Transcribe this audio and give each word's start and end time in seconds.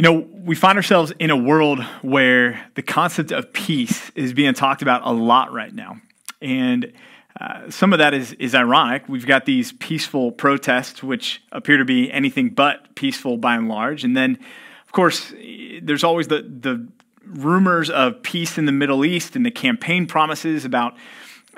You 0.00 0.04
know, 0.04 0.26
we 0.46 0.54
find 0.54 0.78
ourselves 0.78 1.12
in 1.18 1.28
a 1.28 1.36
world 1.36 1.84
where 2.00 2.66
the 2.74 2.80
concept 2.80 3.32
of 3.32 3.52
peace 3.52 4.10
is 4.14 4.32
being 4.32 4.54
talked 4.54 4.80
about 4.80 5.02
a 5.04 5.12
lot 5.12 5.52
right 5.52 5.74
now. 5.74 6.00
And 6.40 6.94
uh, 7.38 7.68
some 7.68 7.92
of 7.92 7.98
that 7.98 8.14
is, 8.14 8.32
is 8.32 8.54
ironic. 8.54 9.06
We've 9.10 9.26
got 9.26 9.44
these 9.44 9.72
peaceful 9.72 10.32
protests, 10.32 11.02
which 11.02 11.42
appear 11.52 11.76
to 11.76 11.84
be 11.84 12.10
anything 12.10 12.48
but 12.48 12.94
peaceful 12.94 13.36
by 13.36 13.56
and 13.56 13.68
large. 13.68 14.02
And 14.02 14.16
then, 14.16 14.38
of 14.86 14.92
course, 14.92 15.34
there's 15.82 16.02
always 16.02 16.28
the, 16.28 16.44
the 16.48 16.88
rumors 17.26 17.90
of 17.90 18.22
peace 18.22 18.56
in 18.56 18.64
the 18.64 18.72
Middle 18.72 19.04
East 19.04 19.36
and 19.36 19.44
the 19.44 19.50
campaign 19.50 20.06
promises 20.06 20.64
about 20.64 20.96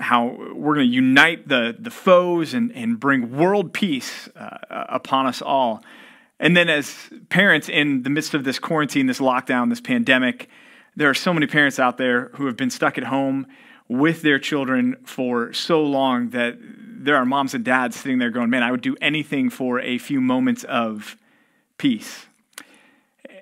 how 0.00 0.36
we're 0.52 0.74
going 0.74 0.88
to 0.88 0.92
unite 0.92 1.46
the, 1.46 1.76
the 1.78 1.92
foes 1.92 2.54
and, 2.54 2.72
and 2.72 2.98
bring 2.98 3.36
world 3.36 3.72
peace 3.72 4.28
uh, 4.34 4.58
upon 4.88 5.26
us 5.26 5.40
all. 5.40 5.84
And 6.42 6.56
then, 6.56 6.68
as 6.68 7.08
parents 7.28 7.68
in 7.68 8.02
the 8.02 8.10
midst 8.10 8.34
of 8.34 8.42
this 8.42 8.58
quarantine, 8.58 9.06
this 9.06 9.20
lockdown, 9.20 9.70
this 9.70 9.80
pandemic, 9.80 10.48
there 10.96 11.08
are 11.08 11.14
so 11.14 11.32
many 11.32 11.46
parents 11.46 11.78
out 11.78 11.98
there 11.98 12.30
who 12.34 12.46
have 12.46 12.56
been 12.56 12.68
stuck 12.68 12.98
at 12.98 13.04
home 13.04 13.46
with 13.86 14.22
their 14.22 14.40
children 14.40 14.96
for 15.04 15.52
so 15.52 15.84
long 15.84 16.30
that 16.30 16.58
there 16.60 17.14
are 17.14 17.24
moms 17.24 17.54
and 17.54 17.64
dads 17.64 17.94
sitting 17.94 18.18
there 18.18 18.30
going, 18.30 18.50
Man, 18.50 18.64
I 18.64 18.72
would 18.72 18.80
do 18.80 18.96
anything 19.00 19.50
for 19.50 19.78
a 19.78 19.98
few 19.98 20.20
moments 20.20 20.64
of 20.64 21.16
peace. 21.78 22.26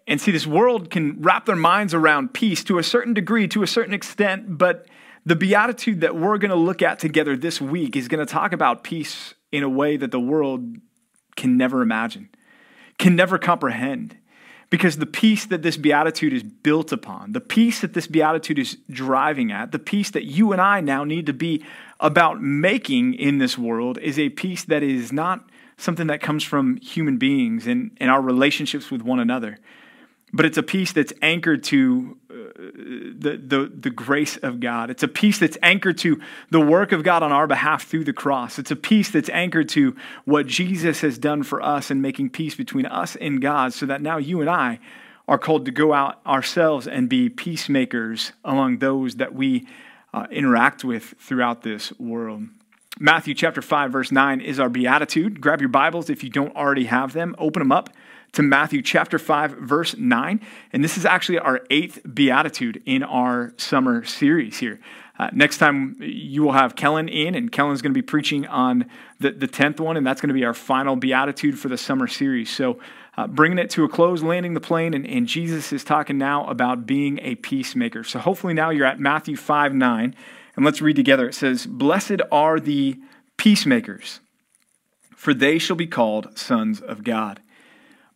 And 0.06 0.20
see, 0.20 0.30
this 0.30 0.46
world 0.46 0.90
can 0.90 1.22
wrap 1.22 1.46
their 1.46 1.56
minds 1.56 1.94
around 1.94 2.34
peace 2.34 2.62
to 2.64 2.78
a 2.78 2.82
certain 2.82 3.14
degree, 3.14 3.48
to 3.48 3.62
a 3.62 3.66
certain 3.66 3.94
extent, 3.94 4.58
but 4.58 4.86
the 5.24 5.36
beatitude 5.36 6.02
that 6.02 6.16
we're 6.16 6.36
going 6.36 6.50
to 6.50 6.56
look 6.56 6.82
at 6.82 6.98
together 6.98 7.34
this 7.34 7.62
week 7.62 7.96
is 7.96 8.08
going 8.08 8.24
to 8.24 8.30
talk 8.30 8.52
about 8.52 8.84
peace 8.84 9.32
in 9.52 9.62
a 9.62 9.68
way 9.70 9.96
that 9.96 10.10
the 10.10 10.20
world 10.20 10.76
can 11.36 11.56
never 11.56 11.80
imagine 11.80 12.28
can 13.00 13.16
never 13.16 13.38
comprehend. 13.38 14.16
Because 14.68 14.98
the 14.98 15.06
peace 15.06 15.46
that 15.46 15.62
this 15.62 15.76
beatitude 15.76 16.32
is 16.32 16.44
built 16.44 16.92
upon, 16.92 17.32
the 17.32 17.40
peace 17.40 17.80
that 17.80 17.92
this 17.92 18.06
beatitude 18.06 18.56
is 18.56 18.76
driving 18.88 19.50
at, 19.50 19.72
the 19.72 19.80
peace 19.80 20.10
that 20.12 20.26
you 20.26 20.52
and 20.52 20.60
I 20.60 20.80
now 20.80 21.02
need 21.02 21.26
to 21.26 21.32
be 21.32 21.64
about 21.98 22.40
making 22.40 23.14
in 23.14 23.38
this 23.38 23.58
world 23.58 23.98
is 23.98 24.16
a 24.16 24.28
peace 24.28 24.62
that 24.66 24.84
is 24.84 25.12
not 25.12 25.50
something 25.76 26.06
that 26.06 26.20
comes 26.20 26.44
from 26.44 26.76
human 26.76 27.16
beings 27.16 27.66
and, 27.66 27.90
and 27.98 28.10
our 28.12 28.22
relationships 28.22 28.92
with 28.92 29.02
one 29.02 29.18
another 29.18 29.58
but 30.32 30.46
it's 30.46 30.58
a 30.58 30.62
peace 30.62 30.92
that's 30.92 31.12
anchored 31.22 31.64
to 31.64 32.16
uh, 32.30 32.34
the, 32.34 33.40
the, 33.44 33.72
the 33.74 33.90
grace 33.90 34.36
of 34.36 34.60
God. 34.60 34.90
It's 34.90 35.02
a 35.02 35.08
peace 35.08 35.38
that's 35.38 35.58
anchored 35.62 35.98
to 35.98 36.20
the 36.50 36.60
work 36.60 36.92
of 36.92 37.02
God 37.02 37.22
on 37.22 37.32
our 37.32 37.46
behalf 37.46 37.84
through 37.84 38.04
the 38.04 38.12
cross. 38.12 38.58
It's 38.58 38.70
a 38.70 38.76
peace 38.76 39.10
that's 39.10 39.28
anchored 39.30 39.68
to 39.70 39.96
what 40.24 40.46
Jesus 40.46 41.00
has 41.00 41.18
done 41.18 41.42
for 41.42 41.62
us 41.62 41.90
in 41.90 42.00
making 42.00 42.30
peace 42.30 42.54
between 42.54 42.86
us 42.86 43.16
and 43.16 43.42
God, 43.42 43.72
so 43.72 43.86
that 43.86 44.02
now 44.02 44.18
you 44.18 44.40
and 44.40 44.48
I 44.48 44.78
are 45.26 45.38
called 45.38 45.64
to 45.64 45.70
go 45.70 45.92
out 45.92 46.20
ourselves 46.26 46.86
and 46.86 47.08
be 47.08 47.28
peacemakers 47.28 48.32
among 48.44 48.78
those 48.78 49.16
that 49.16 49.34
we 49.34 49.66
uh, 50.12 50.26
interact 50.30 50.84
with 50.84 51.14
throughout 51.18 51.62
this 51.62 51.92
world. 51.98 52.44
Matthew 52.98 53.34
chapter 53.34 53.62
5, 53.62 53.92
verse 53.92 54.12
9 54.12 54.40
is 54.40 54.58
our 54.60 54.68
beatitude. 54.68 55.40
Grab 55.40 55.60
your 55.60 55.68
Bibles 55.68 56.10
if 56.10 56.22
you 56.22 56.30
don't 56.30 56.54
already 56.54 56.84
have 56.84 57.12
them, 57.12 57.34
open 57.38 57.60
them 57.60 57.72
up 57.72 57.90
to 58.32 58.42
Matthew 58.42 58.82
chapter 58.82 59.18
5, 59.18 59.52
verse 59.52 59.96
9. 59.96 60.40
And 60.72 60.84
this 60.84 60.96
is 60.96 61.04
actually 61.04 61.38
our 61.38 61.60
eighth 61.70 62.00
beatitude 62.14 62.82
in 62.86 63.02
our 63.02 63.52
summer 63.56 64.04
series 64.04 64.58
here. 64.58 64.80
Uh, 65.20 65.28
next 65.34 65.58
time 65.58 65.96
you 66.00 66.42
will 66.42 66.52
have 66.52 66.74
Kellen 66.74 67.06
in, 67.06 67.34
and 67.34 67.52
Kellen's 67.52 67.82
going 67.82 67.92
to 67.92 67.98
be 67.98 68.00
preaching 68.00 68.46
on 68.46 68.86
the, 69.18 69.32
the 69.32 69.46
10th 69.46 69.78
one, 69.78 69.98
and 69.98 70.06
that's 70.06 70.18
going 70.18 70.28
to 70.28 70.34
be 70.34 70.46
our 70.46 70.54
final 70.54 70.96
beatitude 70.96 71.58
for 71.58 71.68
the 71.68 71.76
summer 71.76 72.06
series. 72.06 72.48
So, 72.48 72.78
uh, 73.18 73.26
bringing 73.26 73.58
it 73.58 73.68
to 73.70 73.84
a 73.84 73.88
close, 73.88 74.22
landing 74.22 74.54
the 74.54 74.62
plane, 74.62 74.94
and, 74.94 75.06
and 75.06 75.26
Jesus 75.26 75.74
is 75.74 75.84
talking 75.84 76.16
now 76.16 76.46
about 76.46 76.86
being 76.86 77.18
a 77.20 77.34
peacemaker. 77.34 78.02
So, 78.02 78.18
hopefully, 78.18 78.54
now 78.54 78.70
you're 78.70 78.86
at 78.86 78.98
Matthew 78.98 79.36
5 79.36 79.74
9, 79.74 80.16
and 80.56 80.64
let's 80.64 80.80
read 80.80 80.96
together. 80.96 81.28
It 81.28 81.34
says, 81.34 81.66
Blessed 81.66 82.22
are 82.32 82.58
the 82.58 82.98
peacemakers, 83.36 84.20
for 85.14 85.34
they 85.34 85.58
shall 85.58 85.76
be 85.76 85.86
called 85.86 86.38
sons 86.38 86.80
of 86.80 87.04
God. 87.04 87.42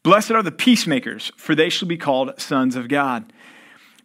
Blessed 0.05 0.33
are 0.33 0.43
the 0.43 0.53
peacemakers, 0.53 1.33
for 1.35 1.55
they 1.55 1.71
shall 1.71 1.89
be 1.89 1.97
called 1.97 2.39
sons 2.39 2.77
of 2.77 2.89
God. 2.89 3.33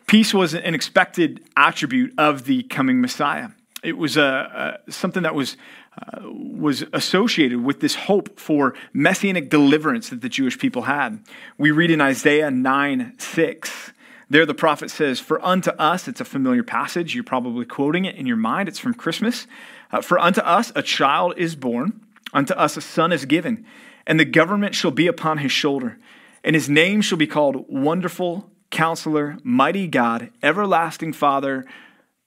Peace 0.07 0.33
was 0.33 0.53
an 0.53 0.73
expected 0.73 1.43
attribute 1.57 2.13
of 2.17 2.45
the 2.45 2.63
coming 2.63 3.01
Messiah. 3.01 3.49
It 3.83 3.97
was 3.97 4.15
a, 4.15 4.79
a 4.87 4.91
something 4.91 5.23
that 5.23 5.35
was, 5.35 5.57
uh, 6.01 6.21
was 6.31 6.85
associated 6.93 7.65
with 7.65 7.81
this 7.81 7.95
hope 7.95 8.39
for 8.39 8.75
messianic 8.93 9.49
deliverance 9.49 10.07
that 10.09 10.21
the 10.21 10.29
Jewish 10.29 10.57
people 10.57 10.83
had. 10.83 11.21
We 11.57 11.71
read 11.71 11.91
in 11.91 11.99
Isaiah 11.99 12.49
9 12.49 13.15
6. 13.17 13.91
There, 14.29 14.45
the 14.45 14.53
prophet 14.53 14.89
says, 14.91 15.19
For 15.19 15.43
unto 15.45 15.71
us, 15.71 16.07
it's 16.07 16.21
a 16.21 16.25
familiar 16.25 16.63
passage. 16.63 17.13
You're 17.13 17.25
probably 17.25 17.65
quoting 17.65 18.05
it 18.05 18.15
in 18.15 18.25
your 18.25 18.37
mind. 18.37 18.69
It's 18.69 18.79
from 18.79 18.93
Christmas. 18.93 19.47
Uh, 19.91 20.01
For 20.01 20.17
unto 20.17 20.39
us 20.41 20.71
a 20.75 20.81
child 20.81 21.33
is 21.35 21.57
born, 21.57 21.99
unto 22.31 22.53
us 22.53 22.77
a 22.77 22.81
son 22.81 23.11
is 23.11 23.25
given 23.25 23.65
and 24.05 24.19
the 24.19 24.25
government 24.25 24.75
shall 24.75 24.91
be 24.91 25.07
upon 25.07 25.39
his 25.39 25.51
shoulder, 25.51 25.97
and 26.43 26.55
his 26.55 26.69
name 26.69 27.01
shall 27.01 27.17
be 27.17 27.27
called 27.27 27.65
Wonderful 27.67 28.49
Counselor, 28.69 29.37
Mighty 29.43 29.87
God, 29.87 30.31
Everlasting 30.43 31.13
Father, 31.13 31.65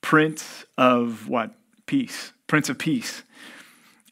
Prince 0.00 0.65
of 0.77 1.28
what? 1.28 1.53
Peace. 1.87 2.33
Prince 2.47 2.69
of 2.69 2.78
Peace. 2.78 3.22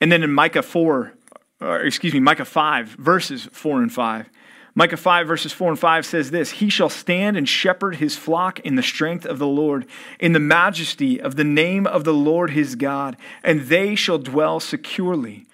And 0.00 0.10
then 0.10 0.22
in 0.22 0.32
Micah 0.32 0.62
4, 0.62 1.12
or 1.60 1.80
excuse 1.80 2.14
me, 2.14 2.20
Micah 2.20 2.44
5, 2.44 2.88
verses 2.88 3.48
4 3.52 3.82
and 3.82 3.92
5. 3.92 4.30
Micah 4.74 4.96
5, 4.96 5.26
verses 5.26 5.52
4 5.52 5.70
and 5.70 5.78
5 5.78 6.06
says 6.06 6.30
this 6.30 6.52
He 6.52 6.70
shall 6.70 6.88
stand 6.88 7.36
and 7.36 7.48
shepherd 7.48 7.96
his 7.96 8.16
flock 8.16 8.60
in 8.60 8.76
the 8.76 8.82
strength 8.82 9.26
of 9.26 9.38
the 9.38 9.46
Lord, 9.46 9.86
in 10.18 10.32
the 10.32 10.40
majesty 10.40 11.20
of 11.20 11.36
the 11.36 11.44
name 11.44 11.86
of 11.86 12.04
the 12.04 12.14
Lord 12.14 12.50
his 12.50 12.76
God, 12.76 13.16
and 13.42 13.62
they 13.62 13.94
shall 13.94 14.18
dwell 14.18 14.60
securely. 14.60 15.46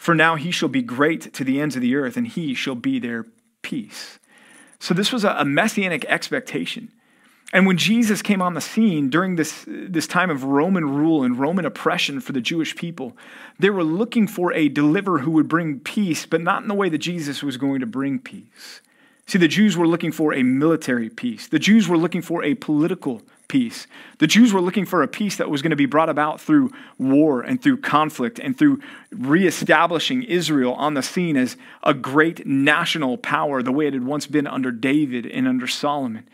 For 0.00 0.14
now 0.14 0.36
he 0.36 0.50
shall 0.50 0.70
be 0.70 0.80
great 0.80 1.30
to 1.34 1.44
the 1.44 1.60
ends 1.60 1.76
of 1.76 1.82
the 1.82 1.94
earth, 1.94 2.16
and 2.16 2.26
he 2.26 2.54
shall 2.54 2.74
be 2.74 2.98
their 2.98 3.26
peace. 3.60 4.18
So 4.78 4.94
this 4.94 5.12
was 5.12 5.24
a 5.24 5.44
messianic 5.44 6.06
expectation. 6.06 6.90
And 7.52 7.66
when 7.66 7.76
Jesus 7.76 8.22
came 8.22 8.40
on 8.40 8.54
the 8.54 8.62
scene 8.62 9.10
during 9.10 9.36
this, 9.36 9.66
this 9.68 10.06
time 10.06 10.30
of 10.30 10.42
Roman 10.42 10.88
rule 10.88 11.22
and 11.22 11.38
Roman 11.38 11.66
oppression 11.66 12.18
for 12.20 12.32
the 12.32 12.40
Jewish 12.40 12.74
people, 12.76 13.14
they 13.58 13.68
were 13.68 13.84
looking 13.84 14.26
for 14.26 14.54
a 14.54 14.70
deliverer 14.70 15.18
who 15.18 15.32
would 15.32 15.48
bring 15.48 15.80
peace, 15.80 16.24
but 16.24 16.40
not 16.40 16.62
in 16.62 16.68
the 16.68 16.74
way 16.74 16.88
that 16.88 16.96
Jesus 16.96 17.42
was 17.42 17.58
going 17.58 17.80
to 17.80 17.86
bring 17.86 18.18
peace. 18.18 18.80
See, 19.30 19.38
the 19.38 19.46
Jews 19.46 19.76
were 19.76 19.86
looking 19.86 20.10
for 20.10 20.34
a 20.34 20.42
military 20.42 21.08
peace, 21.08 21.46
the 21.46 21.60
Jews 21.60 21.86
were 21.86 21.96
looking 21.96 22.20
for 22.20 22.42
a 22.42 22.56
political 22.56 23.22
peace. 23.46 23.86
The 24.18 24.26
Jews 24.26 24.52
were 24.52 24.60
looking 24.60 24.84
for 24.84 25.04
a 25.04 25.08
peace 25.08 25.36
that 25.36 25.48
was 25.48 25.62
going 25.62 25.70
to 25.70 25.76
be 25.76 25.86
brought 25.86 26.08
about 26.08 26.40
through 26.40 26.72
war 26.98 27.40
and 27.40 27.62
through 27.62 27.76
conflict 27.76 28.40
and 28.40 28.58
through 28.58 28.80
reestablishing 29.12 30.24
Israel 30.24 30.72
on 30.74 30.94
the 30.94 31.02
scene 31.02 31.36
as 31.36 31.56
a 31.84 31.94
great 31.94 32.44
national 32.44 33.18
power 33.18 33.62
the 33.62 33.70
way 33.70 33.86
it 33.86 33.94
had 33.94 34.04
once 34.04 34.26
been 34.26 34.48
under 34.48 34.72
David 34.72 35.26
and 35.26 35.46
under 35.46 35.68
Solomon. 35.68 36.28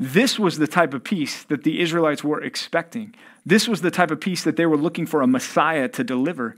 This 0.00 0.38
was 0.38 0.56
the 0.56 0.66
type 0.66 0.94
of 0.94 1.04
peace 1.04 1.42
that 1.44 1.64
the 1.64 1.82
Israelites 1.82 2.24
were 2.24 2.42
expecting. 2.42 3.14
This 3.44 3.68
was 3.68 3.82
the 3.82 3.90
type 3.90 4.10
of 4.10 4.22
peace 4.22 4.42
that 4.44 4.56
they 4.56 4.64
were 4.64 4.78
looking 4.78 5.04
for 5.04 5.20
a 5.20 5.26
Messiah 5.26 5.88
to 5.88 6.02
deliver. 6.02 6.56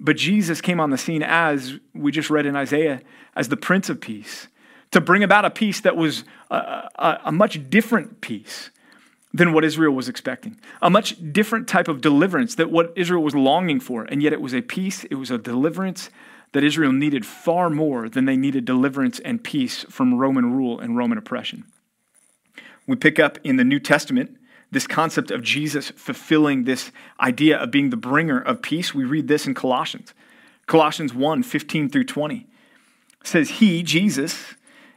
But 0.00 0.16
Jesus 0.16 0.62
came 0.62 0.80
on 0.80 0.88
the 0.88 0.96
scene 0.96 1.22
as 1.22 1.78
we 1.94 2.10
just 2.10 2.30
read 2.30 2.46
in 2.46 2.56
Isaiah 2.56 3.02
as 3.36 3.50
the 3.50 3.58
Prince 3.58 3.90
of 3.90 4.00
Peace 4.00 4.48
to 4.90 5.00
bring 5.00 5.22
about 5.22 5.44
a 5.44 5.50
peace 5.50 5.80
that 5.80 5.96
was 5.96 6.24
a, 6.50 6.56
a, 6.94 7.20
a 7.26 7.32
much 7.32 7.70
different 7.70 8.20
peace 8.20 8.70
than 9.32 9.52
what 9.52 9.64
Israel 9.64 9.94
was 9.94 10.08
expecting. 10.08 10.58
A 10.82 10.90
much 10.90 11.16
different 11.32 11.68
type 11.68 11.88
of 11.88 12.00
deliverance 12.00 12.56
that 12.56 12.70
what 12.70 12.92
Israel 12.96 13.22
was 13.22 13.34
longing 13.34 13.78
for. 13.78 14.04
And 14.04 14.22
yet 14.22 14.32
it 14.32 14.40
was 14.40 14.54
a 14.54 14.62
peace, 14.62 15.04
it 15.04 15.14
was 15.14 15.30
a 15.30 15.38
deliverance 15.38 16.10
that 16.52 16.64
Israel 16.64 16.92
needed 16.92 17.24
far 17.24 17.70
more 17.70 18.08
than 18.08 18.24
they 18.24 18.36
needed 18.36 18.64
deliverance 18.64 19.20
and 19.20 19.42
peace 19.42 19.84
from 19.84 20.14
Roman 20.14 20.52
rule 20.52 20.80
and 20.80 20.96
Roman 20.96 21.16
oppression. 21.16 21.64
We 22.86 22.96
pick 22.96 23.20
up 23.20 23.38
in 23.44 23.56
the 23.56 23.64
New 23.64 23.78
Testament 23.78 24.36
this 24.72 24.86
concept 24.86 25.30
of 25.30 25.42
Jesus 25.42 25.90
fulfilling 25.90 26.64
this 26.64 26.90
idea 27.20 27.56
of 27.56 27.70
being 27.70 27.90
the 27.90 27.96
bringer 27.96 28.40
of 28.40 28.62
peace. 28.62 28.94
We 28.94 29.04
read 29.04 29.28
this 29.28 29.46
in 29.46 29.54
Colossians. 29.54 30.12
Colossians 30.66 31.14
1 31.14 31.42
15 31.44 31.88
through 31.88 32.04
20 32.04 32.46
says, 33.22 33.50
He, 33.50 33.82
Jesus, 33.82 34.54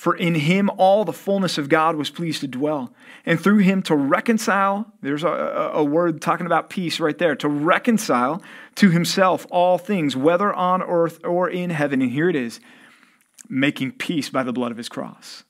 For 0.00 0.16
in 0.16 0.34
him 0.34 0.70
all 0.78 1.04
the 1.04 1.12
fullness 1.12 1.58
of 1.58 1.68
God 1.68 1.94
was 1.94 2.08
pleased 2.08 2.40
to 2.40 2.48
dwell, 2.48 2.90
and 3.26 3.38
through 3.38 3.58
him 3.58 3.82
to 3.82 3.94
reconcile, 3.94 4.90
there's 5.02 5.24
a, 5.24 5.28
a, 5.74 5.84
word 5.84 6.22
talking 6.22 6.46
about 6.46 6.70
peace 6.70 7.00
right 7.00 7.18
there, 7.18 7.36
to 7.36 7.48
reconcile 7.50 8.42
to 8.76 8.88
himself 8.88 9.46
all 9.50 9.76
things, 9.76 10.16
whether 10.16 10.54
on 10.54 10.80
earth 10.80 11.22
or 11.22 11.50
in 11.50 11.68
heaven. 11.68 12.00
And 12.00 12.12
here 12.12 12.30
it 12.30 12.34
is, 12.34 12.60
making 13.46 13.92
peace 13.92 14.30
by 14.30 14.42
the 14.42 14.54
blood 14.54 14.70
of 14.70 14.78
his 14.78 14.88
cross. 14.88 15.44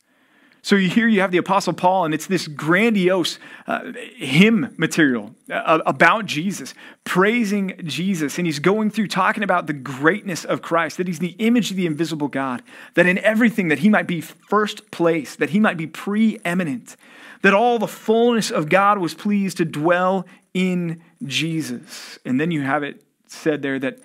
So 0.63 0.77
you 0.77 0.91
here 0.91 1.09
you 1.09 1.21
have 1.23 1.31
the 1.31 1.39
Apostle 1.39 1.73
Paul, 1.73 2.05
and 2.05 2.13
it's 2.13 2.27
this 2.27 2.47
grandiose 2.47 3.39
uh, 3.67 3.93
hymn 4.17 4.75
material 4.77 5.35
uh, 5.51 5.81
about 5.87 6.27
Jesus, 6.27 6.75
praising 7.05 7.81
Jesus. 7.85 8.37
And 8.37 8.47
he's 8.47 8.59
going 8.59 8.91
through 8.91 9.09
talking 9.09 9.43
about 9.43 9.67
the 9.67 9.73
greatness 9.73 10.45
of 10.45 10.61
Christ, 10.61 10.99
that 10.99 11.07
he's 11.07 11.19
the 11.19 11.35
image 11.39 11.71
of 11.71 11.77
the 11.77 11.87
invisible 11.87 12.29
God, 12.29 12.63
that 12.95 13.07
in 13.07 13.19
everything 13.19 13.69
that 13.69 13.79
he 13.79 13.89
might 13.89 14.07
be 14.07 14.21
first 14.21 14.91
place, 14.91 15.35
that 15.37 15.51
he 15.51 15.61
might 15.61 15.79
be 15.79 15.87
preeminent, 15.87 16.97
that 17.43 17.55
all 17.55 17.79
the 17.79 17.89
fullness 17.89 18.51
of 18.51 18.69
God 18.69 18.99
was 18.99 19.15
pleased 19.15 19.57
to 19.59 19.65
dwell 19.65 20.27
in 20.53 21.03
Jesus. 21.25 22.19
And 22.25 22.39
then 22.39 22.51
you 22.51 22.63
have 22.63 22.83
it 22.83 23.03
said 23.27 23.63
there 23.63 23.79
that 23.79 23.99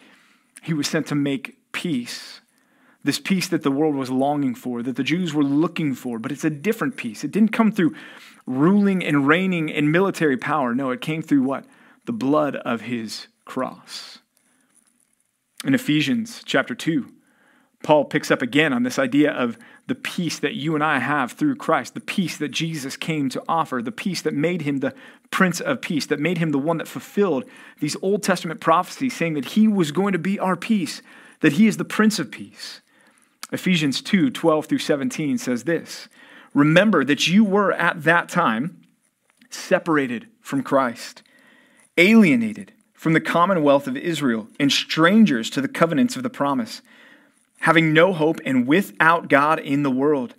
he 0.62 0.74
was 0.74 0.88
sent 0.88 1.08
to 1.08 1.16
make 1.16 1.58
peace 1.74 2.35
this 3.06 3.20
peace 3.20 3.48
that 3.50 3.62
the 3.62 3.72
world 3.72 3.96
was 3.96 4.10
longing 4.10 4.56
for, 4.56 4.82
that 4.82 4.96
the 4.96 5.04
Jews 5.04 5.32
were 5.32 5.44
looking 5.44 5.94
for, 5.94 6.18
but 6.18 6.32
it's 6.32 6.44
a 6.44 6.50
different 6.50 6.98
peace. 6.98 7.24
It 7.24 7.32
didn't 7.32 7.52
come 7.52 7.72
through 7.72 7.96
ruling 8.48 9.06
and 9.06 9.28
reigning 9.28 9.72
and 9.72 9.92
military 9.92 10.38
power. 10.38 10.74
No, 10.74 10.90
it 10.90 11.02
came 11.02 11.22
through 11.22 11.44
what? 11.44 11.66
The 12.06 12.14
blood 12.14 12.56
of 12.56 12.82
his 12.82 13.28
cross. 13.46 14.20
In 15.64 15.76
Ephesians 15.76 16.42
chapter 16.46 16.74
2, 16.74 17.12
Paul 17.84 18.06
picks 18.06 18.32
up 18.32 18.42
again 18.42 18.74
on 18.74 18.82
this 18.82 18.98
idea 18.98 19.32
of 19.32 19.60
the 19.86 19.94
peace 19.94 20.40
that 20.40 20.56
you 20.56 20.74
and 20.74 20.84
I 20.84 20.98
have 20.98 21.34
through 21.34 21.58
Christ, 21.58 21.94
the 21.94 22.00
peace 22.00 22.38
that 22.38 22.50
Jesus 22.50 22.98
came 22.98 23.30
to 23.30 23.44
offer, 23.48 23.84
the 23.84 23.92
peace 23.92 24.24
that 24.24 24.34
made 24.34 24.64
him 24.64 24.80
the 24.80 24.96
Prince 25.30 25.62
of 25.62 25.80
Peace, 25.80 26.08
that 26.08 26.20
made 26.20 26.40
him 26.40 26.50
the 26.50 26.58
one 26.58 26.78
that 26.78 26.88
fulfilled 26.88 27.46
these 27.80 27.96
Old 28.02 28.24
Testament 28.24 28.62
prophecies 28.62 29.16
saying 29.16 29.36
that 29.36 29.46
he 29.46 29.68
was 29.68 29.92
going 29.92 30.14
to 30.14 30.20
be 30.20 30.40
our 30.40 30.56
peace, 30.56 31.04
that 31.42 31.54
he 31.54 31.68
is 31.68 31.78
the 31.78 31.86
Prince 31.86 32.18
of 32.18 32.32
Peace. 32.32 32.82
Ephesians 33.56 34.02
2 34.02 34.30
12 34.30 34.66
through 34.66 34.78
17 34.78 35.38
says 35.38 35.64
this 35.64 36.10
Remember 36.54 37.04
that 37.06 37.28
you 37.28 37.44
were 37.44 37.72
at 37.72 38.04
that 38.04 38.30
time 38.30 38.82
separated 39.50 40.28
from 40.42 40.62
Christ, 40.62 41.24
alienated 41.98 42.74
from 42.94 43.14
the 43.14 43.22
commonwealth 43.22 43.88
of 43.88 43.96
Israel, 43.96 44.48
and 44.60 44.72
strangers 44.72 45.50
to 45.52 45.62
the 45.62 45.70
covenants 45.70 46.18
of 46.18 46.24
the 46.24 46.30
promise, 46.30 46.82
having 47.62 47.94
no 47.94 48.12
hope 48.12 48.40
and 48.46 48.68
without 48.68 49.30
God 49.30 49.60
in 49.60 49.84
the 49.84 49.92
world. 49.92 50.36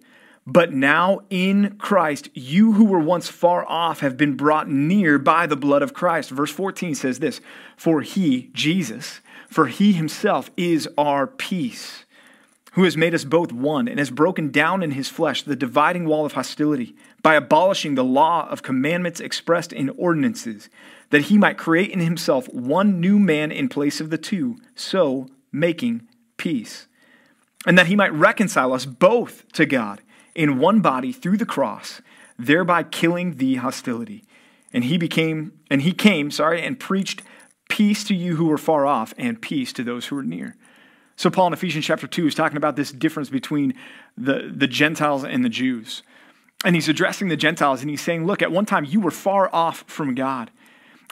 But 0.47 0.75
now 0.75 1.21
in 1.31 1.77
Christ, 1.79 2.29
you 2.35 2.73
who 2.73 2.85
were 2.85 3.01
once 3.01 3.29
far 3.29 3.67
off 3.67 4.01
have 4.01 4.19
been 4.19 4.37
brought 4.37 4.69
near 4.69 5.19
by 5.19 5.47
the 5.47 5.57
blood 5.57 5.83
of 5.83 5.95
Christ. 5.95 6.31
Verse 6.31 6.53
14 6.53 6.95
says 6.95 7.19
this 7.19 7.41
For 7.79 8.03
he, 8.03 8.51
Jesus, 8.53 9.21
for 9.49 9.69
he 9.69 9.93
himself 9.93 10.51
is 10.57 10.87
our 10.99 11.27
peace 11.27 12.05
who 12.77 12.85
has 12.85 12.95
made 12.95 13.15
us 13.15 13.25
both 13.25 13.53
one 13.53 13.89
and 13.89 13.99
has 13.99 14.11
broken 14.11 14.51
down 14.51 14.83
in 14.83 14.91
his 14.91 15.09
flesh 15.09 15.43
the 15.43 15.57
dividing 15.57 16.05
wall 16.05 16.27
of 16.27 16.35
hostility 16.35 16.95
by 17.23 17.35
abolishing 17.35 17.95
the 17.95 18.05
law 18.05 18.47
of 18.51 18.63
commandments 18.63 19.19
expressed 19.19 19.73
in 19.73 19.89
ordinances, 19.97 20.69
that 21.09 21.23
he 21.23 21.39
might 21.39 21.57
create 21.57 21.91
in 21.91 22.01
himself 22.01 22.47
one 22.53 23.01
new 23.01 23.19
man 23.19 23.51
in 23.51 23.71
place 23.71 23.99
of 23.99 24.11
the 24.11 24.19
two, 24.19 24.59
so 24.75 25.27
making 25.51 26.07
peace. 26.37 26.87
And 27.67 27.79
that 27.79 27.87
he 27.87 27.97
might 27.97 28.13
reconcile 28.13 28.75
us 28.75 28.85
both 28.85 29.51
to 29.53 29.65
God 29.65 30.03
in 30.35 30.59
one 30.59 30.81
body 30.81 31.13
through 31.13 31.39
the 31.39 31.47
cross, 31.47 32.03
thereby 32.39 32.83
killing 32.83 33.39
the 33.39 33.55
hostility. 33.55 34.23
And 34.71 34.85
he 34.85 34.99
became 34.99 35.53
and 35.71 35.81
he 35.81 35.93
came, 35.93 36.31
sorry, 36.31 36.61
and 36.61 36.79
preached 36.79 37.23
peace 37.71 38.05
to 38.05 38.15
you 38.15 38.37
who 38.37 38.49
were 38.49 38.59
far 38.59 38.85
off 38.85 39.15
and 39.17 39.41
peace 39.41 39.73
to 39.73 39.83
those 39.83 40.09
who 40.09 40.17
were 40.17 40.23
near. 40.23 40.57
So, 41.17 41.31
Paul 41.31 41.49
in 41.49 41.53
Ephesians 41.55 41.85
chapter 41.85 42.07
2 42.07 42.27
is 42.27 42.35
talking 42.35 42.59
about 42.59 42.77
this 42.77 42.93
difference 42.93 43.31
between 43.31 43.75
the, 44.19 44.53
the 44.55 44.67
Gentiles 44.67 45.25
and 45.25 45.45
the 45.45 45.49
Jews. 45.49 46.03
And 46.65 46.75
he's 46.75 46.89
addressing 46.89 47.29
the 47.29 47.37
Gentiles 47.37 47.81
and 47.81 47.91
he's 47.91 48.03
saying, 48.03 48.27
Look, 48.27 48.43
at 48.43 48.53
one 48.53 48.67
time 48.67 48.85
you 48.85 49.01
were 49.01 49.11
far 49.11 49.55
off 49.55 49.85
from 49.87 50.15
God 50.15 50.51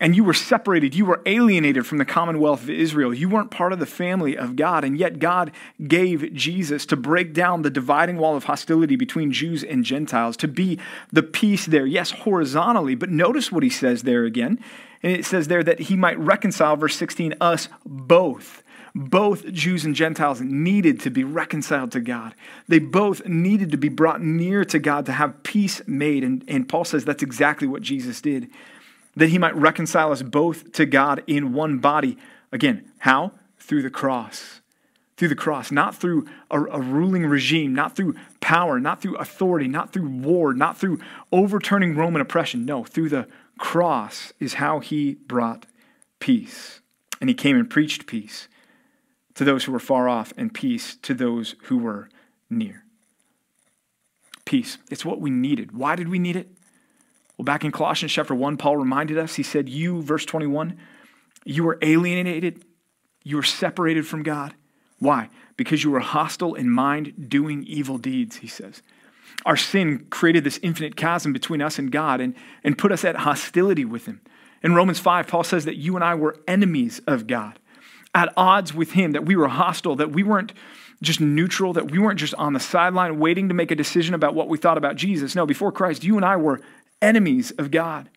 and 0.01 0.17
you 0.17 0.25
were 0.25 0.35
separated. 0.35 0.95
You 0.95 1.05
were 1.05 1.23
alienated 1.25 1.87
from 1.87 1.99
the 1.99 2.05
commonwealth 2.05 2.65
of 2.65 2.71
Israel. 2.71 3.15
You 3.15 3.29
weren't 3.29 3.51
part 3.51 3.73
of 3.73 3.79
the 3.79 3.87
family 3.87 4.37
of 4.37 4.57
God. 4.57 4.85
And 4.85 4.99
yet, 4.99 5.19
God 5.19 5.53
gave 5.87 6.35
Jesus 6.35 6.85
to 6.87 6.97
break 6.97 7.33
down 7.33 7.63
the 7.63 7.71
dividing 7.71 8.19
wall 8.19 8.37
of 8.37 8.45
hostility 8.45 8.97
between 8.97 9.33
Jews 9.33 9.63
and 9.63 9.85
Gentiles, 9.85 10.37
to 10.39 10.49
be 10.49 10.79
the 11.13 11.23
peace 11.23 11.67
there, 11.67 11.87
yes, 11.87 12.11
horizontally. 12.11 12.95
But 12.95 13.11
notice 13.11 13.53
what 13.53 13.63
he 13.63 13.71
says 13.71 14.03
there 14.03 14.25
again. 14.25 14.59
And 15.03 15.13
it 15.13 15.25
says 15.25 15.49
there 15.49 15.63
that 15.63 15.81
he 15.81 15.97
might 15.97 16.19
reconcile, 16.19 16.77
verse 16.77 16.97
16, 16.97 17.35
us 17.41 17.69
both 17.87 18.64
both 18.95 19.51
Jews 19.53 19.85
and 19.85 19.95
Gentiles 19.95 20.41
needed 20.41 21.01
to 21.01 21.11
be 21.11 21.25
reconciled 21.25 21.91
to 21.93 22.01
God. 22.01 22.35
They 22.69 22.79
both 22.79 23.27
needed 23.27 23.73
to 23.73 23.77
be 23.77 23.89
brought 23.89 24.23
near 24.23 24.65
to 24.67 24.79
God 24.79 25.07
to 25.07 25.13
have 25.13 25.43
peace 25.43 25.83
made. 25.87 26.23
And, 26.23 26.45
and 26.47 26.69
Paul 26.69 26.85
says 26.85 27.05
that's 27.05 27.23
exactly 27.23 27.67
what 27.67 27.83
Jesus 27.83 28.21
did. 28.21 28.49
That 29.17 29.29
he 29.29 29.39
might 29.39 29.57
reconcile 29.57 30.13
us 30.13 30.23
both 30.23 30.73
to 30.73 30.87
God 30.87 31.25
in 31.27 31.53
one 31.53 31.79
body. 31.79 32.17
Again, 32.53 32.89
how? 32.99 33.33
Through 33.59 33.83
the 33.83 33.91
cross. 33.91 34.61
Through 35.17 35.29
the 35.29 35.37
cross, 35.37 35.71
not 35.71 35.95
through 35.95 36.27
a, 36.51 36.61
a 36.61 36.81
ruling 36.81 37.27
regime, 37.27 37.75
not 37.75 37.95
through 37.95 38.17
power, 38.41 38.81
not 38.81 39.01
through 39.01 39.17
authority, 39.17 39.69
not 39.69 39.93
through 39.93 40.09
war, 40.09 40.53
not 40.53 40.77
through 40.77 41.01
overturning 41.31 41.97
Roman 41.97 42.21
oppression. 42.21 42.65
No, 42.65 42.85
through 42.85 43.09
the 43.11 43.29
cross 43.59 44.33
is 44.41 44.55
how 44.55 44.81
he 44.81 45.15
brought 45.15 45.67
peace. 46.19 46.81
And 47.21 47.31
he 47.31 47.35
came 47.35 47.57
and 47.57 47.71
preached 47.71 48.07
peace 48.07 48.49
to 49.35 49.45
those 49.45 49.65
who 49.65 49.73
were 49.73 49.81
far 49.81 50.09
off, 50.09 50.33
and 50.37 50.55
peace 50.55 50.97
to 51.03 51.15
those 51.15 51.57
who 51.65 51.79
were 51.79 52.09
near. 52.49 52.85
Peace. 54.45 54.79
It's 54.91 55.05
what 55.05 55.21
we 55.21 55.31
needed. 55.31 55.73
Why 55.73 55.97
did 55.97 56.09
we 56.09 56.19
need 56.19 56.37
it? 56.37 56.49
Well, 57.37 57.45
back 57.45 57.65
in 57.65 57.73
Colossians 57.73 58.13
chapter 58.13 58.35
1, 58.35 58.57
Paul 58.57 58.77
reminded 58.77 59.19
us, 59.19 59.35
he 59.35 59.43
said, 59.43 59.69
You, 59.69 60.03
verse 60.03 60.25
21, 60.25 60.77
you 61.45 61.65
were 61.65 61.79
alienated, 61.83 62.65
you 63.25 63.37
were 63.37 63.43
separated 63.43 64.07
from 64.07 64.23
God. 64.23 64.55
Why? 64.99 65.29
Because 65.57 65.83
you 65.83 65.91
were 65.91 66.01
hostile 66.01 66.55
in 66.55 66.71
mind, 66.71 67.29
doing 67.29 67.65
evil 67.65 67.99
deeds, 67.99 68.37
he 68.37 68.47
says. 68.47 68.83
Our 69.45 69.57
sin 69.57 70.07
created 70.11 70.45
this 70.45 70.61
infinite 70.63 70.97
chasm 70.97 71.33
between 71.33 71.61
us 71.61 71.79
and 71.79 71.91
God 71.91 72.21
and, 72.21 72.35
and 72.63 72.79
put 72.79 72.93
us 72.93 73.05
at 73.05 73.17
hostility 73.17 73.85
with 73.85 74.07
Him. 74.07 74.21
In 74.63 74.75
Romans 74.75 74.99
5, 74.99 75.27
Paul 75.27 75.45
says 75.45 75.65
that 75.67 75.77
you 75.77 75.97
and 75.97 76.05
I 76.05 76.15
were 76.15 76.39
enemies 76.49 77.01
of 77.07 77.27
God 77.27 77.59
at 78.15 78.33
odds 78.37 78.73
with 78.73 78.93
him, 78.93 79.13
that 79.13 79.27
we 79.27 79.37
were 79.37 79.49
hostile, 79.49 79.97
that 79.97 80.13
we 80.13 80.23
weren't 80.23 80.53
just 81.03 81.21
neutral, 81.21 81.73
that 81.73 81.91
we 81.91 81.99
weren't 81.99 82.19
just 82.19 82.35
on 82.35 82.53
the 82.53 82.61
sideline 82.61 83.19
waiting 83.19 83.49
to 83.49 83.55
make 83.55 83.71
a 83.71 83.77
decision 83.77 84.15
about 84.15 84.35
what 84.35 84.49
we 84.49 84.57
thought 84.57 84.79
about 84.79 84.97
Jesus. 84.97 85.35
No, 85.35 85.47
before 85.47 85.73
Christ, 85.73 86.05
you 86.05 86.17
and 86.17 86.25
I 86.25 86.37
were 86.37 86.61
enemies 87.03 87.51
of 87.53 87.71
God. 87.71 88.09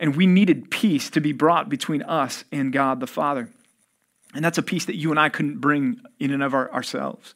And 0.00 0.16
we 0.16 0.26
needed 0.26 0.70
peace 0.70 1.10
to 1.10 1.20
be 1.20 1.32
brought 1.32 1.68
between 1.68 2.02
us 2.02 2.44
and 2.50 2.72
God 2.72 3.00
the 3.00 3.06
Father. 3.06 3.50
And 4.34 4.44
that's 4.44 4.58
a 4.58 4.62
peace 4.62 4.86
that 4.86 4.96
you 4.96 5.10
and 5.10 5.20
I 5.20 5.28
couldn't 5.28 5.60
bring 5.60 6.00
in 6.18 6.32
and 6.32 6.42
of 6.42 6.54
our, 6.54 6.72
ourselves. 6.72 7.34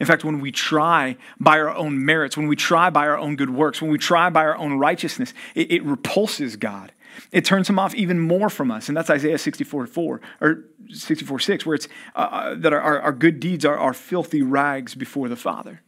In 0.00 0.06
fact, 0.06 0.24
when 0.24 0.40
we 0.40 0.50
try 0.50 1.16
by 1.38 1.58
our 1.58 1.74
own 1.74 2.04
merits, 2.04 2.36
when 2.36 2.48
we 2.48 2.56
try 2.56 2.90
by 2.90 3.06
our 3.06 3.18
own 3.18 3.36
good 3.36 3.50
works, 3.50 3.82
when 3.82 3.90
we 3.90 3.98
try 3.98 4.30
by 4.30 4.44
our 4.44 4.56
own 4.56 4.74
righteousness, 4.74 5.34
it, 5.54 5.70
it 5.70 5.84
repulses 5.84 6.56
God. 6.56 6.92
It 7.32 7.44
turns 7.44 7.68
him 7.68 7.78
off 7.78 7.94
even 7.94 8.18
more 8.18 8.50
from 8.50 8.70
us. 8.70 8.88
And 8.88 8.96
that's 8.96 9.10
Isaiah 9.10 9.38
64 9.38 9.86
4, 9.86 10.20
or 10.40 10.64
64 10.90 11.38
6, 11.40 11.66
where 11.66 11.74
it's 11.74 11.88
uh, 12.14 12.18
uh, 12.18 12.54
that 12.56 12.72
our, 12.72 13.00
our, 13.00 13.12
good 13.12 13.40
deeds 13.40 13.64
are, 13.64 13.76
are 13.76 13.94
filthy 13.94 14.42
rags 14.42 14.94
before 14.94 15.28
the 15.28 15.36
Father. 15.36 15.82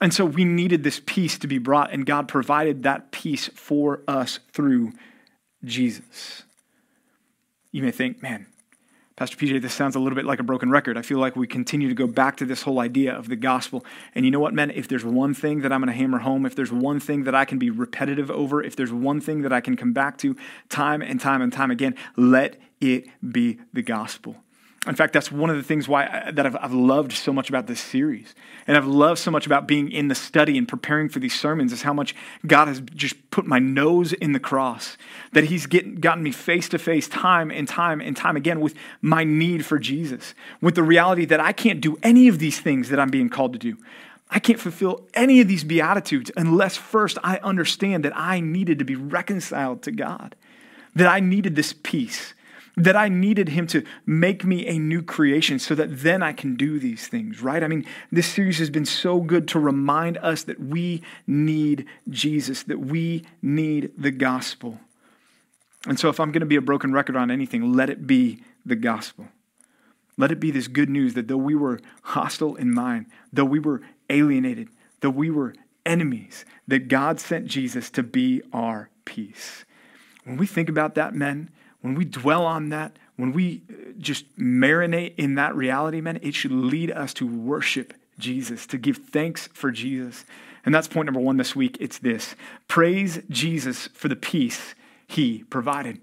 And 0.00 0.12
so 0.12 0.24
we 0.24 0.44
needed 0.44 0.82
this 0.82 1.00
peace 1.06 1.38
to 1.38 1.46
be 1.46 1.58
brought, 1.58 1.92
and 1.92 2.04
God 2.04 2.28
provided 2.28 2.82
that 2.82 3.12
peace 3.12 3.48
for 3.54 4.02
us 4.08 4.40
through 4.52 4.92
Jesus. 5.64 6.42
You 7.70 7.82
may 7.82 7.90
think, 7.90 8.22
man, 8.22 8.46
Pastor 9.16 9.36
PJ, 9.36 9.62
this 9.62 9.72
sounds 9.72 9.94
a 9.94 10.00
little 10.00 10.16
bit 10.16 10.24
like 10.24 10.40
a 10.40 10.42
broken 10.42 10.70
record. 10.70 10.98
I 10.98 11.02
feel 11.02 11.18
like 11.18 11.36
we 11.36 11.46
continue 11.46 11.88
to 11.88 11.94
go 11.94 12.08
back 12.08 12.36
to 12.38 12.44
this 12.44 12.62
whole 12.62 12.80
idea 12.80 13.14
of 13.14 13.28
the 13.28 13.36
gospel. 13.36 13.84
And 14.12 14.24
you 14.24 14.32
know 14.32 14.40
what, 14.40 14.54
man? 14.54 14.72
If 14.72 14.88
there's 14.88 15.04
one 15.04 15.34
thing 15.34 15.60
that 15.60 15.72
I'm 15.72 15.80
going 15.80 15.92
to 15.92 15.96
hammer 15.96 16.18
home, 16.18 16.44
if 16.44 16.56
there's 16.56 16.72
one 16.72 16.98
thing 16.98 17.22
that 17.22 17.34
I 17.34 17.44
can 17.44 17.58
be 17.58 17.70
repetitive 17.70 18.28
over, 18.28 18.60
if 18.60 18.74
there's 18.74 18.92
one 18.92 19.20
thing 19.20 19.42
that 19.42 19.52
I 19.52 19.60
can 19.60 19.76
come 19.76 19.92
back 19.92 20.18
to 20.18 20.36
time 20.68 21.00
and 21.00 21.20
time 21.20 21.42
and 21.42 21.52
time 21.52 21.70
again, 21.70 21.94
let 22.16 22.60
it 22.80 23.06
be 23.30 23.60
the 23.72 23.82
gospel. 23.82 24.34
In 24.86 24.94
fact, 24.94 25.14
that's 25.14 25.32
one 25.32 25.48
of 25.48 25.56
the 25.56 25.62
things 25.62 25.88
why 25.88 26.04
uh, 26.04 26.30
that 26.32 26.44
I've, 26.44 26.56
I've, 26.56 26.74
loved 26.74 27.12
so 27.12 27.32
much 27.32 27.48
about 27.48 27.66
this 27.66 27.80
series, 27.80 28.34
and 28.66 28.76
I've 28.76 28.86
loved 28.86 29.18
so 29.18 29.30
much 29.30 29.46
about 29.46 29.66
being 29.66 29.90
in 29.90 30.08
the 30.08 30.14
study 30.14 30.58
and 30.58 30.68
preparing 30.68 31.08
for 31.08 31.20
these 31.20 31.38
sermons 31.38 31.72
is 31.72 31.82
how 31.82 31.94
much 31.94 32.14
God 32.46 32.68
has 32.68 32.82
just 32.94 33.30
put 33.30 33.46
my 33.46 33.58
nose 33.58 34.12
in 34.12 34.32
the 34.32 34.40
cross. 34.40 34.98
That 35.32 35.44
He's 35.44 35.66
gotten 35.66 36.22
me 36.22 36.32
face 36.32 36.68
to 36.70 36.78
face, 36.78 37.08
time 37.08 37.50
and 37.50 37.66
time 37.66 38.00
and 38.02 38.14
time 38.14 38.36
again, 38.36 38.60
with 38.60 38.74
my 39.00 39.24
need 39.24 39.64
for 39.64 39.78
Jesus, 39.78 40.34
with 40.60 40.74
the 40.74 40.82
reality 40.82 41.24
that 41.26 41.40
I 41.40 41.52
can't 41.52 41.80
do 41.80 41.96
any 42.02 42.28
of 42.28 42.38
these 42.38 42.60
things 42.60 42.90
that 42.90 43.00
I'm 43.00 43.10
being 43.10 43.30
called 43.30 43.54
to 43.54 43.58
do. 43.58 43.78
I 44.30 44.38
can't 44.38 44.60
fulfill 44.60 45.06
any 45.14 45.40
of 45.40 45.48
these 45.48 45.64
Beatitudes 45.64 46.30
unless 46.36 46.76
first 46.76 47.18
I 47.22 47.38
understand 47.38 48.04
that 48.04 48.16
I 48.16 48.40
needed 48.40 48.80
to 48.80 48.84
be 48.84 48.96
reconciled 48.96 49.82
to 49.82 49.92
God, 49.92 50.34
that 50.94 51.06
I 51.06 51.20
needed 51.20 51.56
this 51.56 51.72
peace, 51.72 52.34
that 52.76 52.96
I 52.96 53.08
needed 53.08 53.50
Him 53.50 53.66
to 53.68 53.84
make 54.04 54.44
me 54.44 54.66
a 54.66 54.78
new 54.78 55.02
creation 55.02 55.58
so 55.58 55.74
that 55.74 56.00
then 56.00 56.22
I 56.22 56.32
can 56.32 56.56
do 56.56 56.78
these 56.78 57.06
things, 57.06 57.40
right? 57.40 57.62
I 57.62 57.68
mean, 57.68 57.86
this 58.10 58.26
series 58.26 58.58
has 58.58 58.70
been 58.70 58.86
so 58.86 59.20
good 59.20 59.46
to 59.48 59.58
remind 59.60 60.18
us 60.18 60.42
that 60.44 60.60
we 60.60 61.02
need 61.26 61.86
Jesus, 62.08 62.62
that 62.64 62.80
we 62.80 63.24
need 63.42 63.92
the 63.96 64.10
gospel. 64.10 64.80
And 65.86 65.98
so, 66.00 66.08
if 66.08 66.18
I'm 66.18 66.32
going 66.32 66.40
to 66.40 66.46
be 66.46 66.56
a 66.56 66.62
broken 66.62 66.92
record 66.92 67.16
on 67.16 67.30
anything, 67.30 67.74
let 67.74 67.90
it 67.90 68.06
be 68.06 68.42
the 68.64 68.76
gospel. 68.76 69.28
Let 70.16 70.32
it 70.32 70.40
be 70.40 70.50
this 70.50 70.68
good 70.68 70.88
news 70.88 71.14
that 71.14 71.28
though 71.28 71.36
we 71.36 71.54
were 71.54 71.80
hostile 72.02 72.54
in 72.56 72.72
mind, 72.72 73.06
though 73.32 73.44
we 73.44 73.58
were 73.58 73.82
alienated, 74.08 74.68
though 75.00 75.10
we 75.10 75.30
were 75.30 75.54
enemies, 75.84 76.44
that 76.68 76.88
God 76.88 77.20
sent 77.20 77.46
Jesus 77.46 77.90
to 77.90 78.02
be 78.02 78.42
our 78.52 78.90
peace. 79.04 79.64
When 80.24 80.36
we 80.36 80.46
think 80.46 80.68
about 80.68 80.94
that, 80.94 81.14
men, 81.14 81.50
when 81.84 81.94
we 81.94 82.06
dwell 82.06 82.46
on 82.46 82.70
that, 82.70 82.98
when 83.16 83.32
we 83.32 83.60
uh, 83.68 83.92
just 83.98 84.38
marinate 84.38 85.16
in 85.18 85.34
that 85.34 85.54
reality, 85.54 86.00
man, 86.00 86.18
it 86.22 86.34
should 86.34 86.50
lead 86.50 86.90
us 86.90 87.12
to 87.12 87.26
worship 87.26 87.92
Jesus, 88.18 88.66
to 88.68 88.78
give 88.78 88.96
thanks 88.96 89.48
for 89.48 89.70
Jesus. 89.70 90.24
And 90.64 90.74
that's 90.74 90.88
point 90.88 91.04
number 91.04 91.20
one 91.20 91.36
this 91.36 91.54
week. 91.54 91.76
It's 91.80 91.98
this 91.98 92.36
praise 92.68 93.20
Jesus 93.28 93.88
for 93.88 94.08
the 94.08 94.16
peace 94.16 94.74
he 95.06 95.44
provided. 95.50 96.00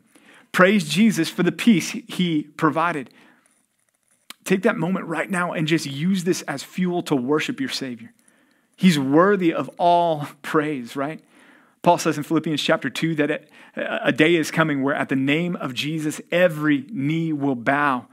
Praise 0.51 0.87
Jesus 0.87 1.29
for 1.29 1.41
the 1.41 1.51
peace 1.51 1.89
he 1.89 2.43
provided. 2.43 3.09
Take 4.43 4.61
that 4.61 4.77
moment 4.77 5.07
right 5.07 5.31
now 5.31 5.51
and 5.51 5.67
just 5.67 5.87
use 5.87 6.25
this 6.25 6.43
as 6.43 6.61
fuel 6.61 7.01
to 7.01 7.15
worship 7.15 7.59
your 7.59 7.69
Savior. 7.69 8.13
He's 8.77 8.99
worthy 8.99 9.51
of 9.51 9.67
all 9.79 10.27
praise, 10.43 10.95
right? 10.95 11.23
Paul 11.83 11.97
says 11.97 12.17
in 12.17 12.23
Philippians 12.23 12.61
chapter 12.61 12.89
2 12.89 13.15
that 13.15 13.47
a 13.75 14.11
day 14.11 14.35
is 14.35 14.51
coming 14.51 14.83
where 14.83 14.93
at 14.93 15.09
the 15.09 15.15
name 15.15 15.55
of 15.55 15.73
Jesus, 15.73 16.21
every 16.31 16.85
knee 16.91 17.33
will 17.33 17.55
bow 17.55 18.05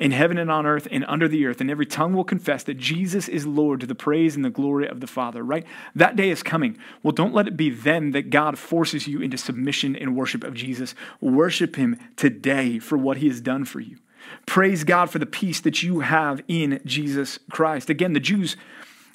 in 0.00 0.10
heaven 0.10 0.38
and 0.38 0.50
on 0.50 0.66
earth 0.66 0.88
and 0.90 1.04
under 1.06 1.28
the 1.28 1.46
earth, 1.46 1.60
and 1.60 1.70
every 1.70 1.86
tongue 1.86 2.14
will 2.14 2.24
confess 2.24 2.64
that 2.64 2.78
Jesus 2.78 3.28
is 3.28 3.46
Lord 3.46 3.80
to 3.80 3.86
the 3.86 3.94
praise 3.94 4.34
and 4.34 4.44
the 4.44 4.50
glory 4.50 4.88
of 4.88 5.00
the 5.00 5.06
Father, 5.06 5.44
right? 5.44 5.64
That 5.94 6.16
day 6.16 6.30
is 6.30 6.42
coming. 6.42 6.76
Well, 7.02 7.12
don't 7.12 7.34
let 7.34 7.46
it 7.46 7.56
be 7.56 7.70
then 7.70 8.10
that 8.12 8.30
God 8.30 8.58
forces 8.58 9.06
you 9.06 9.20
into 9.20 9.36
submission 9.36 9.94
and 9.94 10.16
worship 10.16 10.42
of 10.42 10.54
Jesus. 10.54 10.94
Worship 11.20 11.76
Him 11.76 11.96
today 12.16 12.78
for 12.80 12.98
what 12.98 13.18
He 13.18 13.28
has 13.28 13.40
done 13.40 13.64
for 13.64 13.80
you. 13.80 13.98
Praise 14.46 14.82
God 14.82 15.10
for 15.10 15.18
the 15.18 15.26
peace 15.26 15.60
that 15.60 15.82
you 15.82 16.00
have 16.00 16.42
in 16.48 16.80
Jesus 16.84 17.38
Christ. 17.50 17.88
Again, 17.90 18.14
the 18.14 18.20
Jews, 18.20 18.56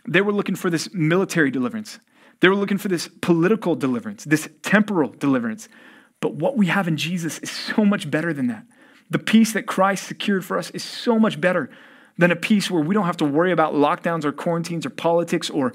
they 0.08 0.22
were 0.22 0.32
looking 0.32 0.56
for 0.56 0.70
this 0.70 0.94
military 0.94 1.52
deliverance, 1.52 2.00
they 2.40 2.48
were 2.48 2.56
looking 2.56 2.78
for 2.78 2.88
this 2.88 3.10
political 3.22 3.76
deliverance, 3.76 4.24
this 4.24 4.50
temporal 4.62 5.10
deliverance. 5.10 5.68
But 6.22 6.36
what 6.36 6.58
we 6.58 6.68
have 6.68 6.88
in 6.88 6.98
Jesus 6.98 7.40
is 7.40 7.52
so 7.52 7.86
much 7.86 8.10
better 8.10 8.34
than 8.34 8.48
that. 8.48 8.66
The 9.10 9.20
peace 9.20 9.54
that 9.54 9.66
Christ 9.66 10.08
secured 10.08 10.46
for 10.46 10.58
us 10.58 10.70
is 10.72 10.84
so 10.84 11.18
much 11.20 11.40
better 11.42 11.70
than 12.18 12.32
a 12.32 12.36
peace 12.36 12.70
where 12.70 12.84
we 12.84 12.94
don't 12.94 13.06
have 13.06 13.18
to 13.18 13.26
worry 13.26 13.52
about 13.52 13.74
lockdowns 13.74 14.26
or 14.26 14.32
quarantines 14.32 14.86
or 14.86 14.90
politics 14.90 15.50
or 15.50 15.74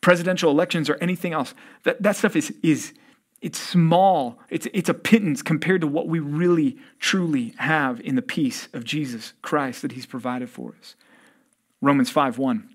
presidential 0.00 0.50
elections 0.50 0.88
or 0.88 0.96
anything 1.00 1.32
else. 1.32 1.54
That, 1.82 2.02
that 2.02 2.16
stuff 2.16 2.36
is, 2.36 2.54
is 2.62 2.94
it's 3.40 3.58
small. 3.58 4.38
It's, 4.48 4.66
it's 4.72 4.88
a 4.88 4.94
pittance 4.94 5.42
compared 5.42 5.80
to 5.80 5.86
what 5.86 6.08
we 6.08 6.18
really, 6.18 6.78
truly 6.98 7.54
have 7.58 8.00
in 8.00 8.14
the 8.14 8.22
peace 8.22 8.68
of 8.72 8.84
Jesus 8.84 9.32
Christ 9.42 9.82
that 9.82 9.92
he's 9.92 10.06
provided 10.06 10.48
for 10.48 10.74
us. 10.78 10.94
Romans 11.80 12.10
5 12.10 12.38
1. 12.38 12.68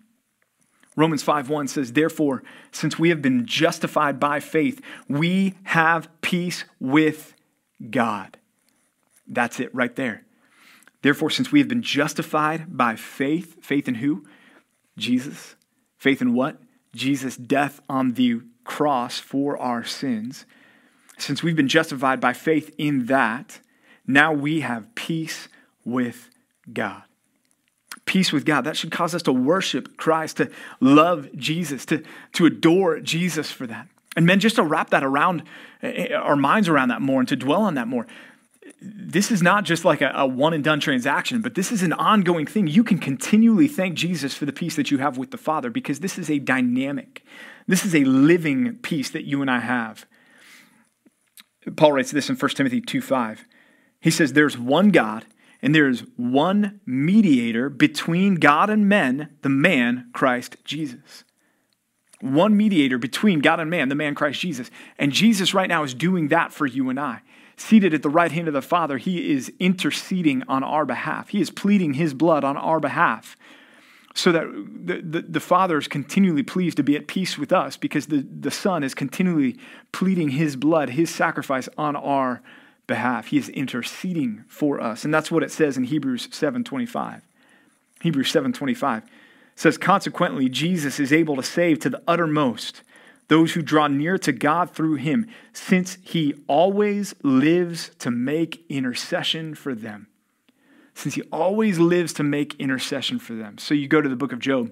Romans 0.95 1.23
5 1.23 1.49
1 1.49 1.67
says, 1.67 1.93
Therefore, 1.93 2.43
since 2.71 2.97
we 2.97 3.09
have 3.09 3.21
been 3.21 3.45
justified 3.45 4.19
by 4.19 4.39
faith, 4.39 4.81
we 5.07 5.55
have 5.63 6.09
peace 6.21 6.63
with 6.79 7.33
God. 7.89 8.37
That's 9.27 9.59
it 9.59 9.73
right 9.73 9.95
there. 9.95 10.23
Therefore, 11.01 11.29
since 11.29 11.51
we 11.51 11.59
have 11.59 11.67
been 11.67 11.81
justified 11.81 12.77
by 12.77 12.95
faith, 12.95 13.63
faith 13.63 13.87
in 13.87 13.95
who? 13.95 14.25
Jesus. 14.97 15.55
Faith 15.97 16.21
in 16.21 16.33
what? 16.33 16.61
Jesus' 16.93 17.35
death 17.35 17.81
on 17.89 18.13
the 18.13 18.41
cross 18.63 19.19
for 19.19 19.57
our 19.57 19.83
sins. 19.83 20.45
Since 21.17 21.43
we've 21.43 21.55
been 21.55 21.67
justified 21.67 22.19
by 22.19 22.33
faith 22.33 22.73
in 22.77 23.05
that, 23.05 23.59
now 24.07 24.33
we 24.33 24.61
have 24.61 24.95
peace 24.95 25.47
with 25.83 26.29
God. 26.71 27.03
Peace 28.05 28.31
with 28.31 28.45
God. 28.45 28.61
That 28.61 28.77
should 28.77 28.91
cause 28.91 29.15
us 29.15 29.23
to 29.23 29.33
worship 29.33 29.97
Christ, 29.97 30.37
to 30.37 30.51
love 30.79 31.27
Jesus, 31.35 31.85
to, 31.87 32.03
to 32.33 32.45
adore 32.45 32.99
Jesus 32.99 33.51
for 33.51 33.65
that. 33.67 33.87
And 34.15 34.25
men, 34.25 34.39
just 34.39 34.55
to 34.55 34.63
wrap 34.63 34.91
that 34.91 35.03
around 35.03 35.43
eh, 35.81 36.07
eh, 36.09 36.13
our 36.13 36.35
minds 36.35 36.69
around 36.69 36.89
that 36.89 37.01
more 37.01 37.19
and 37.19 37.27
to 37.29 37.35
dwell 37.35 37.63
on 37.63 37.75
that 37.75 37.87
more. 37.87 38.07
This 38.81 39.31
is 39.31 39.41
not 39.41 39.63
just 39.63 39.85
like 39.85 40.01
a, 40.01 40.11
a 40.15 40.25
one 40.25 40.53
and 40.53 40.63
done 40.63 40.79
transaction, 40.79 41.41
but 41.41 41.55
this 41.55 41.71
is 41.71 41.83
an 41.83 41.93
ongoing 41.93 42.45
thing. 42.45 42.67
You 42.67 42.83
can 42.83 42.97
continually 42.97 43.67
thank 43.67 43.95
Jesus 43.95 44.33
for 44.33 44.45
the 44.45 44.53
peace 44.53 44.75
that 44.75 44.91
you 44.91 44.99
have 44.99 45.17
with 45.17 45.31
the 45.31 45.37
Father 45.37 45.69
because 45.69 45.99
this 45.99 46.17
is 46.17 46.29
a 46.29 46.39
dynamic, 46.39 47.23
this 47.67 47.85
is 47.85 47.95
a 47.95 48.03
living 48.05 48.75
peace 48.77 49.09
that 49.11 49.25
you 49.25 49.41
and 49.41 49.51
I 49.51 49.59
have. 49.59 50.05
Paul 51.75 51.93
writes 51.93 52.11
this 52.11 52.29
in 52.29 52.35
1 52.35 52.51
Timothy 52.51 52.81
2 52.81 53.01
5. 53.01 53.45
He 53.99 54.11
says, 54.11 54.33
There's 54.33 54.57
one 54.57 54.89
God, 54.89 55.25
and 55.65 55.73
there 55.73 55.89
is 55.89 56.03
one 56.15 56.79
mediator 56.85 57.71
between 57.71 58.35
God 58.35 58.69
and 58.69 58.87
men, 58.87 59.35
the 59.41 59.49
man, 59.49 60.11
Christ 60.13 60.57
Jesus. 60.63 61.23
One 62.21 62.55
mediator 62.55 62.99
between 62.99 63.39
God 63.39 63.59
and 63.59 63.67
man, 63.67 63.89
the 63.89 63.95
man, 63.95 64.13
Christ 64.13 64.39
Jesus. 64.41 64.69
And 64.99 65.11
Jesus 65.11 65.55
right 65.55 65.67
now 65.67 65.83
is 65.83 65.95
doing 65.95 66.27
that 66.27 66.53
for 66.53 66.67
you 66.67 66.91
and 66.91 66.99
I. 66.99 67.21
Seated 67.57 67.95
at 67.95 68.03
the 68.03 68.11
right 68.11 68.31
hand 68.31 68.47
of 68.47 68.53
the 68.53 68.61
Father, 68.61 68.99
he 68.99 69.31
is 69.31 69.51
interceding 69.59 70.43
on 70.47 70.63
our 70.63 70.85
behalf. 70.85 71.29
He 71.29 71.41
is 71.41 71.49
pleading 71.49 71.95
his 71.95 72.13
blood 72.13 72.43
on 72.43 72.57
our 72.57 72.79
behalf 72.79 73.35
so 74.13 74.31
that 74.33 74.45
the, 74.45 75.01
the, 75.01 75.21
the, 75.27 75.39
Father 75.39 75.79
is 75.79 75.87
continually 75.87 76.43
pleased 76.43 76.77
to 76.77 76.83
be 76.83 76.95
at 76.95 77.07
peace 77.07 77.39
with 77.39 77.51
us 77.51 77.75
because 77.75 78.05
the, 78.05 78.23
the 78.39 78.51
Son 78.51 78.83
is 78.83 78.93
continually 78.93 79.57
pleading 79.91 80.29
His 80.29 80.55
blood, 80.55 80.91
His 80.91 81.13
sacrifice 81.13 81.67
on 81.75 81.95
our 81.95 82.35
behalf. 82.35 82.64
He 82.87 83.37
is 83.37 83.49
interceding 83.49 84.43
for 84.47 84.81
us. 84.81 85.05
And 85.05 85.13
that's 85.13 85.31
what 85.31 85.43
it 85.43 85.51
says 85.51 85.77
in 85.77 85.85
Hebrews 85.85 86.27
7.25. 86.27 87.21
Hebrews 88.01 88.31
7.25 88.31 89.03
says, 89.55 89.77
Consequently, 89.77 90.49
Jesus 90.49 90.99
is 90.99 91.13
able 91.13 91.35
to 91.35 91.43
save 91.43 91.79
to 91.79 91.89
the 91.89 92.01
uttermost 92.07 92.81
those 93.27 93.53
who 93.53 93.61
draw 93.61 93.87
near 93.87 94.17
to 94.19 94.31
God 94.31 94.69
through 94.69 94.95
Him, 94.95 95.27
since 95.51 95.97
He 96.03 96.35
always 96.47 97.15
lives 97.23 97.89
to 97.99 98.11
make 98.11 98.63
intercession 98.69 99.55
for 99.55 99.73
them 99.73 100.07
since 100.95 101.15
he 101.15 101.21
always 101.31 101.77
lives 101.77 102.13
to 102.13 102.23
make 102.23 102.55
intercession 102.55 103.19
for 103.19 103.33
them. 103.33 103.57
So 103.57 103.73
you 103.73 103.87
go 103.87 104.01
to 104.01 104.09
the 104.09 104.15
book 104.15 104.31
of 104.31 104.39
Job, 104.39 104.71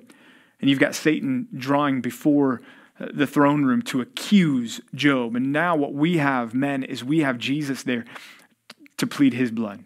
and 0.59 0.69
you've 0.69 0.79
got 0.79 0.95
Satan 0.95 1.47
drawing 1.55 2.01
before 2.01 2.61
the 2.99 3.27
throne 3.27 3.65
room 3.65 3.81
to 3.83 4.01
accuse 4.01 4.81
Job. 4.93 5.35
And 5.35 5.51
now 5.51 5.75
what 5.75 5.93
we 5.93 6.17
have, 6.17 6.53
men, 6.53 6.83
is 6.83 7.03
we 7.03 7.19
have 7.19 7.37
Jesus 7.37 7.83
there 7.83 8.05
to 8.97 9.07
plead 9.07 9.33
his 9.33 9.51
blood, 9.51 9.83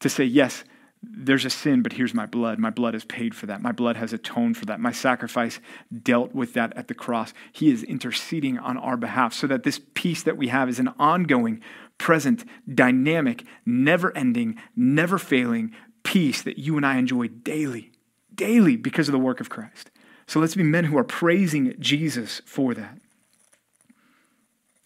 to 0.00 0.08
say, 0.08 0.24
yes, 0.24 0.64
there's 1.02 1.44
a 1.44 1.50
sin, 1.50 1.82
but 1.82 1.94
here's 1.94 2.14
my 2.14 2.26
blood. 2.26 2.60
My 2.60 2.70
blood 2.70 2.94
has 2.94 3.04
paid 3.04 3.34
for 3.34 3.46
that. 3.46 3.60
My 3.60 3.72
blood 3.72 3.96
has 3.96 4.12
atoned 4.12 4.56
for 4.56 4.66
that. 4.66 4.78
My 4.78 4.92
sacrifice 4.92 5.58
dealt 6.02 6.32
with 6.32 6.54
that 6.54 6.76
at 6.76 6.86
the 6.86 6.94
cross. 6.94 7.34
He 7.52 7.70
is 7.70 7.82
interceding 7.82 8.56
on 8.58 8.78
our 8.78 8.96
behalf 8.96 9.34
so 9.34 9.48
that 9.48 9.64
this 9.64 9.80
peace 9.94 10.22
that 10.22 10.36
we 10.36 10.48
have 10.48 10.68
is 10.68 10.78
an 10.78 10.94
ongoing, 11.00 11.60
present, 11.98 12.44
dynamic, 12.72 13.44
never 13.66 14.16
ending, 14.16 14.56
never 14.76 15.18
failing 15.18 15.74
peace 16.04 16.42
that 16.42 16.58
you 16.58 16.76
and 16.76 16.86
I 16.86 16.98
enjoy 16.98 17.28
daily, 17.28 17.90
daily 18.32 18.76
because 18.76 19.08
of 19.08 19.12
the 19.12 19.18
work 19.18 19.40
of 19.40 19.50
Christ. 19.50 19.90
So 20.32 20.40
let's 20.40 20.54
be 20.54 20.62
men 20.62 20.84
who 20.84 20.96
are 20.96 21.04
praising 21.04 21.74
Jesus 21.78 22.40
for 22.46 22.72
that. 22.72 22.96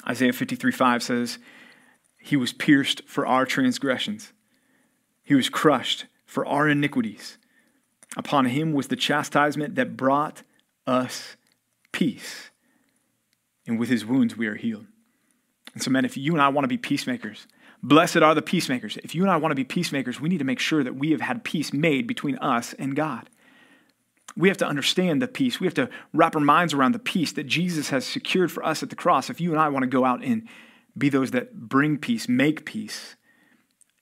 Isaiah 0.05 0.33
53 0.33 0.73
5 0.73 1.05
says, 1.05 1.39
He 2.19 2.35
was 2.35 2.53
pierced 2.53 3.03
for 3.07 3.25
our 3.25 3.47
transgressions, 3.47 4.33
He 5.23 5.37
was 5.37 5.49
crushed 5.49 6.07
for 6.25 6.45
our 6.45 6.69
iniquities. 6.69 7.39
Upon 8.17 8.47
Him 8.47 8.73
was 8.73 8.89
the 8.89 8.97
chastisement 8.97 9.77
that 9.77 9.97
brought 9.97 10.43
us 10.85 11.37
peace. 11.93 12.51
And 13.69 13.79
with 13.79 13.89
His 13.89 14.05
wounds 14.05 14.37
we 14.37 14.49
are 14.49 14.57
healed. 14.57 14.87
And 15.75 15.81
so, 15.81 15.93
men, 15.93 16.05
if 16.05 16.17
you 16.17 16.33
and 16.33 16.43
I 16.43 16.49
want 16.49 16.65
to 16.65 16.69
be 16.69 16.77
peacemakers, 16.77 17.47
blessed 17.85 18.17
are 18.17 18.35
the 18.35 18.43
peacemakers. 18.43 18.97
If 19.05 19.15
you 19.15 19.23
and 19.23 19.31
I 19.31 19.37
want 19.37 19.53
to 19.53 19.55
be 19.55 19.63
peacemakers, 19.63 20.21
we 20.21 20.29
need 20.29 20.39
to 20.39 20.45
make 20.45 20.59
sure 20.59 20.83
that 20.83 20.97
we 20.97 21.13
have 21.13 21.21
had 21.21 21.45
peace 21.45 21.73
made 21.73 22.09
between 22.09 22.37
us 22.39 22.73
and 22.73 22.97
God. 22.97 23.31
We 24.37 24.49
have 24.49 24.59
to 24.59 24.67
understand 24.67 25.23
the 25.23 25.29
peace. 25.29 25.61
We 25.61 25.67
have 25.67 25.75
to 25.75 25.89
wrap 26.13 26.35
our 26.37 26.43
minds 26.43 26.75
around 26.75 26.93
the 26.93 26.99
peace 26.99 27.33
that 27.33 27.45
Jesus 27.45 27.89
has 27.89 28.05
secured 28.05 28.53
for 28.53 28.65
us 28.65 28.83
at 28.83 28.91
the 28.91 28.97
cross. 28.97 29.31
If 29.31 29.41
you 29.41 29.53
and 29.53 29.61
I 29.61 29.69
want 29.69 29.85
to 29.85 29.89
go 29.89 30.05
out 30.05 30.23
and 30.23 30.47
be 30.97 31.09
those 31.09 31.31
that 31.31 31.55
bring 31.55 31.97
peace, 31.97 32.29
make 32.29 32.67
peace 32.67 33.17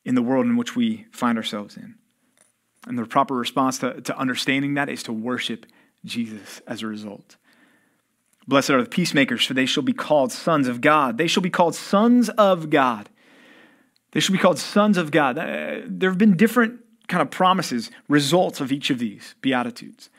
in 0.05 0.15
the 0.15 0.23
world 0.23 0.47
in 0.47 0.57
which 0.57 0.75
we 0.75 1.07
find 1.13 1.39
ourselves 1.39 1.77
in. 1.77 1.95
And 2.87 2.99
the 2.99 3.07
proper 3.07 3.35
response 3.35 3.79
to, 3.79 4.01
to 4.03 4.19
understanding 4.19 4.75
that 4.75 4.89
is 4.89 5.03
to 5.05 5.13
worship 5.13 5.67
Jesus 6.05 6.61
as 6.67 6.83
a 6.83 6.87
result. 6.87 7.37
Blessed 8.47 8.71
are 8.71 8.83
the 8.83 8.89
peacemakers, 8.89 9.47
for 9.47 9.55
they 9.55 9.67
shall 9.67 9.83
be 9.83 9.95
called 9.95 10.31
sons 10.31 10.69
of 10.69 10.81
God. 10.81 11.17
They 11.17 11.27
shall 11.27 11.43
be 11.43 11.51
called 11.51 11.75
sons 11.75 12.29
of 12.31 12.69
God. 12.69 13.09
They 14.13 14.21
shall 14.21 14.35
be 14.35 14.39
called 14.39 14.59
sons 14.59 14.99
of 14.99 15.11
God. 15.11 15.37
There 15.37 16.11
have 16.11 16.19
been 16.19 16.37
different 16.37 16.81
kind 17.09 17.23
of 17.23 17.31
promises, 17.31 17.91
results 18.09 18.61
of 18.61 18.71
each 18.71 18.91
of 18.91 18.99
these 18.99 19.35
Beatitudes. 19.41 20.11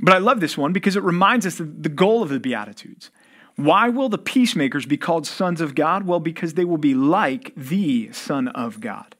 But 0.00 0.14
I 0.14 0.18
love 0.18 0.40
this 0.40 0.58
one 0.58 0.72
because 0.72 0.96
it 0.96 1.02
reminds 1.02 1.46
us 1.46 1.60
of 1.60 1.82
the 1.82 1.88
goal 1.88 2.22
of 2.22 2.28
the 2.28 2.40
Beatitudes. 2.40 3.10
Why 3.56 3.88
will 3.88 4.08
the 4.08 4.18
peacemakers 4.18 4.86
be 4.86 4.96
called 4.96 5.26
sons 5.26 5.60
of 5.60 5.74
God? 5.74 6.06
Well, 6.06 6.20
because 6.20 6.54
they 6.54 6.64
will 6.64 6.78
be 6.78 6.94
like 6.94 7.52
the 7.56 8.12
Son 8.12 8.48
of 8.48 8.80
God. 8.80 9.14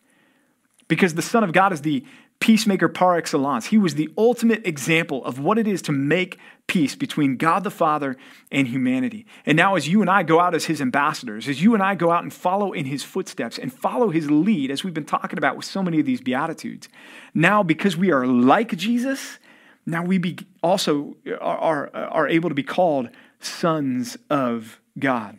Because 0.89 1.15
the 1.15 1.23
Son 1.23 1.45
of 1.45 1.53
God 1.53 1.73
is 1.73 1.83
the 1.83 2.05
peacemaker 2.41 2.89
par 2.89 3.17
excellence. 3.17 3.67
He 3.67 3.79
was 3.79 3.95
the 3.95 4.11
ultimate 4.19 4.67
example 4.67 5.25
of 5.25 5.39
what 5.39 5.57
it 5.57 5.67
is 5.67 5.81
to 5.83 5.93
make 5.93 6.39
peace 6.67 6.95
between 6.95 7.37
God 7.37 7.65
the 7.65 7.71
Father 7.71 8.17
and 8.51 8.69
humanity. 8.69 9.25
And 9.47 9.57
now, 9.57 9.77
as 9.77 9.89
you 9.89 10.01
and 10.01 10.11
I 10.11 10.25
go 10.25 10.41
out 10.41 10.55
as 10.55 10.67
his 10.67 10.81
ambassadors, 10.81 11.49
as 11.49 11.63
you 11.63 11.75
and 11.75 11.83
I 11.83 11.95
go 11.95 12.11
out 12.11 12.23
and 12.23 12.33
follow 12.33 12.73
in 12.73 12.87
his 12.87 13.03
footsteps 13.03 13.57
and 13.57 13.73
follow 13.73 14.11
his 14.11 14.31
lead, 14.31 14.71
as 14.71 14.83
we've 14.83 14.93
been 14.93 15.05
talking 15.05 15.39
about 15.39 15.57
with 15.57 15.65
so 15.65 15.83
many 15.83 16.01
of 16.01 16.07
these 16.07 16.21
Beatitudes, 16.21 16.89
now 17.33 17.63
because 17.63 17.97
we 17.97 18.11
are 18.11 18.27
like 18.27 18.77
Jesus, 18.77 19.39
now 19.87 20.05
we 20.05 20.19
be 20.19 20.39
also 20.63 21.17
are, 21.41 21.91
are, 21.95 21.95
are 21.95 22.29
able 22.29 22.49
to 22.49 22.55
be 22.55 22.63
called 22.63 23.09
sons 23.41 24.17
of 24.31 24.81
God. 24.99 25.39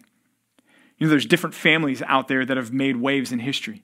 You 0.98 1.08
know, 1.08 1.12
there's 1.12 1.26
different 1.26 1.56
families 1.56 2.02
out 2.04 2.28
there 2.28 2.46
that 2.46 2.58
have 2.58 2.72
made 2.72 2.98
waves 2.98 3.32
in 3.32 3.40
history. 3.40 3.84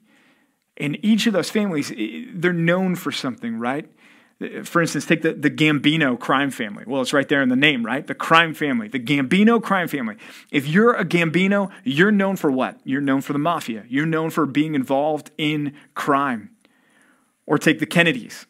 And 0.78 0.98
each 1.04 1.28
of 1.28 1.34
those 1.34 1.50
families, 1.50 1.92
they're 2.34 2.54
known 2.54 2.96
for 2.96 3.12
something, 3.12 3.60
right? 3.60 3.90
For 4.64 4.82
instance, 4.82 5.06
take 5.06 5.22
the, 5.22 5.34
the 5.34 5.52
Gambino 5.52 6.20
crime 6.20 6.50
family. 6.50 6.84
Well, 6.88 7.02
it's 7.02 7.14
right 7.14 7.28
there 7.28 7.44
in 7.44 7.50
the 7.50 7.56
name, 7.56 7.86
right? 7.86 8.08
The 8.08 8.16
crime 8.16 8.56
family, 8.56 8.88
the 8.88 9.00
Gambino 9.00 9.62
crime 9.62 9.88
family. 9.88 10.16
If 10.52 10.68
you're 10.68 10.94
a 10.94 11.06
Gambino, 11.06 11.70
you're 11.84 12.12
known 12.12 12.38
for 12.38 12.50
what? 12.50 12.80
You're 12.84 13.02
known 13.02 13.22
for 13.22 13.34
the 13.34 13.40
mafia. 13.40 13.84
You're 13.88 14.08
known 14.08 14.32
for 14.32 14.48
being 14.48 14.74
involved 14.74 15.30
in 15.38 15.76
crime. 15.94 16.50
Or 17.46 17.60
take 17.60 17.80
the 17.80 17.86
Kennedys. 17.86 18.48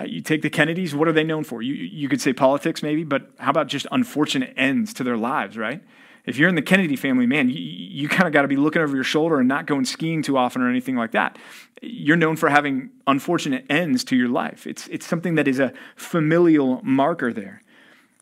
Right? 0.00 0.08
You 0.10 0.20
take 0.20 0.42
the 0.42 0.50
Kennedys, 0.50 0.94
what 0.94 1.08
are 1.08 1.12
they 1.12 1.24
known 1.24 1.44
for? 1.44 1.62
You, 1.62 1.74
you 1.74 2.08
could 2.08 2.20
say 2.20 2.32
politics, 2.32 2.82
maybe, 2.82 3.04
but 3.04 3.30
how 3.38 3.50
about 3.50 3.68
just 3.68 3.86
unfortunate 3.92 4.54
ends 4.56 4.92
to 4.94 5.04
their 5.04 5.16
lives, 5.16 5.56
right? 5.56 5.82
if 6.26 6.36
you're 6.36 6.48
in 6.48 6.54
the 6.54 6.62
Kennedy 6.62 6.96
family, 6.96 7.26
man, 7.26 7.48
you, 7.48 7.56
you 7.56 8.08
kind 8.08 8.26
of 8.26 8.32
got 8.32 8.42
to 8.42 8.48
be 8.48 8.56
looking 8.56 8.82
over 8.82 8.94
your 8.94 9.04
shoulder 9.04 9.38
and 9.38 9.48
not 9.48 9.66
going 9.66 9.84
skiing 9.84 10.22
too 10.22 10.36
often 10.36 10.62
or 10.62 10.68
anything 10.68 10.96
like 10.96 11.12
that. 11.12 11.38
You're 11.82 12.16
known 12.16 12.36
for 12.36 12.48
having 12.48 12.90
unfortunate 13.06 13.64
ends 13.70 14.04
to 14.04 14.16
your 14.16 14.28
life. 14.28 14.66
It's, 14.66 14.86
it's 14.88 15.06
something 15.06 15.36
that 15.36 15.48
is 15.48 15.58
a 15.58 15.72
familial 15.96 16.80
marker 16.82 17.32
there. 17.32 17.62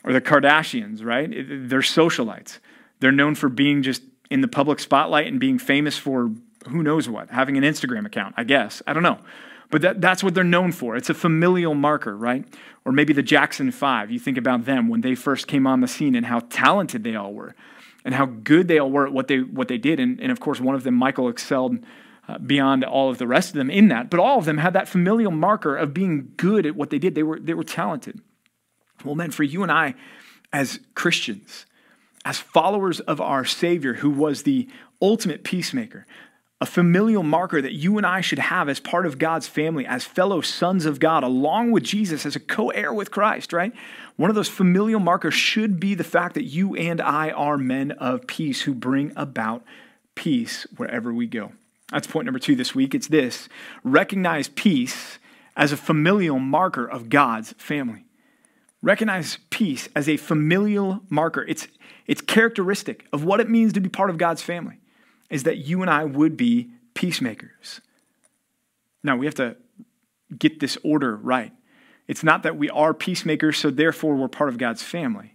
Or 0.05 0.13
the 0.13 0.21
Kardashians, 0.21 1.05
right? 1.05 1.29
They're 1.29 1.81
socialites. 1.81 2.61
They're 3.01 3.13
known 3.13 3.35
for 3.35 3.49
being 3.49 3.83
just 3.83 4.03
in 4.31 4.41
the 4.41 4.49
public 4.49 4.79
spotlight 4.79 5.27
and 5.27 5.41
being 5.41 5.59
famous 5.59 5.99
for 5.99 6.31
who 6.69 6.83
knows 6.83 7.09
what, 7.09 7.31
having 7.31 7.57
an 7.57 7.65
Instagram 7.65 8.07
account, 8.07 8.35
I 8.37 8.45
guess. 8.45 8.81
I 8.87 8.93
don't 8.93 9.03
know. 9.03 9.19
But 9.71 9.83
that, 9.83 10.01
that's 10.01 10.25
what 10.25 10.35
they're 10.35 10.45
known 10.45 10.73
for. 10.73 10.97
It's 10.97 11.11
a 11.11 11.15
familial 11.15 11.75
marker, 11.75 12.17
right? 12.17 12.45
Or 12.85 12.93
maybe 12.93 13.13
the 13.13 13.23
Jackson 13.23 13.71
Five. 13.71 14.11
You 14.11 14.19
think 14.19 14.39
about 14.39 14.65
them 14.65 14.89
when 14.89 15.03
they 15.03 15.15
first 15.15 15.47
came 15.47 15.67
on 15.67 15.81
the 15.81 15.89
scene 15.89 16.15
and 16.15 16.27
how 16.27 16.41
talented 16.41 17.05
they 17.05 17.15
all 17.15 17.33
were 17.35 17.55
and 18.05 18.15
how 18.15 18.25
good 18.27 18.69
they 18.69 18.79
all 18.79 18.91
were 18.91 19.07
at 19.07 19.13
what 19.13 19.29
they 19.29 19.41
what 19.41 19.69
they 19.69 19.79
did. 19.79 20.01
And, 20.01 20.21
and 20.21 20.33
of 20.33 20.41
course, 20.41 20.61
one 20.61 20.75
of 20.75 20.85
them, 20.85 20.95
Michael, 20.95 21.29
excelled 21.29 21.79
uh, 22.27 22.39
beyond 22.39 22.85
all 22.85 23.11
of 23.11 23.19
the 23.19 23.27
rest 23.27 23.51
of 23.51 23.57
them 23.57 23.71
in 23.71 23.89
that. 23.89 24.09
But 24.09 24.21
all 24.21 24.39
of 24.39 24.47
them 24.47 24.59
had 24.59 24.73
that 24.73 24.89
familial 24.89 25.33
marker 25.33 25.77
of 25.77 25.93
being 25.93 26.33
good 26.37 26.65
at 26.65 26.75
what 26.75 26.89
they 26.91 26.99
did. 26.99 27.15
They 27.15 27.23
were 27.23 27.39
they 27.39 27.55
were 27.55 27.65
talented. 27.65 28.21
Well, 29.05 29.15
then, 29.15 29.31
for 29.31 29.43
you 29.43 29.63
and 29.63 29.71
I, 29.71 29.95
as 30.53 30.81
Christians, 30.95 31.67
as 32.25 32.39
followers 32.39 33.01
of 33.01 33.21
our 33.21 33.45
Savior, 33.45 33.95
who 33.95 34.11
was 34.11 34.43
the 34.43 34.69
ultimate 35.01 35.45
peacemaker, 35.45 36.07
a 36.61 36.67
familial 36.67 37.23
marker 37.23 37.63
that 37.63 37.75
you 37.75 37.99
and 37.99 38.07
I 38.07 38.21
should 38.21 38.41
have 38.41 38.69
as 38.69 38.81
part 38.81 39.07
of 39.07 39.19
God's 39.19 39.47
family, 39.47 39.87
as 39.87 40.05
fellow 40.05 40.41
sons 40.41 40.87
of 40.87 40.99
God, 40.99 41.23
along 41.23 41.71
with 41.71 41.85
Jesus, 41.85 42.27
as 42.27 42.35
a 42.35 42.41
co 42.41 42.71
heir 42.71 42.93
with 42.93 43.13
Christ, 43.13 43.53
right? 43.53 43.73
One 44.17 44.29
of 44.29 44.35
those 44.37 44.49
familial 44.49 44.99
markers 44.99 45.35
should 45.35 45.79
be 45.79 45.95
the 45.95 46.03
fact 46.03 46.35
that 46.35 46.45
you 46.45 46.75
and 46.75 47.01
I 47.01 47.31
are 47.31 47.57
men 47.57 47.93
of 47.93 48.27
peace 48.27 48.63
who 48.63 48.75
bring 48.75 49.13
about 49.15 49.63
peace 50.17 50.67
wherever 50.77 51.15
we 51.15 51.29
go. 51.29 51.53
That's 51.93 52.09
point 52.09 52.27
number 52.27 52.41
two 52.41 52.57
this 52.57 52.75
week. 52.75 52.95
It's 52.95 53.07
this 53.07 53.49
recognize 53.85 54.49
peace 54.49 55.21
as 55.57 55.71
a 55.71 55.77
familial 55.77 56.41
marker 56.41 56.87
of 56.87 57.09
God's 57.09 57.53
family. 57.53 58.05
Recognize 58.83 59.39
peace 59.51 59.89
as 59.95 60.09
a 60.09 60.17
familial 60.17 61.03
marker. 61.09 61.45
It's, 61.49 61.69
it's 62.07 62.21
characteristic 62.21 63.07
of 63.13 63.25
what 63.25 63.41
it 63.41 63.49
means 63.49 63.73
to 63.75 63.81
be 63.81 63.89
part 63.89 64.11
of 64.11 64.19
God's 64.19 64.43
family 64.43 64.79
is 65.31 65.43
that 65.45 65.59
you 65.59 65.83
and 65.83 65.91
I 65.91 66.05
would 66.05 66.37
be 66.37 66.71
peacemakers. 66.95 67.81
Now, 69.03 69.17
we 69.17 69.27
have 69.27 69.35
to 69.37 69.57
get 70.37 70.61
this 70.61 70.77
order 70.83 71.17
right. 71.17 71.53
It's 72.07 72.25
not 72.25 72.43
that 72.43 72.57
we 72.57 72.71
are 72.71 72.95
peacemakers, 72.95 73.59
so 73.59 73.71
therefore 73.71 74.15
we're 74.17 74.29
part 74.29 74.49
of 74.49 74.59
God's 74.59 74.83
family. 74.83 75.35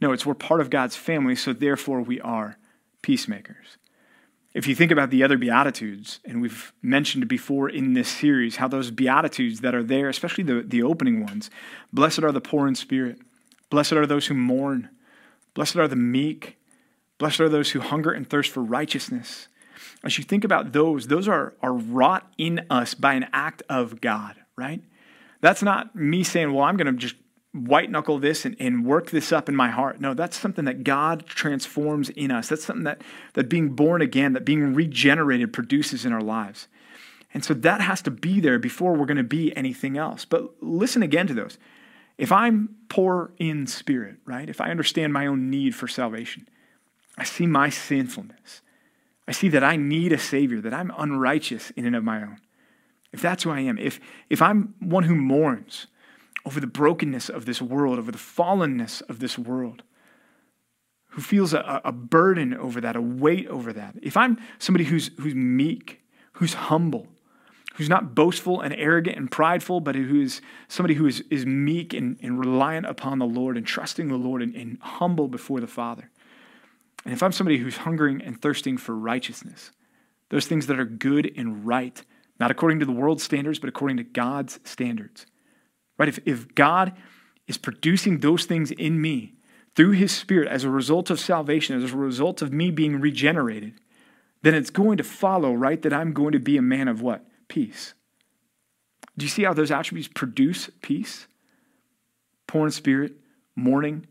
No, 0.00 0.12
it's 0.12 0.24
we're 0.24 0.34
part 0.34 0.60
of 0.60 0.70
God's 0.70 0.96
family, 0.96 1.34
so 1.34 1.52
therefore 1.52 2.00
we 2.00 2.20
are 2.20 2.56
peacemakers. 3.02 3.76
If 4.52 4.66
you 4.66 4.74
think 4.74 4.90
about 4.90 5.10
the 5.10 5.22
other 5.22 5.38
Beatitudes, 5.38 6.18
and 6.24 6.42
we've 6.42 6.72
mentioned 6.82 7.28
before 7.28 7.68
in 7.68 7.94
this 7.94 8.08
series 8.08 8.56
how 8.56 8.66
those 8.66 8.90
Beatitudes 8.90 9.60
that 9.60 9.74
are 9.74 9.82
there, 9.82 10.08
especially 10.08 10.44
the, 10.44 10.62
the 10.62 10.82
opening 10.82 11.24
ones 11.24 11.50
blessed 11.92 12.24
are 12.24 12.32
the 12.32 12.40
poor 12.40 12.66
in 12.66 12.74
spirit, 12.74 13.18
blessed 13.70 13.92
are 13.92 14.06
those 14.06 14.26
who 14.26 14.34
mourn, 14.34 14.88
blessed 15.54 15.76
are 15.76 15.86
the 15.86 15.96
meek, 15.96 16.56
Blessed 17.20 17.40
are 17.40 17.50
those 17.50 17.70
who 17.70 17.80
hunger 17.80 18.10
and 18.10 18.28
thirst 18.28 18.50
for 18.50 18.62
righteousness. 18.62 19.46
As 20.02 20.16
you 20.16 20.24
think 20.24 20.42
about 20.42 20.72
those, 20.72 21.06
those 21.06 21.28
are, 21.28 21.52
are 21.62 21.74
wrought 21.74 22.26
in 22.38 22.64
us 22.70 22.94
by 22.94 23.12
an 23.12 23.26
act 23.34 23.62
of 23.68 24.00
God, 24.00 24.36
right? 24.56 24.82
That's 25.42 25.62
not 25.62 25.94
me 25.94 26.24
saying, 26.24 26.54
well, 26.54 26.64
I'm 26.64 26.78
going 26.78 26.86
to 26.86 26.98
just 26.98 27.16
white 27.52 27.90
knuckle 27.90 28.18
this 28.18 28.46
and, 28.46 28.56
and 28.58 28.86
work 28.86 29.10
this 29.10 29.32
up 29.32 29.50
in 29.50 29.54
my 29.54 29.68
heart. 29.68 30.00
No, 30.00 30.14
that's 30.14 30.38
something 30.38 30.64
that 30.64 30.82
God 30.82 31.26
transforms 31.26 32.08
in 32.08 32.30
us. 32.30 32.48
That's 32.48 32.64
something 32.64 32.84
that, 32.84 33.02
that 33.34 33.50
being 33.50 33.74
born 33.74 34.00
again, 34.00 34.32
that 34.32 34.46
being 34.46 34.72
regenerated 34.72 35.52
produces 35.52 36.06
in 36.06 36.14
our 36.14 36.22
lives. 36.22 36.68
And 37.34 37.44
so 37.44 37.52
that 37.52 37.82
has 37.82 38.00
to 38.02 38.10
be 38.10 38.40
there 38.40 38.58
before 38.58 38.94
we're 38.94 39.04
going 39.04 39.18
to 39.18 39.22
be 39.22 39.54
anything 39.54 39.98
else. 39.98 40.24
But 40.24 40.62
listen 40.62 41.02
again 41.02 41.26
to 41.26 41.34
those. 41.34 41.58
If 42.16 42.32
I'm 42.32 42.76
poor 42.88 43.32
in 43.36 43.66
spirit, 43.66 44.16
right? 44.24 44.48
If 44.48 44.62
I 44.62 44.70
understand 44.70 45.12
my 45.12 45.26
own 45.26 45.50
need 45.50 45.74
for 45.74 45.86
salvation, 45.86 46.48
I 47.20 47.24
see 47.24 47.46
my 47.46 47.68
sinfulness. 47.68 48.62
I 49.28 49.32
see 49.32 49.48
that 49.50 49.62
I 49.62 49.76
need 49.76 50.10
a 50.10 50.18
Savior, 50.18 50.62
that 50.62 50.72
I'm 50.72 50.90
unrighteous 50.96 51.70
in 51.72 51.84
and 51.84 51.94
of 51.94 52.02
my 52.02 52.22
own. 52.22 52.38
If 53.12 53.20
that's 53.20 53.42
who 53.42 53.50
I 53.50 53.60
am, 53.60 53.76
if, 53.76 54.00
if 54.30 54.40
I'm 54.40 54.74
one 54.80 55.04
who 55.04 55.14
mourns 55.14 55.86
over 56.46 56.60
the 56.60 56.66
brokenness 56.66 57.28
of 57.28 57.44
this 57.44 57.60
world, 57.60 57.98
over 57.98 58.10
the 58.10 58.16
fallenness 58.16 59.02
of 59.02 59.18
this 59.18 59.36
world, 59.36 59.82
who 61.08 61.20
feels 61.20 61.52
a, 61.52 61.82
a 61.84 61.92
burden 61.92 62.54
over 62.54 62.80
that, 62.80 62.96
a 62.96 63.02
weight 63.02 63.46
over 63.48 63.70
that, 63.74 63.96
if 64.00 64.16
I'm 64.16 64.38
somebody 64.58 64.84
who's, 64.84 65.10
who's 65.20 65.34
meek, 65.34 66.02
who's 66.32 66.54
humble, 66.54 67.06
who's 67.74 67.90
not 67.90 68.14
boastful 68.14 68.62
and 68.62 68.72
arrogant 68.74 69.18
and 69.18 69.30
prideful, 69.30 69.80
but 69.80 69.94
who 69.94 70.22
is 70.22 70.40
somebody 70.68 70.94
who 70.94 71.06
is, 71.06 71.22
is 71.28 71.44
meek 71.44 71.92
and, 71.92 72.16
and 72.22 72.38
reliant 72.38 72.86
upon 72.86 73.18
the 73.18 73.26
Lord 73.26 73.58
and 73.58 73.66
trusting 73.66 74.08
the 74.08 74.16
Lord 74.16 74.40
and, 74.40 74.54
and 74.54 74.78
humble 74.80 75.28
before 75.28 75.60
the 75.60 75.66
Father, 75.66 76.08
and 77.04 77.14
if 77.14 77.22
I'm 77.22 77.32
somebody 77.32 77.58
who's 77.58 77.78
hungering 77.78 78.20
and 78.20 78.40
thirsting 78.40 78.76
for 78.76 78.94
righteousness, 78.94 79.70
those 80.28 80.46
things 80.46 80.66
that 80.66 80.78
are 80.78 80.84
good 80.84 81.32
and 81.36 81.66
right, 81.66 82.02
not 82.38 82.50
according 82.50 82.80
to 82.80 82.86
the 82.86 82.92
world's 82.92 83.22
standards, 83.22 83.58
but 83.58 83.68
according 83.68 83.96
to 83.96 84.04
God's 84.04 84.60
standards, 84.64 85.26
right? 85.98 86.08
If, 86.08 86.18
if 86.24 86.54
God 86.54 86.92
is 87.46 87.58
producing 87.58 88.18
those 88.18 88.44
things 88.44 88.70
in 88.70 89.00
me 89.00 89.34
through 89.74 89.92
his 89.92 90.12
spirit 90.12 90.48
as 90.48 90.64
a 90.64 90.70
result 90.70 91.10
of 91.10 91.18
salvation, 91.18 91.82
as 91.82 91.92
a 91.92 91.96
result 91.96 92.42
of 92.42 92.52
me 92.52 92.70
being 92.70 93.00
regenerated, 93.00 93.74
then 94.42 94.54
it's 94.54 94.70
going 94.70 94.96
to 94.98 95.04
follow, 95.04 95.52
right, 95.52 95.82
that 95.82 95.92
I'm 95.92 96.12
going 96.12 96.32
to 96.32 96.38
be 96.38 96.56
a 96.56 96.62
man 96.62 96.88
of 96.88 97.02
what? 97.02 97.26
Peace. 97.48 97.94
Do 99.16 99.24
you 99.24 99.30
see 99.30 99.42
how 99.42 99.52
those 99.52 99.70
attributes 99.70 100.08
produce 100.08 100.70
peace? 100.80 101.26
Poor 102.46 102.66
in 102.66 102.72
spirit, 102.72 103.14
mourning, 103.54 104.06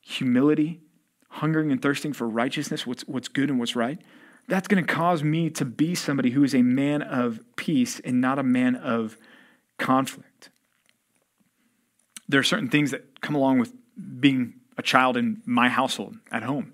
humility, 0.00 0.80
hungering 1.34 1.72
and 1.72 1.82
thirsting 1.82 2.12
for 2.12 2.28
righteousness, 2.28 2.86
what's, 2.86 3.02
what's 3.08 3.28
good 3.28 3.50
and 3.50 3.58
what's 3.58 3.74
right, 3.74 4.00
that's 4.46 4.68
going 4.68 4.84
to 4.84 4.92
cause 4.92 5.24
me 5.24 5.50
to 5.50 5.64
be 5.64 5.94
somebody 5.94 6.30
who 6.30 6.44
is 6.44 6.54
a 6.54 6.62
man 6.62 7.02
of 7.02 7.40
peace 7.56 8.00
and 8.00 8.20
not 8.20 8.38
a 8.38 8.42
man 8.42 8.76
of 8.76 9.18
conflict. 9.78 10.50
There 12.28 12.38
are 12.38 12.44
certain 12.44 12.68
things 12.68 12.92
that 12.92 13.20
come 13.20 13.34
along 13.34 13.58
with 13.58 13.72
being 14.20 14.54
a 14.78 14.82
child 14.82 15.16
in 15.16 15.42
my 15.44 15.68
household 15.68 16.16
at 16.30 16.44
home. 16.44 16.72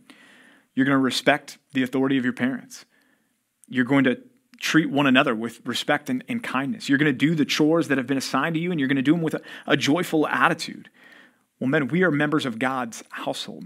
You're 0.74 0.86
going 0.86 0.98
to 0.98 1.02
respect 1.02 1.58
the 1.72 1.82
authority 1.82 2.18
of 2.18 2.24
your 2.24 2.32
parents. 2.32 2.84
You're 3.68 3.84
going 3.84 4.04
to 4.04 4.20
treat 4.58 4.90
one 4.90 5.06
another 5.06 5.34
with 5.34 5.66
respect 5.66 6.10
and, 6.10 6.22
and 6.28 6.42
kindness. 6.42 6.88
You're 6.88 6.98
going 6.98 7.12
to 7.12 7.12
do 7.12 7.34
the 7.34 7.46
chores 7.46 7.88
that 7.88 7.96
have 7.96 8.06
been 8.06 8.18
assigned 8.18 8.54
to 8.56 8.60
you, 8.60 8.70
and 8.70 8.78
you're 8.78 8.88
going 8.88 8.96
to 8.96 9.02
do 9.02 9.12
them 9.12 9.22
with 9.22 9.34
a, 9.34 9.40
a 9.66 9.76
joyful 9.76 10.26
attitude. 10.28 10.90
Well, 11.58 11.68
men, 11.68 11.88
we 11.88 12.02
are 12.02 12.10
members 12.10 12.44
of 12.44 12.58
God's 12.58 13.02
household. 13.10 13.64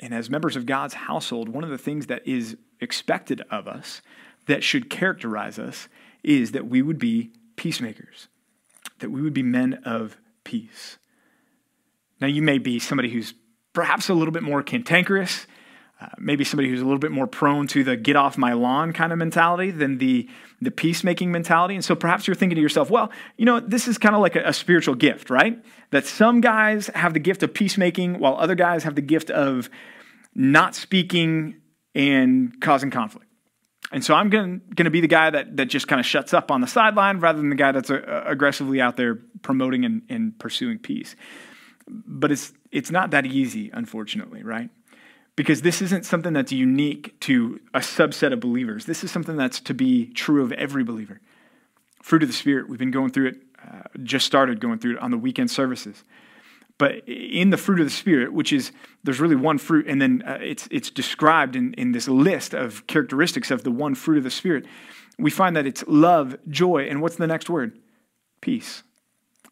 And 0.00 0.12
as 0.12 0.28
members 0.28 0.56
of 0.56 0.66
God's 0.66 0.94
household, 0.94 1.48
one 1.48 1.64
of 1.64 1.70
the 1.70 1.78
things 1.78 2.06
that 2.06 2.26
is 2.26 2.56
expected 2.80 3.42
of 3.50 3.66
us 3.66 4.02
that 4.46 4.62
should 4.62 4.90
characterize 4.90 5.58
us 5.58 5.88
is 6.22 6.52
that 6.52 6.66
we 6.66 6.82
would 6.82 6.98
be 6.98 7.32
peacemakers, 7.56 8.28
that 8.98 9.10
we 9.10 9.22
would 9.22 9.32
be 9.34 9.42
men 9.42 9.74
of 9.84 10.16
peace. 10.44 10.98
Now, 12.20 12.26
you 12.26 12.42
may 12.42 12.58
be 12.58 12.78
somebody 12.78 13.10
who's 13.10 13.34
perhaps 13.72 14.08
a 14.08 14.14
little 14.14 14.32
bit 14.32 14.42
more 14.42 14.62
cantankerous, 14.62 15.46
uh, 15.98 16.08
maybe 16.18 16.44
somebody 16.44 16.68
who's 16.68 16.80
a 16.80 16.84
little 16.84 16.98
bit 16.98 17.10
more 17.10 17.26
prone 17.26 17.66
to 17.68 17.82
the 17.82 17.96
get 17.96 18.16
off 18.16 18.36
my 18.36 18.52
lawn 18.52 18.92
kind 18.92 19.12
of 19.12 19.18
mentality 19.18 19.70
than 19.70 19.96
the, 19.96 20.28
the 20.60 20.70
peacemaking 20.70 21.32
mentality. 21.32 21.74
And 21.74 21.84
so 21.84 21.94
perhaps 21.94 22.26
you're 22.26 22.34
thinking 22.34 22.56
to 22.56 22.62
yourself, 22.62 22.90
well, 22.90 23.10
you 23.38 23.46
know, 23.46 23.60
this 23.60 23.88
is 23.88 23.96
kind 23.96 24.14
of 24.14 24.20
like 24.20 24.36
a, 24.36 24.42
a 24.48 24.52
spiritual 24.52 24.94
gift, 24.94 25.30
right? 25.30 25.58
That 25.92 26.04
some 26.04 26.42
guys 26.42 26.88
have 26.88 27.14
the 27.14 27.20
gift 27.20 27.42
of 27.42 27.54
peacemaking 27.54 28.18
while 28.18 28.36
other 28.36 28.54
guys 28.54 28.84
have 28.84 28.94
the 28.94 29.00
gift 29.00 29.30
of 29.30 29.70
not 30.34 30.74
speaking 30.74 31.62
and 31.94 32.60
causing 32.60 32.90
conflict. 32.90 33.26
And 33.90 34.04
so 34.04 34.14
I'm 34.14 34.28
going 34.28 34.60
to 34.76 34.90
be 34.90 35.00
the 35.00 35.06
guy 35.06 35.30
that, 35.30 35.56
that 35.56 35.66
just 35.66 35.88
kind 35.88 36.00
of 36.00 36.04
shuts 36.04 36.34
up 36.34 36.50
on 36.50 36.60
the 36.60 36.66
sideline 36.66 37.20
rather 37.20 37.38
than 37.38 37.48
the 37.48 37.56
guy 37.56 37.72
that's 37.72 37.90
uh, 37.90 38.24
aggressively 38.26 38.80
out 38.80 38.96
there 38.96 39.20
promoting 39.42 39.84
and, 39.84 40.02
and 40.10 40.38
pursuing 40.38 40.78
peace. 40.78 41.16
But 41.88 42.32
it's, 42.32 42.52
it's 42.70 42.90
not 42.90 43.12
that 43.12 43.24
easy, 43.24 43.70
unfortunately, 43.72 44.42
right? 44.42 44.68
Because 45.36 45.60
this 45.60 45.82
isn't 45.82 46.06
something 46.06 46.32
that's 46.32 46.50
unique 46.50 47.18
to 47.20 47.60
a 47.74 47.80
subset 47.80 48.32
of 48.32 48.40
believers. 48.40 48.86
This 48.86 49.04
is 49.04 49.10
something 49.12 49.36
that's 49.36 49.60
to 49.60 49.74
be 49.74 50.06
true 50.06 50.42
of 50.42 50.50
every 50.52 50.82
believer. 50.82 51.20
Fruit 52.02 52.22
of 52.22 52.28
the 52.28 52.34
Spirit, 52.34 52.68
we've 52.68 52.78
been 52.78 52.90
going 52.90 53.10
through 53.10 53.28
it, 53.28 53.36
uh, 53.62 53.82
just 54.02 54.26
started 54.26 54.60
going 54.60 54.78
through 54.78 54.96
it 54.96 54.98
on 54.98 55.10
the 55.10 55.18
weekend 55.18 55.50
services. 55.50 56.02
But 56.78 57.06
in 57.06 57.50
the 57.50 57.56
fruit 57.56 57.80
of 57.80 57.86
the 57.86 57.90
Spirit, 57.90 58.32
which 58.32 58.52
is, 58.52 58.72
there's 59.04 59.20
really 59.20 59.36
one 59.36 59.58
fruit, 59.58 59.86
and 59.86 60.00
then 60.00 60.22
uh, 60.26 60.38
it's, 60.40 60.68
it's 60.70 60.90
described 60.90 61.54
in, 61.56 61.74
in 61.74 61.92
this 61.92 62.08
list 62.08 62.54
of 62.54 62.86
characteristics 62.86 63.50
of 63.50 63.62
the 63.62 63.70
one 63.70 63.94
fruit 63.94 64.18
of 64.18 64.24
the 64.24 64.30
Spirit. 64.30 64.66
We 65.18 65.30
find 65.30 65.56
that 65.56 65.66
it's 65.66 65.84
love, 65.86 66.36
joy, 66.48 66.86
and 66.88 67.02
what's 67.02 67.16
the 67.16 67.26
next 67.26 67.50
word? 67.50 67.78
Peace, 68.40 68.82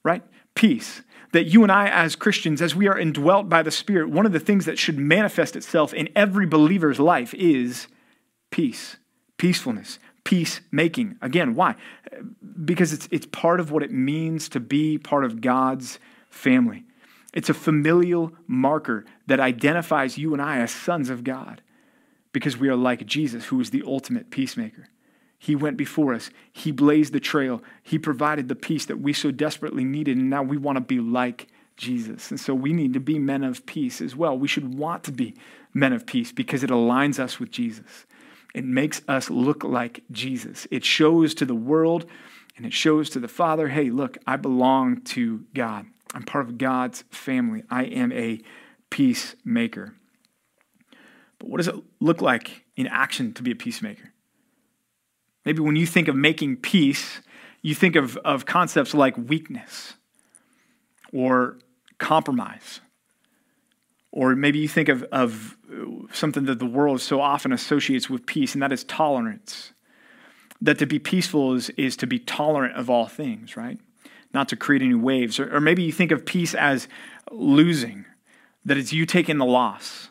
right? 0.03 0.23
Peace 0.55 1.03
that 1.35 1.47
you 1.47 1.65
and 1.65 1.73
I, 1.73 1.89
as 1.89 2.15
Christians, 2.15 2.63
as 2.63 2.77
we 2.77 2.87
are 2.87 2.97
indwelt 2.97 3.49
by 3.49 3.65
the 3.65 3.73
Spirit, 3.73 4.09
one 4.09 4.25
of 4.25 4.31
the 4.31 4.39
things 4.39 4.67
that 4.67 4.79
should 4.79 4.97
manifest 4.97 5.57
itself 5.57 5.93
in 5.93 6.09
every 6.15 6.47
believer's 6.47 7.01
life 7.01 7.35
is 7.35 7.89
peace, 8.53 8.99
peacefulness, 9.37 9.99
peacemaking. 10.23 11.17
Again, 11.21 11.57
why? 11.57 11.75
Because 12.65 12.93
it's, 12.93 13.09
it's 13.11 13.27
part 13.27 13.59
of 13.59 13.73
what 13.73 13.83
it 13.83 13.91
means 13.91 14.49
to 14.51 14.61
be 14.61 14.97
part 14.97 15.25
of 15.25 15.41
God's 15.41 15.99
family. 16.31 16.85
It's 17.33 17.51
a 17.51 17.55
familial 17.55 18.31
marker 18.47 19.05
that 19.27 19.41
identifies 19.41 20.17
you 20.17 20.35
and 20.35 20.41
I 20.41 20.59
as 20.59 20.71
sons 20.71 21.11
of 21.11 21.25
God 21.25 21.63
because 22.33 22.57
we 22.57 22.69
are 22.69 22.77
like 22.77 23.07
Jesus, 23.07 23.47
who 23.47 23.61
is 23.61 23.71
the 23.71 23.83
ultimate 23.85 24.31
peacemaker. 24.31 24.87
He 25.45 25.55
went 25.55 25.77
before 25.77 26.15
us. 26.15 26.31
He 26.55 26.73
blazed 26.73 27.13
the 27.13 27.21
trail. 27.21 27.63
He 27.83 27.99
provided 27.99 28.49
the 28.49 28.55
peace 28.55 28.87
that 28.87 29.01
we 29.01 29.13
so 29.13 29.31
desperately 29.31 29.85
needed. 29.85 30.17
And 30.17 30.31
now 30.31 30.43
we 30.43 30.57
want 30.57 30.77
to 30.77 30.81
be 30.81 31.01
like 31.01 31.49
Jesus. 31.77 32.31
And 32.31 32.41
so 32.41 32.55
we 32.55 32.73
need 32.73 32.95
to 32.95 33.01
be 33.01 33.19
men 33.19 33.45
of 33.45 33.67
peace 33.67 34.01
as 34.01 34.17
well. 34.17 34.39
We 34.39 34.49
should 34.49 34.79
want 34.79 35.05
to 35.05 35.13
be 35.13 35.35
men 35.75 35.93
of 35.93 36.07
peace 36.07 36.33
because 36.33 36.65
it 36.65 36.71
aligns 36.71 37.19
us 37.19 37.39
with 37.39 37.51
Jesus. 37.51 38.07
It 38.55 38.65
makes 38.65 39.03
us 39.07 39.29
look 39.29 39.65
like 39.65 40.03
Jesus. 40.11 40.67
It 40.71 40.83
shows 40.83 41.35
to 41.35 41.45
the 41.45 41.55
world 41.55 42.07
and 42.57 42.65
it 42.65 42.73
shows 42.73 43.11
to 43.11 43.21
the 43.21 43.29
Father 43.29 43.69
hey, 43.69 43.91
look, 43.91 44.17
I 44.27 44.37
belong 44.37 45.03
to 45.03 45.45
God. 45.53 45.85
I'm 46.15 46.23
part 46.23 46.47
of 46.47 46.57
God's 46.57 47.05
family. 47.11 47.65
I 47.69 47.85
am 47.85 48.13
a 48.13 48.41
peacemaker. 48.89 49.95
But 51.39 51.51
what 51.51 51.59
does 51.59 51.69
it 51.69 51.75
look 52.01 52.23
like 52.23 52.65
in 52.77 52.87
action 52.87 53.35
to 53.35 53.43
be 53.43 53.51
a 53.51 53.57
peacemaker? 53.57 54.14
Maybe 55.45 55.61
when 55.61 55.77
you 55.77 55.87
think 55.87 56.09
of 56.09 56.17
making 56.17 56.57
peace, 56.57 57.21
you 57.63 57.75
think 57.75 57.97
of, 57.97 58.17
of 58.19 58.47
concepts 58.47 58.95
like 58.95 59.17
weakness 59.17 59.95
or 61.13 61.59
compromise. 61.99 62.81
Or 64.11 64.37
maybe 64.37 64.59
you 64.61 64.69
think 64.69 64.89
of, 64.89 65.03
of 65.05 65.57
something 66.13 66.45
that 66.45 66.59
the 66.59 66.67
world 66.67 67.01
so 67.01 67.21
often 67.21 67.53
associates 67.53 68.09
with 68.09 68.27
peace, 68.27 68.55
and 68.55 68.63
that 68.63 68.73
is 68.73 68.85
tolerance. 68.85 69.73
That 70.61 70.79
to 70.79 70.87
be 70.87 70.99
peaceful 70.99 71.55
is, 71.55 71.71
is 71.71 71.97
to 71.97 72.07
be 72.07 72.19
tolerant 72.19 72.77
of 72.77 72.89
all 72.89 73.07
things, 73.07 73.57
right? 73.57 73.79
Not 74.33 74.49
to 74.51 74.57
create 74.57 74.83
any 74.83 74.95
waves. 74.95 75.41
Or, 75.41 75.57
or 75.57 75.61
maybe 75.61 75.83
you 75.83 75.93
think 75.93 76.13
of 76.13 76.25
peace 76.25 76.55
as 76.55 76.87
losing, 77.31 78.05
that 78.65 78.77
it's 78.77 78.93
you 78.93 79.05
taking 79.05 79.39
the 79.39 79.45
loss. 79.45 80.09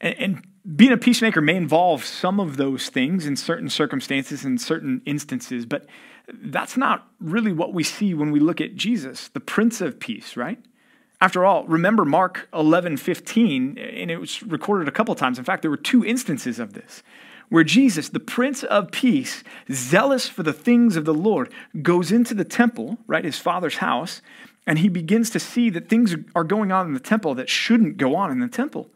And, 0.00 0.14
and 0.18 0.46
being 0.74 0.92
a 0.92 0.96
peacemaker 0.96 1.40
may 1.40 1.54
involve 1.54 2.04
some 2.04 2.40
of 2.40 2.56
those 2.56 2.88
things 2.88 3.26
in 3.26 3.36
certain 3.36 3.68
circumstances 3.68 4.44
and 4.44 4.60
certain 4.60 5.00
instances, 5.06 5.64
but 5.64 5.86
that's 6.28 6.76
not 6.76 7.06
really 7.20 7.52
what 7.52 7.72
we 7.72 7.84
see 7.84 8.14
when 8.14 8.32
we 8.32 8.40
look 8.40 8.60
at 8.60 8.74
Jesus, 8.74 9.28
the 9.28 9.40
Prince 9.40 9.80
of 9.80 10.00
Peace, 10.00 10.36
right? 10.36 10.58
After 11.20 11.44
all, 11.44 11.64
remember 11.66 12.04
Mark 12.04 12.48
11, 12.52 12.96
15, 12.96 13.78
and 13.78 14.10
it 14.10 14.18
was 14.18 14.42
recorded 14.42 14.88
a 14.88 14.92
couple 14.92 15.14
times. 15.14 15.38
In 15.38 15.44
fact, 15.44 15.62
there 15.62 15.70
were 15.70 15.76
two 15.76 16.04
instances 16.04 16.58
of 16.58 16.72
this 16.72 17.02
where 17.48 17.62
Jesus, 17.62 18.08
the 18.08 18.18
Prince 18.18 18.64
of 18.64 18.90
Peace, 18.90 19.44
zealous 19.70 20.28
for 20.28 20.42
the 20.42 20.52
things 20.52 20.96
of 20.96 21.04
the 21.04 21.14
Lord, 21.14 21.52
goes 21.80 22.10
into 22.10 22.34
the 22.34 22.44
temple, 22.44 22.98
right, 23.06 23.24
his 23.24 23.38
father's 23.38 23.76
house, 23.76 24.20
and 24.66 24.80
he 24.80 24.88
begins 24.88 25.30
to 25.30 25.38
see 25.38 25.70
that 25.70 25.88
things 25.88 26.16
are 26.34 26.42
going 26.42 26.72
on 26.72 26.86
in 26.86 26.92
the 26.92 26.98
temple 26.98 27.36
that 27.36 27.48
shouldn't 27.48 27.98
go 27.98 28.16
on 28.16 28.32
in 28.32 28.40
the 28.40 28.48
temple. 28.48 28.90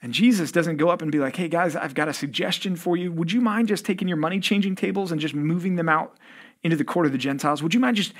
And 0.00 0.12
Jesus 0.12 0.52
doesn't 0.52 0.76
go 0.76 0.90
up 0.90 1.02
and 1.02 1.10
be 1.10 1.18
like, 1.18 1.36
hey 1.36 1.48
guys, 1.48 1.74
I've 1.74 1.94
got 1.94 2.08
a 2.08 2.12
suggestion 2.12 2.76
for 2.76 2.96
you. 2.96 3.10
Would 3.12 3.32
you 3.32 3.40
mind 3.40 3.68
just 3.68 3.84
taking 3.84 4.06
your 4.06 4.16
money 4.16 4.38
changing 4.38 4.76
tables 4.76 5.10
and 5.10 5.20
just 5.20 5.34
moving 5.34 5.76
them 5.76 5.88
out 5.88 6.16
into 6.62 6.76
the 6.76 6.84
court 6.84 7.06
of 7.06 7.12
the 7.12 7.18
Gentiles? 7.18 7.62
Would 7.62 7.74
you 7.74 7.80
mind 7.80 7.96
just 7.96 8.12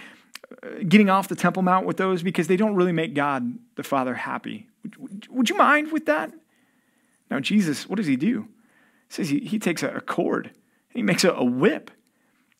uh, 0.63 0.83
getting 0.89 1.09
off 1.09 1.29
the 1.29 1.37
Temple 1.37 1.63
Mount 1.63 1.87
with 1.87 1.97
those 1.97 2.23
because 2.23 2.49
they 2.49 2.57
don't 2.57 2.75
really 2.75 2.93
make 2.93 3.15
God 3.15 3.59
the 3.77 3.85
Father 3.85 4.15
happy? 4.15 4.69
Would, 4.99 5.29
would 5.31 5.51
you 5.51 5.57
mind 5.57 5.93
with 5.93 6.07
that? 6.07 6.33
Now, 7.31 7.39
Jesus, 7.39 7.89
what 7.89 7.97
does 7.97 8.07
he 8.07 8.17
do? 8.17 8.49
He 9.09 9.15
says 9.15 9.29
he, 9.29 9.41
he 9.41 9.59
takes 9.59 9.83
a, 9.83 9.91
a 9.91 10.01
cord, 10.01 10.51
he 10.89 11.03
makes 11.03 11.23
a, 11.25 11.31
a 11.31 11.45
whip, 11.45 11.91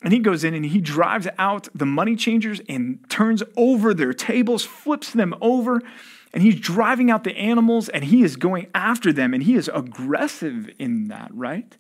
and 0.03 0.13
he 0.13 0.21
goes 0.21 0.45
in 0.45 0.55
and 0.55 0.65
he 0.65 0.81
drives 0.81 1.27
out 1.39 1.69
the 1.75 1.87
money 1.87 2.15
changers 2.15 2.61
and 2.69 3.05
turns 3.09 3.43
over 3.57 3.93
their 3.93 4.13
tables, 4.13 4.65
flips 4.65 5.13
them 5.13 5.35
over 5.41 5.83
and 6.33 6.43
he's 6.43 6.59
driving 6.59 7.11
out 7.11 7.25
the 7.25 7.37
animals 7.37 7.89
and 7.89 8.05
he 8.05 8.23
is 8.23 8.37
going 8.37 8.69
after 8.75 9.13
them 9.13 9.35
and 9.35 9.43
he 9.43 9.55
is 9.55 9.71
aggressive 9.73 10.71
in 10.79 11.09
that, 11.09 11.31
right? 11.33 11.77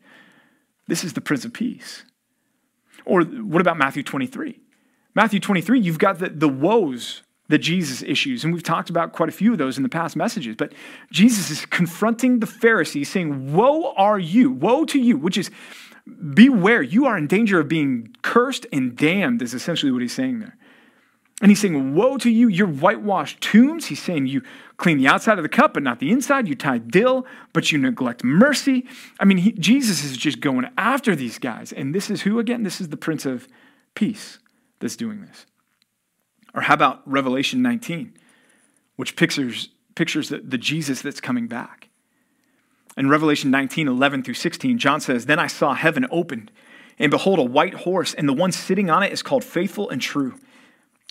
This 0.86 1.04
is 1.04 1.12
the 1.12 1.20
Prince 1.20 1.44
of 1.44 1.52
Peace. 1.52 2.04
Or 3.04 3.22
what 3.22 3.60
about 3.60 3.78
Matthew 3.78 4.02
23? 4.02 4.58
Matthew 5.14 5.40
23, 5.40 5.80
you've 5.80 5.98
got 5.98 6.18
the, 6.18 6.28
the 6.28 6.48
woes 6.48 7.22
that 7.48 7.58
Jesus 7.58 8.02
issues, 8.02 8.44
and 8.44 8.52
we've 8.52 8.62
talked 8.62 8.90
about 8.90 9.12
quite 9.12 9.28
a 9.28 9.32
few 9.32 9.52
of 9.52 9.58
those 9.58 9.78
in 9.78 9.82
the 9.82 9.88
past 9.88 10.16
messages. 10.16 10.54
But 10.54 10.74
Jesus 11.10 11.50
is 11.50 11.64
confronting 11.66 12.40
the 12.40 12.46
Pharisees, 12.46 13.08
saying, 13.08 13.54
Woe 13.54 13.94
are 13.96 14.18
you, 14.18 14.50
woe 14.50 14.84
to 14.84 14.98
you, 14.98 15.16
which 15.16 15.38
is 15.38 15.50
beware, 16.34 16.82
you 16.82 17.06
are 17.06 17.16
in 17.16 17.26
danger 17.26 17.60
of 17.60 17.68
being 17.68 18.14
cursed 18.22 18.66
and 18.72 18.96
damned, 18.96 19.42
is 19.42 19.54
essentially 19.54 19.90
what 19.90 20.02
he's 20.02 20.12
saying 20.12 20.40
there. 20.40 20.56
And 21.40 21.50
he's 21.50 21.60
saying, 21.60 21.94
Woe 21.94 22.18
to 22.18 22.30
you, 22.30 22.48
you're 22.48 22.66
whitewashed 22.66 23.40
tombs. 23.40 23.86
He's 23.86 24.02
saying, 24.02 24.26
You 24.26 24.42
clean 24.76 24.98
the 24.98 25.06
outside 25.06 25.38
of 25.38 25.44
the 25.44 25.48
cup, 25.48 25.74
but 25.74 25.82
not 25.82 26.00
the 26.00 26.10
inside. 26.10 26.48
You 26.48 26.56
tie 26.56 26.78
dill, 26.78 27.26
but 27.52 27.70
you 27.70 27.78
neglect 27.78 28.24
mercy. 28.24 28.86
I 29.20 29.24
mean, 29.24 29.38
he, 29.38 29.52
Jesus 29.52 30.02
is 30.02 30.16
just 30.16 30.40
going 30.40 30.68
after 30.76 31.14
these 31.14 31.38
guys. 31.38 31.72
And 31.72 31.94
this 31.94 32.10
is 32.10 32.22
who 32.22 32.38
again? 32.38 32.64
This 32.64 32.80
is 32.80 32.88
the 32.88 32.96
Prince 32.96 33.24
of 33.24 33.46
Peace 33.94 34.40
that's 34.80 34.96
doing 34.96 35.20
this. 35.22 35.46
Or 36.54 36.62
how 36.62 36.74
about 36.74 37.08
Revelation 37.08 37.62
19, 37.62 38.14
which 38.96 39.14
pictures, 39.14 39.68
pictures 39.94 40.30
the, 40.30 40.38
the 40.38 40.58
Jesus 40.58 41.02
that's 41.02 41.20
coming 41.20 41.46
back? 41.46 41.88
In 42.96 43.08
Revelation 43.08 43.52
19, 43.52 43.86
11 43.86 44.24
through 44.24 44.34
16, 44.34 44.76
John 44.78 45.00
says, 45.00 45.26
Then 45.26 45.38
I 45.38 45.46
saw 45.46 45.74
heaven 45.74 46.04
opened, 46.10 46.50
and 46.98 47.12
behold, 47.12 47.38
a 47.38 47.44
white 47.44 47.74
horse, 47.74 48.12
and 48.12 48.28
the 48.28 48.32
one 48.32 48.50
sitting 48.50 48.90
on 48.90 49.04
it 49.04 49.12
is 49.12 49.22
called 49.22 49.44
Faithful 49.44 49.88
and 49.88 50.02
True 50.02 50.34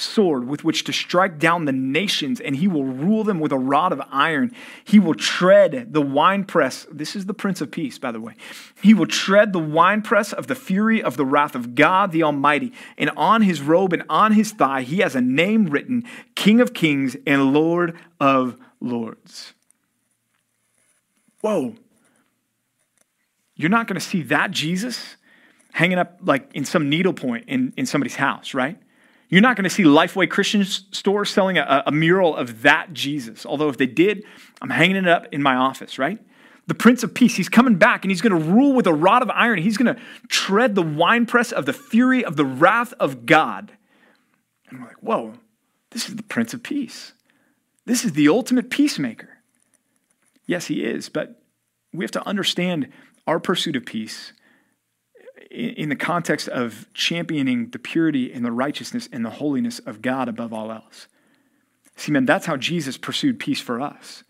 sword 0.00 0.46
with 0.46 0.64
which 0.64 0.84
to 0.84 0.92
strike 0.92 1.38
down 1.38 1.64
the 1.64 1.72
nations, 1.72 2.40
and 2.40 2.56
he 2.56 2.68
will 2.68 2.84
rule 2.84 3.24
them 3.24 3.40
with 3.40 3.52
a 3.52 3.58
rod 3.58 3.92
of 3.92 4.02
iron. 4.10 4.52
He 4.84 4.98
will 4.98 5.14
tread 5.14 5.92
the 5.92 6.00
winepress. 6.00 6.86
This 6.90 7.16
is 7.16 7.26
the 7.26 7.34
Prince 7.34 7.60
of 7.60 7.70
Peace, 7.70 7.98
by 7.98 8.12
the 8.12 8.20
way. 8.20 8.34
He 8.82 8.94
will 8.94 9.06
tread 9.06 9.52
the 9.52 9.58
winepress 9.58 10.32
of 10.32 10.46
the 10.46 10.54
fury 10.54 11.02
of 11.02 11.16
the 11.16 11.24
wrath 11.24 11.54
of 11.54 11.74
God 11.74 12.12
the 12.12 12.22
Almighty. 12.22 12.72
And 12.96 13.10
on 13.16 13.42
his 13.42 13.60
robe 13.60 13.92
and 13.92 14.04
on 14.08 14.32
his 14.32 14.52
thigh, 14.52 14.82
he 14.82 14.98
has 14.98 15.14
a 15.14 15.20
name 15.20 15.66
written 15.66 16.04
King 16.34 16.60
of 16.60 16.74
Kings 16.74 17.16
and 17.26 17.52
Lord 17.52 17.96
of 18.20 18.56
Lords. 18.80 19.54
Whoa. 21.40 21.74
You're 23.54 23.70
not 23.70 23.86
going 23.86 24.00
to 24.00 24.06
see 24.06 24.22
that 24.22 24.50
Jesus 24.50 25.16
hanging 25.72 25.98
up 25.98 26.18
like 26.22 26.50
in 26.54 26.64
some 26.64 26.88
needlepoint 26.88 27.44
in, 27.48 27.72
in 27.76 27.86
somebody's 27.86 28.16
house, 28.16 28.54
right? 28.54 28.78
You're 29.28 29.42
not 29.42 29.56
going 29.56 29.64
to 29.64 29.70
see 29.70 29.84
Lifeway 29.84 30.30
Christian 30.30 30.64
store 30.64 31.24
selling 31.24 31.58
a, 31.58 31.82
a 31.86 31.92
mural 31.92 32.34
of 32.34 32.62
that 32.62 32.92
Jesus. 32.94 33.44
Although 33.44 33.68
if 33.68 33.76
they 33.76 33.86
did, 33.86 34.24
I'm 34.62 34.70
hanging 34.70 34.96
it 34.96 35.06
up 35.06 35.26
in 35.32 35.42
my 35.42 35.54
office, 35.54 35.98
right? 35.98 36.18
The 36.66 36.74
Prince 36.74 37.02
of 37.02 37.14
Peace, 37.14 37.36
he's 37.36 37.48
coming 37.48 37.76
back 37.76 38.04
and 38.04 38.10
he's 38.10 38.20
going 38.20 38.38
to 38.38 38.50
rule 38.50 38.72
with 38.72 38.86
a 38.86 38.92
rod 38.92 39.22
of 39.22 39.30
iron. 39.30 39.58
He's 39.58 39.76
going 39.76 39.94
to 39.94 40.00
tread 40.28 40.74
the 40.74 40.82
winepress 40.82 41.52
of 41.52 41.66
the 41.66 41.72
fury 41.72 42.24
of 42.24 42.36
the 42.36 42.44
wrath 42.44 42.94
of 43.00 43.26
God. 43.26 43.72
And 44.68 44.80
we're 44.80 44.86
like, 44.86 45.02
whoa, 45.02 45.34
this 45.90 46.08
is 46.08 46.16
the 46.16 46.22
Prince 46.22 46.54
of 46.54 46.62
Peace. 46.62 47.12
This 47.84 48.04
is 48.04 48.12
the 48.12 48.28
ultimate 48.28 48.70
peacemaker. 48.70 49.38
Yes, 50.46 50.66
he 50.66 50.84
is, 50.84 51.08
but 51.08 51.42
we 51.92 52.04
have 52.04 52.10
to 52.12 52.26
understand 52.26 52.88
our 53.26 53.40
pursuit 53.40 53.76
of 53.76 53.84
peace 53.84 54.32
in 55.50 55.88
the 55.88 55.96
context 55.96 56.48
of 56.48 56.86
championing 56.92 57.70
the 57.70 57.78
purity 57.78 58.32
and 58.32 58.44
the 58.44 58.52
righteousness 58.52 59.08
and 59.12 59.24
the 59.24 59.30
holiness 59.30 59.78
of 59.80 60.02
God 60.02 60.28
above 60.28 60.52
all 60.52 60.70
else. 60.70 61.08
See, 61.96 62.12
man, 62.12 62.26
that's 62.26 62.46
how 62.46 62.56
Jesus 62.56 62.96
pursued 62.96 63.40
peace 63.40 63.60
for 63.60 63.80
us. 63.80 64.22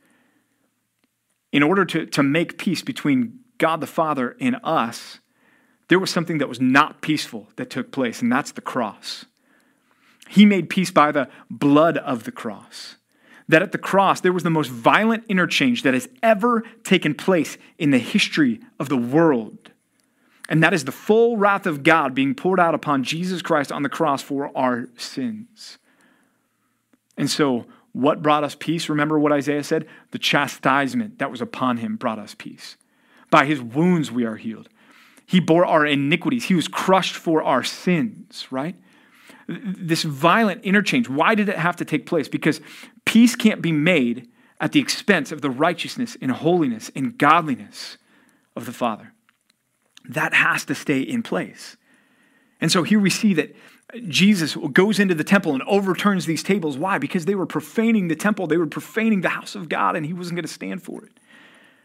In 1.52 1.62
order 1.62 1.84
to, 1.84 2.06
to 2.06 2.22
make 2.22 2.58
peace 2.58 2.82
between 2.82 3.40
God 3.58 3.80
the 3.80 3.86
Father 3.86 4.36
and 4.40 4.56
us, 4.62 5.18
there 5.88 5.98
was 5.98 6.10
something 6.10 6.38
that 6.38 6.48
was 6.48 6.60
not 6.60 7.00
peaceful 7.00 7.48
that 7.56 7.70
took 7.70 7.90
place, 7.90 8.22
and 8.22 8.30
that's 8.30 8.52
the 8.52 8.60
cross. 8.60 9.24
He 10.28 10.44
made 10.44 10.70
peace 10.70 10.90
by 10.90 11.10
the 11.12 11.28
blood 11.50 11.96
of 11.98 12.24
the 12.24 12.32
cross. 12.32 12.96
That 13.48 13.62
at 13.62 13.72
the 13.72 13.78
cross, 13.78 14.20
there 14.20 14.32
was 14.32 14.42
the 14.42 14.50
most 14.50 14.70
violent 14.70 15.24
interchange 15.28 15.82
that 15.82 15.94
has 15.94 16.08
ever 16.22 16.62
taken 16.84 17.14
place 17.14 17.56
in 17.78 17.90
the 17.90 17.98
history 17.98 18.60
of 18.78 18.90
the 18.90 18.98
world. 18.98 19.70
And 20.48 20.62
that 20.62 20.72
is 20.72 20.84
the 20.84 20.92
full 20.92 21.36
wrath 21.36 21.66
of 21.66 21.82
God 21.82 22.14
being 22.14 22.34
poured 22.34 22.58
out 22.58 22.74
upon 22.74 23.04
Jesus 23.04 23.42
Christ 23.42 23.70
on 23.70 23.82
the 23.82 23.88
cross 23.88 24.22
for 24.22 24.50
our 24.56 24.88
sins. 24.96 25.78
And 27.16 27.30
so, 27.30 27.66
what 27.92 28.22
brought 28.22 28.44
us 28.44 28.54
peace? 28.54 28.88
Remember 28.88 29.18
what 29.18 29.32
Isaiah 29.32 29.64
said? 29.64 29.86
The 30.12 30.18
chastisement 30.18 31.18
that 31.18 31.30
was 31.30 31.40
upon 31.40 31.78
him 31.78 31.96
brought 31.96 32.18
us 32.18 32.34
peace. 32.34 32.76
By 33.30 33.44
his 33.44 33.60
wounds 33.60 34.10
we 34.10 34.24
are 34.24 34.36
healed. 34.36 34.68
He 35.26 35.40
bore 35.40 35.66
our 35.66 35.84
iniquities, 35.84 36.44
he 36.44 36.54
was 36.54 36.68
crushed 36.68 37.14
for 37.14 37.42
our 37.42 37.62
sins, 37.62 38.46
right? 38.50 38.76
This 39.46 40.02
violent 40.02 40.64
interchange. 40.64 41.08
Why 41.08 41.34
did 41.34 41.50
it 41.50 41.58
have 41.58 41.76
to 41.76 41.84
take 41.84 42.06
place? 42.06 42.28
Because 42.28 42.60
peace 43.04 43.34
can't 43.34 43.60
be 43.60 43.72
made 43.72 44.28
at 44.60 44.72
the 44.72 44.80
expense 44.80 45.30
of 45.30 45.42
the 45.42 45.50
righteousness 45.50 46.16
and 46.20 46.30
holiness 46.30 46.90
and 46.94 47.18
godliness 47.18 47.98
of 48.56 48.64
the 48.64 48.72
Father. 48.72 49.12
That 50.08 50.34
has 50.34 50.64
to 50.66 50.74
stay 50.74 51.00
in 51.00 51.22
place. 51.22 51.76
And 52.60 52.72
so 52.72 52.82
here 52.82 52.98
we 52.98 53.10
see 53.10 53.34
that 53.34 53.54
Jesus 54.08 54.56
goes 54.72 54.98
into 54.98 55.14
the 55.14 55.24
temple 55.24 55.52
and 55.52 55.62
overturns 55.62 56.26
these 56.26 56.42
tables. 56.42 56.76
Why? 56.76 56.98
Because 56.98 57.24
they 57.24 57.34
were 57.34 57.46
profaning 57.46 58.08
the 58.08 58.16
temple, 58.16 58.46
they 58.46 58.56
were 58.56 58.66
profaning 58.66 59.20
the 59.20 59.28
house 59.30 59.54
of 59.54 59.68
God, 59.68 59.96
and 59.96 60.04
he 60.04 60.12
wasn't 60.12 60.36
going 60.36 60.44
to 60.44 60.52
stand 60.52 60.82
for 60.82 61.04
it. 61.04 61.12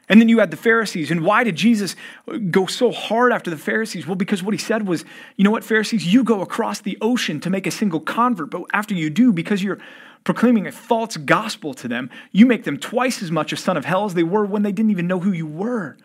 And 0.10 0.20
then 0.20 0.28
you 0.28 0.40
had 0.40 0.52
the 0.52 0.58
Pharisees. 0.58 1.12
And 1.12 1.24
why 1.24 1.46
did 1.46 1.56
Jesus 1.56 1.96
go 2.52 2.66
so 2.66 2.92
hard 2.92 3.32
after 3.32 3.50
the 3.50 3.58
Pharisees? 3.58 4.06
Well, 4.06 4.16
because 4.16 4.44
what 4.44 4.54
he 4.54 4.58
said 4.58 4.86
was, 4.86 5.06
you 5.38 5.46
know 5.46 5.52
what, 5.52 5.64
Pharisees, 5.64 6.12
you 6.12 6.26
go 6.26 6.42
across 6.42 6.82
the 6.82 6.98
ocean 7.02 7.40
to 7.40 7.50
make 7.50 7.66
a 7.66 7.72
single 7.72 8.02
convert, 8.02 8.50
but 8.50 8.64
after 8.74 8.94
you 8.94 9.10
do, 9.10 9.32
because 9.32 9.64
you're 9.64 9.80
proclaiming 10.26 10.68
a 10.68 10.72
false 10.72 11.16
gospel 11.16 11.74
to 11.76 11.88
them, 11.88 12.10
you 12.34 12.46
make 12.46 12.66
them 12.66 12.78
twice 12.78 13.24
as 13.24 13.32
much 13.32 13.54
a 13.54 13.58
son 13.58 13.78
of 13.78 13.86
hell 13.86 14.06
as 14.06 14.14
they 14.14 14.24
were 14.24 14.46
when 14.46 14.64
they 14.64 14.72
didn't 14.74 14.92
even 14.92 15.08
know 15.08 15.20
who 15.20 15.32
you 15.32 15.48
were. 15.48 15.96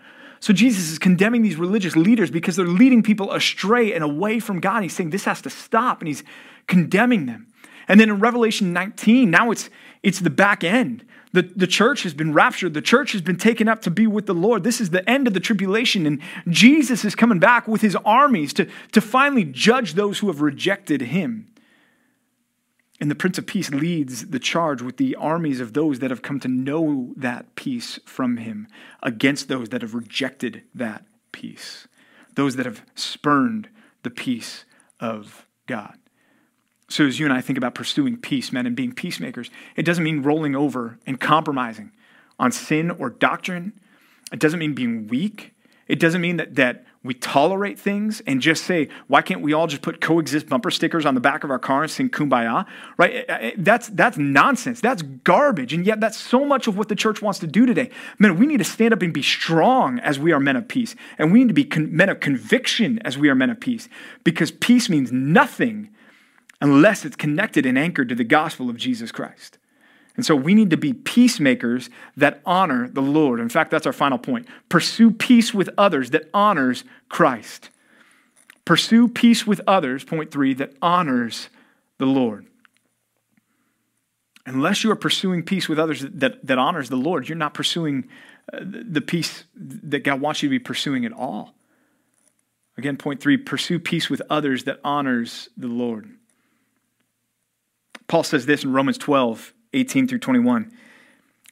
So 0.41 0.53
Jesus 0.53 0.91
is 0.91 0.99
condemning 0.99 1.43
these 1.43 1.57
religious 1.57 1.97
leaders 1.97 2.31
because 2.31 2.57
they're 2.57 2.67
leading 2.67 3.03
people 3.03 3.33
astray 3.33 3.93
and 3.93 4.05
away 4.05 4.39
from 4.39 4.61
God. 4.61 4.83
He's 4.83 4.95
saying 4.95 5.11
this 5.11 5.25
has 5.25 5.43
to 5.43 5.51
stop, 5.51 6.01
and 6.01 6.09
he's 6.09 6.23
condemning 6.67 7.27
them. 7.27 7.47
And 7.89 7.99
then 7.99 8.11
in 8.11 8.21
Revelation 8.21 8.73
19, 8.73 9.31
now 9.31 9.51
it's 9.51 9.71
it's 10.03 10.21
the 10.21 10.31
back 10.31 10.63
end. 10.63 11.05
The, 11.33 11.43
the 11.43 11.67
church 11.67 12.05
has 12.05 12.15
been 12.15 12.33
raptured. 12.33 12.75
The 12.75 12.83
church 12.83 13.13
has 13.13 13.21
been 13.21 13.37
taken 13.37 13.69
up 13.69 13.83
to 13.83 13.91
be 13.91 14.07
with 14.07 14.27
the 14.27 14.35
Lord. 14.35 14.63
This 14.63 14.81
is 14.81 14.91
the 14.91 15.09
end 15.09 15.27
of 15.27 15.35
the 15.35 15.41
tribulation. 15.41 16.07
And 16.07 16.23
Jesus 16.49 17.05
is 17.05 17.15
coming 17.15 17.39
back 17.39 17.69
with 17.69 17.83
his 17.83 17.97
armies 17.97 18.55
to, 18.55 18.69
to 18.93 19.01
finally 19.01 19.45
judge 19.45 19.95
those 19.95 20.21
who 20.21 20.29
have 20.29 20.41
rejected 20.41 21.03
him. 21.03 21.47
And 23.01 23.11
the 23.11 23.15
Prince 23.15 23.39
of 23.39 23.47
Peace 23.47 23.71
leads 23.71 24.29
the 24.29 24.41
charge 24.41 24.83
with 24.83 24.97
the 24.97 25.15
armies 25.15 25.61
of 25.61 25.73
those 25.73 26.01
that 26.01 26.11
have 26.11 26.23
come 26.23 26.41
to 26.41 26.49
know 26.49 27.13
that 27.17 27.55
peace 27.55 28.01
from 28.05 28.39
him 28.39 28.67
against 29.03 29.49
those 29.49 29.69
that 29.69 29.83
have 29.83 29.95
rejected 29.95 30.63
that 30.75 31.05
peace, 31.31 31.87
those 32.35 32.57
that 32.57 32.67
have 32.67 32.83
spurned 32.97 33.69
the 34.03 34.11
peace 34.11 34.65
of 34.99 35.47
God. 35.67 35.97
So, 36.89 37.07
as 37.07 37.21
you 37.21 37.27
and 37.27 37.33
I 37.33 37.41
think 37.41 37.59
about 37.59 37.75
pursuing 37.75 38.17
peace, 38.17 38.51
men, 38.51 38.67
and 38.67 38.75
being 38.75 38.93
peacemakers, 38.93 39.51
it 39.77 39.83
doesn't 39.83 40.03
mean 40.03 40.23
rolling 40.23 40.57
over 40.57 40.99
and 41.07 41.21
compromising 41.21 41.93
on 42.39 42.51
sin 42.51 42.91
or 42.91 43.11
doctrine. 43.11 43.79
It 44.33 44.41
doesn't 44.41 44.59
mean 44.59 44.75
being 44.75 45.07
weak. 45.07 45.55
It 45.87 46.01
doesn't 46.01 46.21
mean 46.21 46.39
that, 46.39 46.55
that 46.57 46.85
we 47.09 47.15
tolerate 47.15 47.79
things 47.79 48.21
and 48.27 48.43
just 48.43 48.65
say, 48.65 48.87
why 49.07 49.23
can't 49.23 49.41
we 49.41 49.55
all 49.55 49.67
just 49.67 49.81
put 49.81 49.99
coexist 49.99 50.47
bumper 50.47 50.71
stickers 50.71 51.07
on 51.07 51.15
the 51.15 51.23
back 51.23 51.43
of 51.43 51.51
our 51.51 51.59
car 51.59 51.83
and 51.83 51.91
sing 51.91 52.11
kumbaya? 52.11 52.67
Right? 52.99 53.55
That's, 53.57 53.89
that's 53.89 54.19
nonsense. 54.19 54.83
That's 54.83 55.01
garbage. 55.01 55.73
And 55.73 55.87
yet, 55.87 56.01
that's 56.01 56.19
so 56.19 56.45
much 56.45 56.67
of 56.67 56.77
what 56.77 56.91
the 56.91 56.95
church 56.95 57.23
wants 57.23 57.39
to 57.39 57.47
do 57.47 57.65
today. 57.65 57.89
Men, 58.19 58.39
we 58.39 58.45
need 58.45 58.59
to 58.59 58.65
stand 58.65 58.93
up 58.93 59.01
and 59.01 59.15
be 59.15 59.23
strong 59.23 59.99
as 60.01 60.19
we 60.19 60.33
are 60.33 60.39
men 60.39 60.55
of 60.55 60.69
peace. 60.69 60.95
And 61.17 61.33
we 61.33 61.39
need 61.39 61.49
to 61.49 61.55
be 61.55 61.65
con- 61.65 61.97
men 61.97 62.11
of 62.11 62.21
conviction 62.21 62.99
as 63.07 63.17
we 63.17 63.31
are 63.31 63.35
men 63.35 63.49
of 63.49 63.59
peace. 63.59 63.89
Because 64.23 64.51
peace 64.51 64.91
means 64.91 65.11
nothing 65.11 65.89
unless 66.61 67.07
it's 67.07 67.17
connected 67.17 67.65
and 67.65 67.79
anchored 67.79 68.11
to 68.11 68.15
the 68.15 68.23
gospel 68.23 68.69
of 68.69 68.77
Jesus 68.77 69.11
Christ. 69.11 69.58
And 70.19 70.27
so 70.27 70.35
we 70.35 70.53
need 70.53 70.71
to 70.71 70.77
be 70.77 70.93
peacemakers 70.93 71.91
that 72.17 72.41
honor 72.45 72.89
the 72.89 73.01
Lord. 73.01 73.39
In 73.39 73.49
fact, 73.49 73.71
that's 73.71 73.87
our 73.87 73.93
final 73.93 74.19
point. 74.19 74.49
Pursue 74.69 75.13
peace 75.13 75.55
with 75.55 75.71
others 75.79 76.11
that 76.11 76.29
honors 76.35 76.83
Christ. 77.09 77.71
Pursue 78.65 79.07
peace 79.07 79.47
with 79.47 79.61
others, 79.65 80.03
point 80.03 80.33
three, 80.33 80.55
that 80.55 80.75
honors 80.83 81.51
the 81.99 82.07
Lord. 82.07 82.47
Unless 84.45 84.83
you 84.83 84.91
are 84.91 84.97
pursuing 84.97 85.45
peace 85.45 85.69
with 85.69 85.79
others 85.79 86.01
that, 86.01 86.45
that 86.45 86.59
honors 86.59 86.89
the 86.89 86.97
Lord, 86.97 87.29
you're 87.29 87.39
not 87.39 87.55
pursuing 87.55 88.09
uh, 88.53 88.59
the 88.61 89.01
peace 89.01 89.45
that 89.55 90.03
God 90.03 90.21
wants 90.21 90.43
you 90.43 90.49
to 90.49 90.51
be 90.51 90.59
pursuing 90.59 91.05
at 91.05 91.13
all. 91.13 91.55
Again, 92.77 92.97
point 92.97 93.21
three 93.21 93.37
pursue 93.37 93.79
peace 93.79 94.11
with 94.11 94.23
others 94.29 94.65
that 94.65 94.81
honors 94.83 95.49
the 95.57 95.69
Lord. 95.69 96.11
Paul 98.09 98.25
says 98.25 98.47
this 98.47 98.65
in 98.65 98.73
Romans 98.73 98.99
12 98.99 99.55
18 99.73 100.09
through 100.09 100.19
21. 100.19 100.73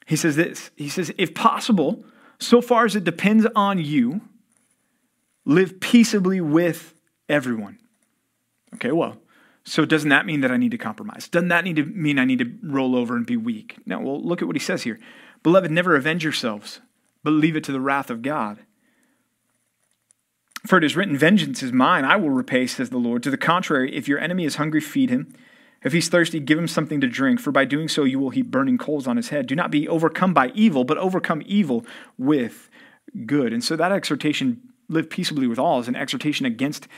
He 0.07 0.17
says 0.17 0.37
this 0.37 0.71
He 0.77 0.89
says, 0.89 1.13
If 1.19 1.35
possible, 1.35 2.05
so 2.39 2.61
far 2.61 2.85
as 2.85 2.97
it 2.97 3.05
depends 3.05 3.47
on 3.55 3.79
you, 3.79 4.21
live 5.45 5.81
peaceably 5.81 6.41
with 6.41 6.95
everyone. 7.29 7.79
Okay, 8.75 8.93
well, 8.93 9.19
so 9.65 9.85
doesn't 9.85 10.11
that 10.11 10.27
mean 10.27 10.41
that 10.43 10.51
I 10.51 10.57
need 10.57 10.71
to 10.73 10.79
compromise? 10.79 11.29
Doesn't 11.29 11.49
that 11.49 11.65
need 11.65 11.77
to 11.77 11.85
mean 11.85 12.19
I 12.19 12.25
need 12.25 12.39
to 12.39 12.53
roll 12.63 12.95
over 12.95 13.17
and 13.17 13.27
be 13.27 13.37
weak? 13.37 13.77
No, 13.87 14.01
well, 14.01 14.23
look 14.23 14.43
at 14.43 14.47
what 14.47 14.57
he 14.57 14.61
says 14.61 14.83
here. 14.83 14.99
Beloved, 15.43 15.71
never 15.71 15.97
avenge 15.97 16.25
yourselves, 16.25 16.81
but 17.25 17.33
leave 17.33 17.57
it 17.57 17.65
to 17.65 17.73
the 17.73 17.81
wrath 17.81 18.11
of 18.11 18.23
God. 18.23 18.59
For 20.67 20.79
it 20.79 20.85
is 20.85 20.97
written, 20.97 21.17
Vengeance 21.17 21.63
is 21.63 21.73
mine, 21.73 22.05
I 22.05 22.17
will 22.17 22.31
repay, 22.31 22.67
says 22.67 22.91
the 22.91 22.99
Lord. 22.99 23.23
To 23.23 23.31
the 23.31 23.37
contrary, 23.37 23.95
if 23.95 24.09
your 24.09 24.19
enemy 24.19 24.45
is 24.45 24.57
hungry, 24.57 24.81
feed 24.81 25.11
him. 25.11 25.33
If 25.83 25.93
he's 25.93 26.09
thirsty, 26.09 26.41
give 26.41 26.59
him 26.59 26.69
something 26.69 27.01
to 27.01 27.07
drink, 27.07 27.39
for 27.39 27.53
by 27.53 27.65
doing 27.65 27.89
so 27.89 28.05
you 28.05 28.19
will 28.19 28.31
heap 28.31 28.51
burning 28.51 28.79
coals 28.79 29.07
on 29.07 29.17
his 29.17 29.29
head. 29.29 29.47
Do 29.47 29.55
not 29.55 29.71
be 29.71 29.87
overcome 29.89 30.35
by 30.35 30.49
evil, 30.55 30.85
but 30.85 30.99
overcome 30.99 31.43
evil 31.47 31.85
with 32.19 32.69
good. 33.25 33.53
And 33.53 33.63
so 33.63 33.77
that 33.77 33.93
exhortation, 33.93 34.61
live 34.89 35.11
peaceably 35.11 35.47
with 35.47 35.59
all, 35.59 35.79
is 35.79 35.89
an 35.89 35.97
exhortation 35.97 36.47
against 36.47 36.89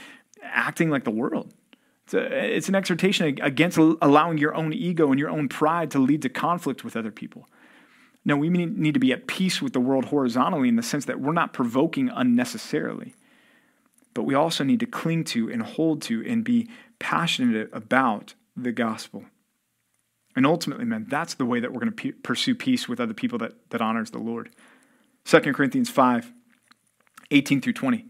acting 0.42 0.90
like 0.90 1.04
the 1.04 1.10
world. 1.10 1.52
It's, 2.04 2.14
a, 2.14 2.56
it's 2.56 2.68
an 2.68 2.74
exhortation 2.74 3.38
against 3.42 3.76
allowing 3.76 4.38
your 4.38 4.54
own 4.54 4.72
ego 4.72 5.10
and 5.10 5.18
your 5.18 5.28
own 5.28 5.48
pride 5.48 5.90
to 5.90 5.98
lead 5.98 6.22
to 6.22 6.30
conflict 6.30 6.82
with 6.82 6.96
other 6.96 7.10
people. 7.10 7.46
No, 8.24 8.36
we 8.36 8.48
need 8.48 8.94
to 8.94 9.00
be 9.00 9.12
at 9.12 9.26
peace 9.26 9.60
with 9.60 9.72
the 9.72 9.80
world 9.80 10.06
horizontally 10.06 10.68
in 10.68 10.76
the 10.76 10.82
sense 10.82 11.04
that 11.06 11.20
we're 11.20 11.32
not 11.32 11.52
provoking 11.52 12.08
unnecessarily. 12.08 13.14
But 14.14 14.24
we 14.24 14.34
also 14.34 14.64
need 14.64 14.80
to 14.80 14.86
cling 14.86 15.24
to 15.24 15.50
and 15.50 15.62
hold 15.62 16.02
to 16.02 16.26
and 16.26 16.44
be 16.44 16.68
passionate 16.98 17.70
about 17.72 18.34
the 18.62 18.72
gospel. 18.72 19.24
And 20.36 20.46
ultimately, 20.46 20.84
man, 20.84 21.06
that's 21.08 21.34
the 21.34 21.46
way 21.46 21.60
that 21.60 21.72
we're 21.72 21.80
going 21.80 21.92
to 21.92 22.12
pursue 22.12 22.54
peace 22.54 22.88
with 22.88 23.00
other 23.00 23.14
people 23.14 23.38
that, 23.38 23.70
that 23.70 23.80
honors 23.80 24.10
the 24.10 24.18
Lord. 24.18 24.50
2 25.24 25.40
Corinthians 25.52 25.90
5, 25.90 26.32
18 27.30 27.60
through 27.60 27.72
20. 27.72 28.06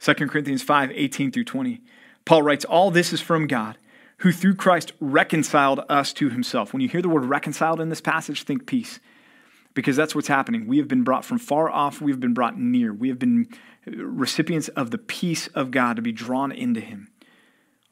2 0.00 0.14
Corinthians 0.14 0.62
5, 0.62 0.90
18 0.92 1.32
through 1.32 1.44
20. 1.44 1.80
Paul 2.24 2.42
writes, 2.42 2.64
All 2.64 2.90
this 2.90 3.12
is 3.12 3.20
from 3.20 3.46
God, 3.46 3.78
who 4.18 4.32
through 4.32 4.54
Christ 4.54 4.92
reconciled 5.00 5.80
us 5.88 6.12
to 6.14 6.30
himself. 6.30 6.72
When 6.72 6.80
you 6.80 6.88
hear 6.88 7.02
the 7.02 7.08
word 7.08 7.24
reconciled 7.24 7.80
in 7.80 7.88
this 7.88 8.00
passage, 8.00 8.44
think 8.44 8.66
peace. 8.66 9.00
Because 9.74 9.96
that's 9.96 10.14
what's 10.14 10.28
happening. 10.28 10.66
We 10.68 10.78
have 10.78 10.86
been 10.86 11.02
brought 11.02 11.24
from 11.24 11.38
far 11.38 11.68
off, 11.68 12.00
we 12.00 12.12
have 12.12 12.20
been 12.20 12.34
brought 12.34 12.58
near. 12.58 12.92
We 12.92 13.08
have 13.08 13.18
been 13.18 13.48
recipients 13.86 14.68
of 14.68 14.90
the 14.90 14.98
peace 14.98 15.48
of 15.48 15.70
God 15.70 15.96
to 15.96 16.02
be 16.02 16.12
drawn 16.12 16.52
into 16.52 16.80
him. 16.80 17.10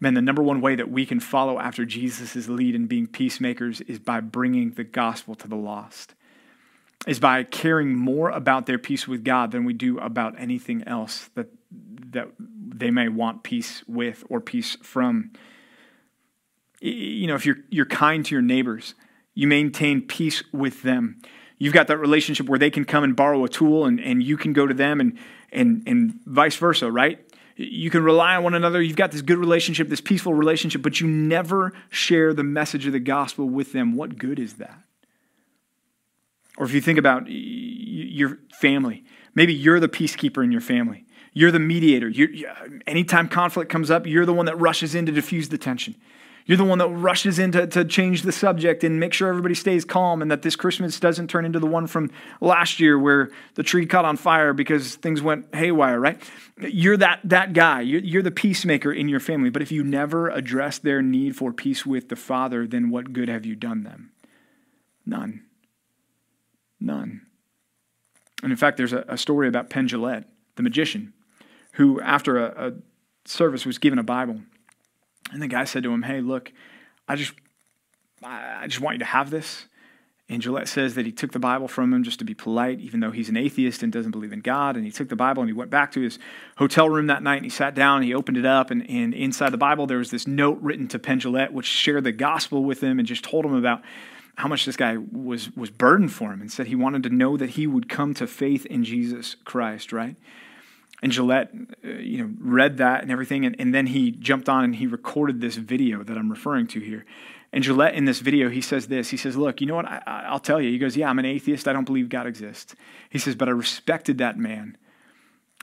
Man, 0.00 0.14
the 0.14 0.22
number 0.22 0.42
one 0.42 0.60
way 0.60 0.76
that 0.76 0.90
we 0.90 1.04
can 1.04 1.18
follow 1.18 1.58
after 1.58 1.84
Jesus' 1.84 2.48
lead 2.48 2.74
in 2.74 2.86
being 2.86 3.06
peacemakers 3.06 3.80
is 3.82 3.98
by 3.98 4.20
bringing 4.20 4.70
the 4.70 4.84
gospel 4.84 5.34
to 5.36 5.48
the 5.48 5.56
lost, 5.56 6.14
is 7.06 7.18
by 7.18 7.42
caring 7.42 7.96
more 7.96 8.30
about 8.30 8.66
their 8.66 8.78
peace 8.78 9.08
with 9.08 9.24
God 9.24 9.50
than 9.50 9.64
we 9.64 9.72
do 9.72 9.98
about 9.98 10.38
anything 10.38 10.84
else 10.86 11.30
that, 11.34 11.48
that 11.70 12.28
they 12.38 12.90
may 12.90 13.08
want 13.08 13.42
peace 13.42 13.82
with 13.88 14.22
or 14.28 14.40
peace 14.40 14.76
from. 14.82 15.32
You 16.80 17.26
know, 17.26 17.34
if 17.34 17.44
you're, 17.44 17.58
you're 17.70 17.86
kind 17.86 18.24
to 18.26 18.34
your 18.34 18.42
neighbors, 18.42 18.94
you 19.34 19.48
maintain 19.48 20.02
peace 20.02 20.44
with 20.52 20.82
them. 20.82 21.20
You've 21.58 21.74
got 21.74 21.88
that 21.88 21.98
relationship 21.98 22.48
where 22.48 22.58
they 22.58 22.70
can 22.70 22.84
come 22.84 23.02
and 23.02 23.16
borrow 23.16 23.44
a 23.44 23.48
tool 23.48 23.84
and, 23.84 23.98
and 24.00 24.22
you 24.22 24.36
can 24.36 24.52
go 24.52 24.64
to 24.64 24.74
them 24.74 25.00
and, 25.00 25.18
and, 25.50 25.82
and 25.86 26.20
vice 26.24 26.54
versa, 26.54 26.90
right? 26.90 27.18
You 27.60 27.90
can 27.90 28.04
rely 28.04 28.36
on 28.36 28.44
one 28.44 28.54
another. 28.54 28.80
You've 28.80 28.96
got 28.96 29.10
this 29.10 29.20
good 29.20 29.38
relationship, 29.38 29.88
this 29.88 30.00
peaceful 30.00 30.32
relationship, 30.32 30.80
but 30.80 31.00
you 31.00 31.08
never 31.08 31.72
share 31.90 32.32
the 32.32 32.44
message 32.44 32.86
of 32.86 32.92
the 32.92 33.00
gospel 33.00 33.48
with 33.48 33.72
them. 33.72 33.96
What 33.96 34.16
good 34.16 34.38
is 34.38 34.54
that? 34.54 34.78
Or 36.56 36.64
if 36.66 36.72
you 36.72 36.80
think 36.80 37.00
about 37.00 37.24
your 37.26 38.38
family, 38.60 39.04
maybe 39.34 39.52
you're 39.52 39.80
the 39.80 39.88
peacekeeper 39.88 40.44
in 40.44 40.52
your 40.52 40.60
family. 40.60 41.04
You're 41.32 41.50
the 41.50 41.58
mediator. 41.58 42.08
You're, 42.08 42.28
anytime 42.86 43.28
conflict 43.28 43.72
comes 43.72 43.90
up, 43.90 44.06
you're 44.06 44.26
the 44.26 44.32
one 44.32 44.46
that 44.46 44.58
rushes 44.58 44.94
in 44.94 45.06
to 45.06 45.12
diffuse 45.12 45.48
the 45.48 45.58
tension. 45.58 45.96
You're 46.48 46.56
the 46.56 46.64
one 46.64 46.78
that 46.78 46.88
rushes 46.88 47.38
in 47.38 47.52
to, 47.52 47.66
to 47.66 47.84
change 47.84 48.22
the 48.22 48.32
subject 48.32 48.82
and 48.82 48.98
make 48.98 49.12
sure 49.12 49.28
everybody 49.28 49.54
stays 49.54 49.84
calm 49.84 50.22
and 50.22 50.30
that 50.30 50.40
this 50.40 50.56
Christmas 50.56 50.98
doesn't 50.98 51.28
turn 51.28 51.44
into 51.44 51.60
the 51.60 51.66
one 51.66 51.86
from 51.86 52.10
last 52.40 52.80
year 52.80 52.98
where 52.98 53.28
the 53.54 53.62
tree 53.62 53.84
caught 53.84 54.06
on 54.06 54.16
fire 54.16 54.54
because 54.54 54.94
things 54.96 55.20
went 55.20 55.54
haywire, 55.54 56.00
right? 56.00 56.18
You're 56.58 56.96
that, 56.96 57.20
that 57.24 57.52
guy. 57.52 57.82
You're, 57.82 58.00
you're 58.00 58.22
the 58.22 58.30
peacemaker 58.30 58.90
in 58.90 59.10
your 59.10 59.20
family. 59.20 59.50
But 59.50 59.60
if 59.60 59.70
you 59.70 59.84
never 59.84 60.30
address 60.30 60.78
their 60.78 61.02
need 61.02 61.36
for 61.36 61.52
peace 61.52 61.84
with 61.84 62.08
the 62.08 62.16
Father, 62.16 62.66
then 62.66 62.88
what 62.88 63.12
good 63.12 63.28
have 63.28 63.44
you 63.44 63.54
done 63.54 63.82
them? 63.82 64.12
None. 65.04 65.42
None. 66.80 67.20
And 68.42 68.50
in 68.50 68.56
fact, 68.56 68.78
there's 68.78 68.94
a, 68.94 69.04
a 69.06 69.18
story 69.18 69.48
about 69.48 69.68
Penn 69.68 69.86
the 69.86 70.24
magician, 70.62 71.12
who, 71.72 72.00
after 72.00 72.38
a, 72.38 72.68
a 72.68 72.72
service, 73.26 73.66
was 73.66 73.76
given 73.76 73.98
a 73.98 74.02
Bible 74.02 74.40
and 75.32 75.42
the 75.42 75.48
guy 75.48 75.64
said 75.64 75.82
to 75.82 75.92
him, 75.92 76.02
Hey, 76.02 76.20
look, 76.20 76.52
I 77.06 77.16
just, 77.16 77.32
I 78.22 78.66
just 78.66 78.80
want 78.80 78.94
you 78.94 78.98
to 79.00 79.04
have 79.04 79.30
this. 79.30 79.66
And 80.30 80.42
Jillette 80.42 80.68
says 80.68 80.94
that 80.94 81.06
he 81.06 81.12
took 81.12 81.32
the 81.32 81.38
Bible 81.38 81.68
from 81.68 81.92
him 81.92 82.02
just 82.02 82.18
to 82.18 82.24
be 82.24 82.34
polite, 82.34 82.80
even 82.80 83.00
though 83.00 83.10
he's 83.10 83.30
an 83.30 83.36
atheist 83.38 83.82
and 83.82 83.90
doesn't 83.90 84.10
believe 84.10 84.32
in 84.32 84.40
God. 84.40 84.76
And 84.76 84.84
he 84.84 84.92
took 84.92 85.08
the 85.08 85.16
Bible 85.16 85.42
and 85.42 85.48
he 85.48 85.54
went 85.54 85.70
back 85.70 85.90
to 85.92 86.02
his 86.02 86.18
hotel 86.58 86.90
room 86.90 87.06
that 87.06 87.22
night 87.22 87.36
and 87.36 87.46
he 87.46 87.50
sat 87.50 87.74
down 87.74 87.98
and 87.98 88.04
he 88.04 88.12
opened 88.12 88.36
it 88.36 88.44
up. 88.44 88.70
And, 88.70 88.88
and 88.90 89.14
inside 89.14 89.52
the 89.52 89.58
Bible, 89.58 89.86
there 89.86 89.96
was 89.96 90.10
this 90.10 90.26
note 90.26 90.58
written 90.60 90.86
to 90.88 90.98
Penn 90.98 91.20
Jillette, 91.20 91.52
which 91.52 91.64
shared 91.64 92.04
the 92.04 92.12
gospel 92.12 92.62
with 92.62 92.82
him 92.82 92.98
and 92.98 93.08
just 93.08 93.24
told 93.24 93.46
him 93.46 93.54
about 93.54 93.80
how 94.36 94.48
much 94.48 94.66
this 94.66 94.76
guy 94.76 94.98
was, 94.98 95.50
was 95.56 95.70
burdened 95.70 96.12
for 96.12 96.30
him 96.30 96.42
and 96.42 96.52
said 96.52 96.66
he 96.66 96.76
wanted 96.76 97.04
to 97.04 97.10
know 97.10 97.38
that 97.38 97.50
he 97.50 97.66
would 97.66 97.88
come 97.88 98.12
to 98.14 98.26
faith 98.26 98.66
in 98.66 98.84
Jesus 98.84 99.34
Christ, 99.46 99.94
right? 99.94 100.14
And 101.02 101.12
Jillette, 101.12 101.74
uh, 101.84 101.88
you 102.00 102.18
know, 102.18 102.30
read 102.40 102.78
that 102.78 103.02
and 103.02 103.12
everything, 103.12 103.46
and, 103.46 103.54
and 103.58 103.72
then 103.72 103.86
he 103.86 104.10
jumped 104.10 104.48
on 104.48 104.64
and 104.64 104.74
he 104.74 104.86
recorded 104.86 105.40
this 105.40 105.56
video 105.56 106.02
that 106.02 106.18
I'm 106.18 106.30
referring 106.30 106.66
to 106.68 106.80
here. 106.80 107.04
And 107.52 107.64
Jillette, 107.64 107.94
in 107.94 108.04
this 108.04 108.20
video, 108.20 108.50
he 108.50 108.60
says 108.60 108.88
this. 108.88 109.08
He 109.08 109.16
says, 109.16 109.36
Look, 109.36 109.60
you 109.60 109.66
know 109.66 109.76
what? 109.76 109.86
I, 109.86 110.30
will 110.30 110.40
tell 110.40 110.60
you. 110.60 110.70
He 110.70 110.78
goes, 110.78 110.96
Yeah, 110.96 111.08
I'm 111.08 111.18
an 111.18 111.24
atheist. 111.24 111.68
I 111.68 111.72
don't 111.72 111.84
believe 111.84 112.08
God 112.08 112.26
exists. 112.26 112.74
He 113.10 113.18
says, 113.18 113.34
But 113.34 113.48
I 113.48 113.52
respected 113.52 114.18
that 114.18 114.36
man. 114.36 114.76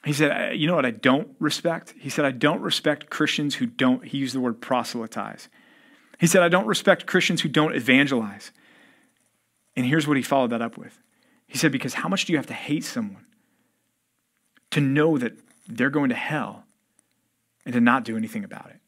He 0.03 0.13
said, 0.13 0.57
You 0.57 0.67
know 0.67 0.75
what 0.75 0.85
I 0.85 0.91
don't 0.91 1.35
respect? 1.39 1.93
He 1.99 2.09
said, 2.09 2.25
I 2.25 2.31
don't 2.31 2.61
respect 2.61 3.09
Christians 3.09 3.55
who 3.55 3.65
don't, 3.65 4.05
he 4.05 4.17
used 4.17 4.33
the 4.33 4.39
word 4.39 4.61
proselytize. 4.61 5.49
He 6.19 6.27
said, 6.27 6.43
I 6.43 6.49
don't 6.49 6.65
respect 6.65 7.05
Christians 7.05 7.41
who 7.41 7.49
don't 7.49 7.75
evangelize. 7.75 8.51
And 9.75 9.85
here's 9.85 10.07
what 10.07 10.17
he 10.17 10.23
followed 10.23 10.51
that 10.51 10.61
up 10.61 10.77
with. 10.77 10.97
He 11.45 11.57
said, 11.57 11.71
Because 11.71 11.95
how 11.95 12.09
much 12.09 12.25
do 12.25 12.33
you 12.33 12.37
have 12.37 12.47
to 12.47 12.53
hate 12.53 12.85
someone 12.85 13.24
to 14.75 14.81
know 14.81 15.17
that 15.17 15.31
they're 15.69 15.89
going 15.89 16.09
to 16.09 16.15
hell 16.15 16.65
and 17.65 17.73
to 17.73 17.79
not 17.79 18.03
do 18.03 18.17
anything 18.17 18.43
about 18.43 18.69
it. 18.71 18.81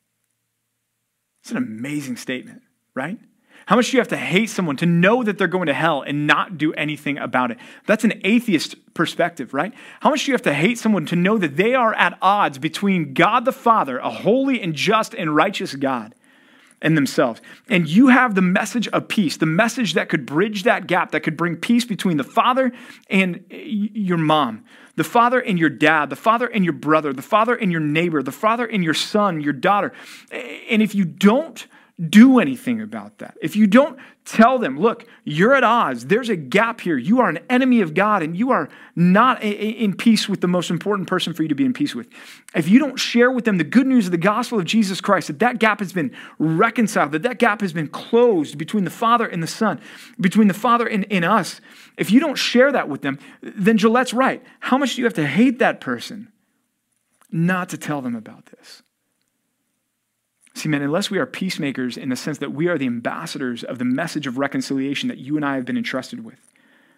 It's 1.42 1.52
an 1.52 1.56
amazing 1.56 2.18
statement, 2.18 2.62
right? 2.94 3.18
How 3.68 3.78
much 3.78 3.90
do 3.90 3.96
you 3.96 4.02
have 4.02 4.10
to 4.10 4.18
hate 4.18 4.50
someone 4.50 4.76
to 4.78 4.86
know 4.86 5.24
that 5.24 5.38
they're 5.38 5.48
going 5.48 5.68
to 5.68 5.74
hell 5.74 6.02
and 6.02 6.28
not 6.28 6.58
do 6.58 6.74
anything 6.74 7.18
about 7.18 7.52
it? 7.52 7.58
That's 7.86 8.04
an 8.04 8.20
atheist 8.26 8.76
perspective, 8.96 9.54
right? 9.54 9.74
How 10.02 10.10
much 10.10 10.26
do 10.26 10.32
you 10.32 10.34
have 10.34 10.42
to 10.42 10.54
hate 10.54 10.78
someone 10.78 11.06
to 11.06 11.16
know 11.16 11.38
that 11.38 11.56
they 11.56 11.74
are 11.74 11.94
at 11.94 12.18
odds 12.22 12.58
between 12.58 13.14
God 13.14 13.46
the 13.46 13.54
Father, 13.54 13.98
a 13.98 14.10
holy 14.10 14.62
and 14.62 14.74
just 14.74 15.16
and 15.16 15.34
righteous 15.34 15.74
God, 15.74 16.16
and 16.82 16.98
themselves? 16.98 17.42
And 17.70 17.88
you 17.88 18.08
have 18.08 18.36
the 18.36 18.42
message 18.42 18.88
of 18.90 19.08
peace, 19.08 19.38
the 19.38 19.46
message 19.46 19.94
that 19.94 20.10
could 20.10 20.26
bridge 20.26 20.64
that 20.64 20.88
gap, 20.88 21.12
that 21.12 21.22
could 21.22 21.38
bring 21.38 21.56
peace 21.56 21.86
between 21.86 22.18
the 22.18 22.24
Father 22.24 22.72
and 23.10 23.44
your 23.50 24.18
mom, 24.18 24.66
the 24.96 25.04
father 25.04 25.40
and 25.40 25.60
your 25.60 25.70
dad, 25.70 26.10
the 26.10 26.16
father 26.16 26.48
and 26.48 26.64
your 26.64 26.74
brother, 26.74 27.14
the 27.14 27.22
father 27.22 27.56
and 27.56 27.72
your 27.72 27.82
neighbor, 27.82 28.24
the 28.24 28.32
father 28.32 28.66
and 28.66 28.84
your 28.84 28.96
son, 28.96 29.42
your 29.42 29.54
daughter. 29.54 29.94
And 30.32 30.82
if 30.82 30.96
you 30.96 31.06
don't 31.06 31.68
do 32.00 32.40
anything 32.40 32.80
about 32.80 33.18
that, 33.18 33.36
if 33.42 33.56
you 33.56 33.66
don't 33.66 33.98
tell 34.24 34.60
them, 34.60 34.80
look, 34.80 35.08
you're 35.24 35.56
at 35.56 35.64
odds, 35.64 36.06
there's 36.06 36.30
a 36.30 36.36
gap 36.36 36.82
here, 36.82 36.96
you 36.96 37.22
are 37.22 37.30
an 37.30 37.40
enemy 37.50 37.82
of 37.82 37.96
God, 37.96 38.22
and 38.22 38.38
you 38.38 38.52
are 38.52 38.70
not 38.96 39.42
in 39.42 39.96
peace 39.96 40.30
with 40.30 40.42
the 40.42 40.48
most 40.48 40.70
important 40.70 41.08
person 41.08 41.34
for 41.34 41.42
you 41.42 41.50
to 41.50 41.56
be 41.56 41.66
in 41.66 41.74
peace 41.74 41.96
with. 41.96 42.08
If 42.54 42.70
you 42.70 42.78
don't 42.78 42.98
share 42.98 43.32
with 43.32 43.46
them 43.46 43.58
the 43.58 43.64
good 43.64 43.88
news 43.88 44.06
of 44.06 44.12
the 44.12 44.18
gospel 44.18 44.60
of 44.60 44.66
Jesus 44.66 45.02
Christ, 45.02 45.28
that 45.28 45.40
that 45.40 45.58
gap 45.58 45.80
has 45.80 45.92
been 45.92 46.16
reconciled, 46.38 47.14
that 47.14 47.24
that 47.24 47.40
gap 47.40 47.62
has 47.62 47.74
been 47.74 47.88
closed 47.88 48.60
between 48.60 48.84
the 48.84 48.92
Father 48.92 49.26
and 49.26 49.42
the 49.42 49.48
Son, 49.48 49.82
between 50.20 50.48
the 50.48 50.54
Father 50.54 50.86
and, 50.86 51.06
and 51.12 51.26
us, 51.26 51.62
if 51.98 52.12
you 52.12 52.20
don't 52.20 52.36
share 52.36 52.72
that 52.72 52.88
with 52.88 53.02
them, 53.02 53.18
then 53.42 53.78
Jillette's 53.78 54.14
right. 54.14 54.44
How 54.60 54.78
much 54.78 54.96
do 54.96 55.02
you 55.02 55.06
have 55.06 55.16
to 55.16 55.26
hate 55.26 55.58
that 55.60 55.82
person 55.82 56.32
not 57.32 57.70
to 57.70 57.78
tell 57.78 58.02
them 58.02 58.16
about 58.16 58.46
this? 58.48 58.84
See, 60.58 60.70
man, 60.70 60.82
unless 60.82 61.12
we 61.12 61.20
are 61.20 61.28
peacemakers 61.28 61.98
in 61.98 62.10
the 62.10 62.16
sense 62.16 62.40
that 62.40 62.52
we 62.52 62.68
are 62.68 62.80
the 62.80 62.88
ambassadors 62.88 63.64
of 63.64 63.78
the 63.78 63.86
message 63.86 64.26
of 64.26 64.40
reconciliation 64.40 65.08
that 65.08 65.20
you 65.20 65.36
and 65.36 65.46
I 65.46 65.54
have 65.54 65.66
been 65.66 65.78
entrusted 65.78 66.26
with, 66.26 66.40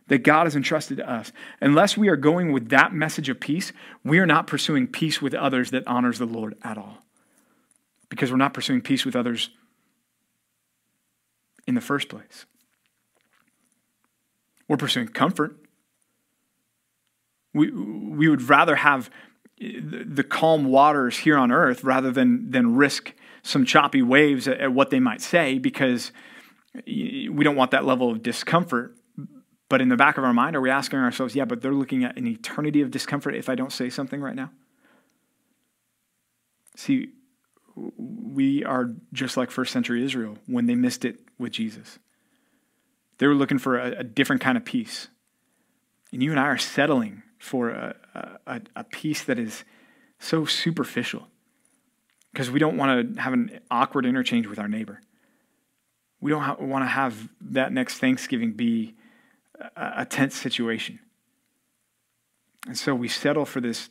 that 0.08 0.20
God 0.20 0.46
has 0.46 0.56
entrusted 0.56 0.96
to 0.96 1.10
us, 1.10 1.34
unless 1.60 1.98
we 1.98 2.08
are 2.08 2.16
going 2.16 2.54
with 2.54 2.70
that 2.70 2.94
message 2.94 3.28
of 3.28 3.42
peace, 3.42 3.74
we 4.02 4.18
are 4.20 4.26
not 4.26 4.48
pursuing 4.48 4.88
peace 4.88 5.22
with 5.22 5.34
others 5.34 5.72
that 5.72 5.86
honors 5.88 6.20
the 6.20 6.26
Lord 6.26 6.56
at 6.64 6.78
all. 6.78 7.00
Because 8.08 8.32
we're 8.32 8.38
not 8.38 8.54
pursuing 8.54 8.80
peace 8.80 9.04
with 9.04 9.14
others 9.14 9.50
in 11.68 11.76
the 11.76 11.82
first 11.82 12.08
place. 12.08 12.46
We're 14.70 14.78
pursuing 14.78 15.10
comfort. 15.10 15.58
We, 17.54 17.72
we 17.72 18.30
would 18.30 18.44
rather 18.44 18.78
have 18.78 19.10
the 19.60 20.24
calm 20.24 20.64
waters 20.64 21.18
here 21.18 21.38
on 21.38 21.52
earth 21.52 21.84
rather 21.84 22.10
than, 22.10 22.52
than 22.52 22.78
risk 22.78 23.14
some 23.50 23.66
choppy 23.66 24.02
waves 24.02 24.48
at, 24.48 24.60
at 24.60 24.74
what 24.74 24.90
they 24.90 25.00
might 25.00 25.22
say 25.22 25.58
because 25.58 26.12
we 26.86 27.44
don't 27.44 27.56
want 27.56 27.72
that 27.72 27.86
level 27.86 28.12
of 28.12 28.22
discomfort. 28.22 28.96
But 29.70 29.82
in 29.82 29.90
the 29.90 29.98
back 29.98 30.18
of 30.18 30.24
our 30.24 30.34
mind, 30.34 30.56
are 30.56 30.62
we 30.62 30.70
asking 30.70 31.00
ourselves, 31.00 31.36
yeah, 31.36 31.46
but 31.46 31.62
they're 31.62 31.74
looking 31.74 32.04
at 32.04 32.18
an 32.18 32.26
eternity 32.28 32.82
of 32.82 32.92
discomfort 32.92 33.36
if 33.36 33.50
I 33.50 33.56
don't 33.56 33.72
say 33.72 33.90
something 33.90 34.22
right 34.22 34.36
now? 34.36 34.52
See, 36.76 37.10
we 37.76 38.64
are 38.64 38.92
just 39.14 39.38
like 39.38 39.52
first 39.52 39.74
century 39.74 40.04
Israel 40.04 40.38
when 40.48 40.66
they 40.66 40.76
missed 40.76 41.06
it 41.06 41.20
with 41.38 41.52
Jesus. 41.52 42.00
They 43.18 43.28
were 43.28 43.36
looking 43.36 43.60
for 43.60 43.78
a, 43.78 44.00
a 44.00 44.04
different 44.04 44.42
kind 44.42 44.58
of 44.58 44.66
peace. 44.66 45.10
And 46.12 46.24
you 46.24 46.32
and 46.32 46.40
I 46.40 46.46
are 46.46 46.58
settling 46.58 47.24
for 47.38 47.70
a, 47.70 47.96
a, 48.48 48.62
a 48.76 48.84
peace 48.84 49.24
that 49.24 49.38
is 49.38 49.64
so 50.20 50.46
superficial 50.46 51.28
because 52.32 52.52
we 52.52 52.60
don't 52.60 52.78
want 52.78 53.16
to 53.16 53.22
have 53.22 53.34
an 53.34 53.60
awkward 53.72 54.06
interchange 54.06 54.48
with 54.48 54.60
our 54.60 54.68
neighbor. 54.68 55.02
We 56.22 56.32
don't 56.32 56.42
ha- 56.42 56.58
want 56.60 56.84
to 56.84 56.88
have 56.88 57.30
that 57.42 57.72
next 57.72 57.98
Thanksgiving 58.00 58.54
be 58.54 58.96
a, 59.76 59.94
a 59.98 60.06
tense 60.06 60.36
situation. 60.36 61.00
And 62.68 62.78
so 62.78 62.94
we 62.94 63.08
settle 63.08 63.46
for 63.46 63.62
this 63.62 63.90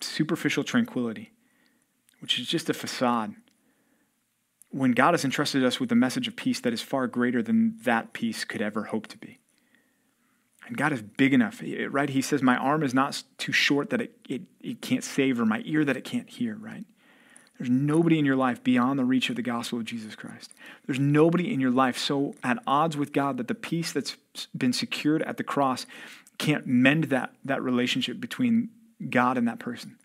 superficial 0.00 0.64
tranquility, 0.64 1.32
which 2.20 2.38
is 2.38 2.46
just 2.46 2.68
a 2.68 2.74
facade. 2.74 3.34
When 4.70 4.92
God 4.92 5.14
has 5.14 5.24
entrusted 5.24 5.64
us 5.64 5.80
with 5.80 5.90
a 5.92 5.96
message 5.96 6.28
of 6.28 6.36
peace 6.36 6.60
that 6.60 6.72
is 6.72 6.82
far 6.82 7.06
greater 7.06 7.42
than 7.42 7.78
that 7.84 8.12
peace 8.12 8.44
could 8.44 8.60
ever 8.60 8.84
hope 8.84 9.06
to 9.08 9.18
be. 9.18 9.38
And 10.66 10.76
God 10.76 10.92
is 10.92 11.02
big 11.02 11.34
enough, 11.34 11.62
right? 11.90 12.08
He 12.08 12.22
says, 12.22 12.42
My 12.42 12.56
arm 12.56 12.82
is 12.82 12.94
not 12.94 13.22
too 13.38 13.52
short 13.52 13.90
that 13.90 14.00
it, 14.00 14.16
it, 14.28 14.42
it 14.60 14.80
can't 14.80 15.04
save, 15.04 15.38
or 15.38 15.44
my 15.44 15.62
ear 15.64 15.84
that 15.84 15.96
it 15.96 16.04
can't 16.04 16.28
hear, 16.28 16.56
right? 16.56 16.84
There's 17.58 17.70
nobody 17.70 18.18
in 18.18 18.24
your 18.24 18.36
life 18.36 18.64
beyond 18.64 18.98
the 18.98 19.04
reach 19.04 19.30
of 19.30 19.36
the 19.36 19.42
gospel 19.42 19.78
of 19.78 19.84
Jesus 19.84 20.16
Christ. 20.16 20.52
There's 20.86 20.98
nobody 20.98 21.52
in 21.52 21.60
your 21.60 21.70
life 21.70 21.96
so 21.96 22.34
at 22.42 22.58
odds 22.66 22.96
with 22.96 23.12
God 23.12 23.36
that 23.36 23.48
the 23.48 23.54
peace 23.54 23.92
that's 23.92 24.16
been 24.56 24.72
secured 24.72 25.22
at 25.22 25.36
the 25.36 25.44
cross 25.44 25.86
can't 26.38 26.66
mend 26.66 27.04
that, 27.04 27.32
that 27.44 27.62
relationship 27.62 28.20
between 28.20 28.70
God 29.08 29.38
and 29.38 29.46
that 29.46 29.60
person. 29.60 29.96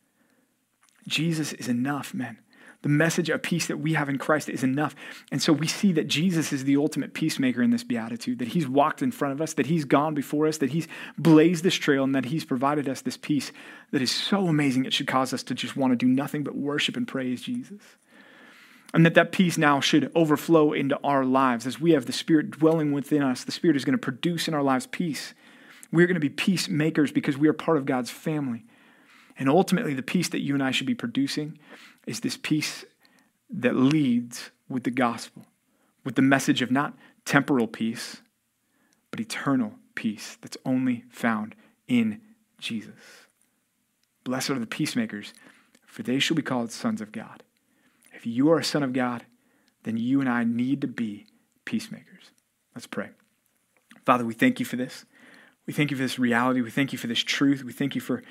Jesus 1.07 1.53
is 1.53 1.67
enough, 1.67 2.13
man. 2.13 2.37
The 2.82 2.89
message 2.89 3.30
of 3.30 3.41
peace 3.41 3.67
that 3.67 3.77
we 3.77 3.93
have 3.93 4.07
in 4.07 4.17
Christ 4.17 4.47
is 4.47 4.63
enough. 4.63 4.95
And 5.32 5.41
so 5.41 5.51
we 5.51 5.67
see 5.67 5.91
that 5.93 6.07
Jesus 6.07 6.53
is 6.53 6.63
the 6.63 6.77
ultimate 6.77 7.13
peacemaker 7.13 7.61
in 7.61 7.71
this 7.71 7.84
beatitude, 7.84 8.39
that 8.39 8.49
he's 8.49 8.69
walked 8.69 9.01
in 9.01 9.11
front 9.11 9.34
of 9.34 9.41
us, 9.41 9.53
that 9.53 9.65
he's 9.65 9.84
gone 9.84 10.13
before 10.13 10.47
us, 10.47 10.59
that 10.59 10.71
he's 10.71 10.88
blazed 11.17 11.63
this 11.63 11.75
trail, 11.75 12.05
and 12.05 12.15
that 12.15 12.25
he's 12.25 12.45
provided 12.45 12.88
us 12.88 13.01
this 13.01 13.17
peace 13.17 13.51
that 13.91 14.01
is 14.01 14.11
so 14.11 14.47
amazing 14.47 14.86
it 14.86 14.93
should 14.93 15.07
cause 15.07 15.34
us 15.34 15.43
to 15.43 15.53
just 15.53 15.75
want 15.75 15.91
to 15.91 15.97
do 15.97 16.07
nothing 16.07 16.43
but 16.43 16.55
worship 16.55 16.95
and 16.95 17.07
praise 17.07 17.41
Jesus. 17.41 17.82
And 18.93 19.05
that 19.05 19.13
that 19.15 19.32
peace 19.32 19.57
now 19.57 19.82
should 19.82 20.11
overflow 20.15 20.73
into 20.73 20.97
our 21.03 21.25
lives 21.25 21.67
as 21.67 21.80
we 21.80 21.91
have 21.91 22.05
the 22.05 22.13
Spirit 22.13 22.49
dwelling 22.49 22.91
within 22.91 23.21
us. 23.21 23.43
The 23.43 23.51
Spirit 23.51 23.75
is 23.75 23.86
going 23.86 23.93
to 23.93 24.01
produce 24.01 24.47
in 24.47 24.53
our 24.53 24.63
lives 24.63 24.88
peace. 24.88 25.34
We're 25.91 26.07
going 26.07 26.15
to 26.15 26.19
be 26.19 26.30
peacemakers 26.30 27.11
because 27.11 27.38
we 27.38 27.47
are 27.47 27.53
part 27.53 27.77
of 27.77 27.86
God's 27.86 28.09
family. 28.09 28.63
And 29.39 29.49
ultimately, 29.49 29.93
the 29.93 30.03
peace 30.03 30.27
that 30.29 30.41
you 30.41 30.53
and 30.53 30.61
I 30.61 30.71
should 30.71 30.85
be 30.85 30.93
producing 30.93 31.57
is 32.05 32.19
this 32.19 32.37
peace 32.37 32.83
that 33.49 33.75
leads 33.75 34.51
with 34.67 34.83
the 34.83 34.91
gospel, 34.91 35.45
with 36.03 36.15
the 36.15 36.21
message 36.21 36.61
of 36.61 36.69
not 36.69 36.93
temporal 37.23 37.67
peace, 37.67 38.17
but 39.09 39.19
eternal 39.19 39.73
peace 39.95 40.37
that's 40.41 40.57
only 40.65 41.05
found 41.09 41.55
in 41.87 42.21
Jesus. 42.59 43.25
Blessed 44.25 44.51
are 44.51 44.59
the 44.59 44.67
peacemakers, 44.67 45.33
for 45.85 46.03
they 46.03 46.19
shall 46.19 46.35
be 46.35 46.43
called 46.43 46.71
sons 46.71 46.99
of 46.99 47.13
God. 47.13 47.41
If 48.13 48.27
you 48.27 48.51
are 48.51 48.59
a 48.59 48.63
son 48.63 48.83
of 48.83 48.91
God, 48.91 49.25
then 49.83 49.95
you 49.95 50.19
and 50.19 50.29
I 50.29 50.43
need 50.43 50.81
to 50.81 50.87
be 50.87 51.25
peacemakers. 51.63 52.31
Let's 52.75 52.87
pray. 52.87 53.09
Father, 54.05 54.25
we 54.25 54.33
thank 54.33 54.59
you 54.59 54.65
for 54.65 54.75
this. 54.75 55.05
We 55.65 55.73
thank 55.73 55.91
you 55.91 55.97
for 55.97 56.03
this 56.03 56.19
reality. 56.19 56.61
We 56.61 56.71
thank 56.71 56.91
you 56.91 56.99
for 56.99 57.07
this 57.07 57.19
truth. 57.19 57.63
We 57.63 57.71
thank 57.73 57.95
you 57.95 58.01
for 58.01 58.21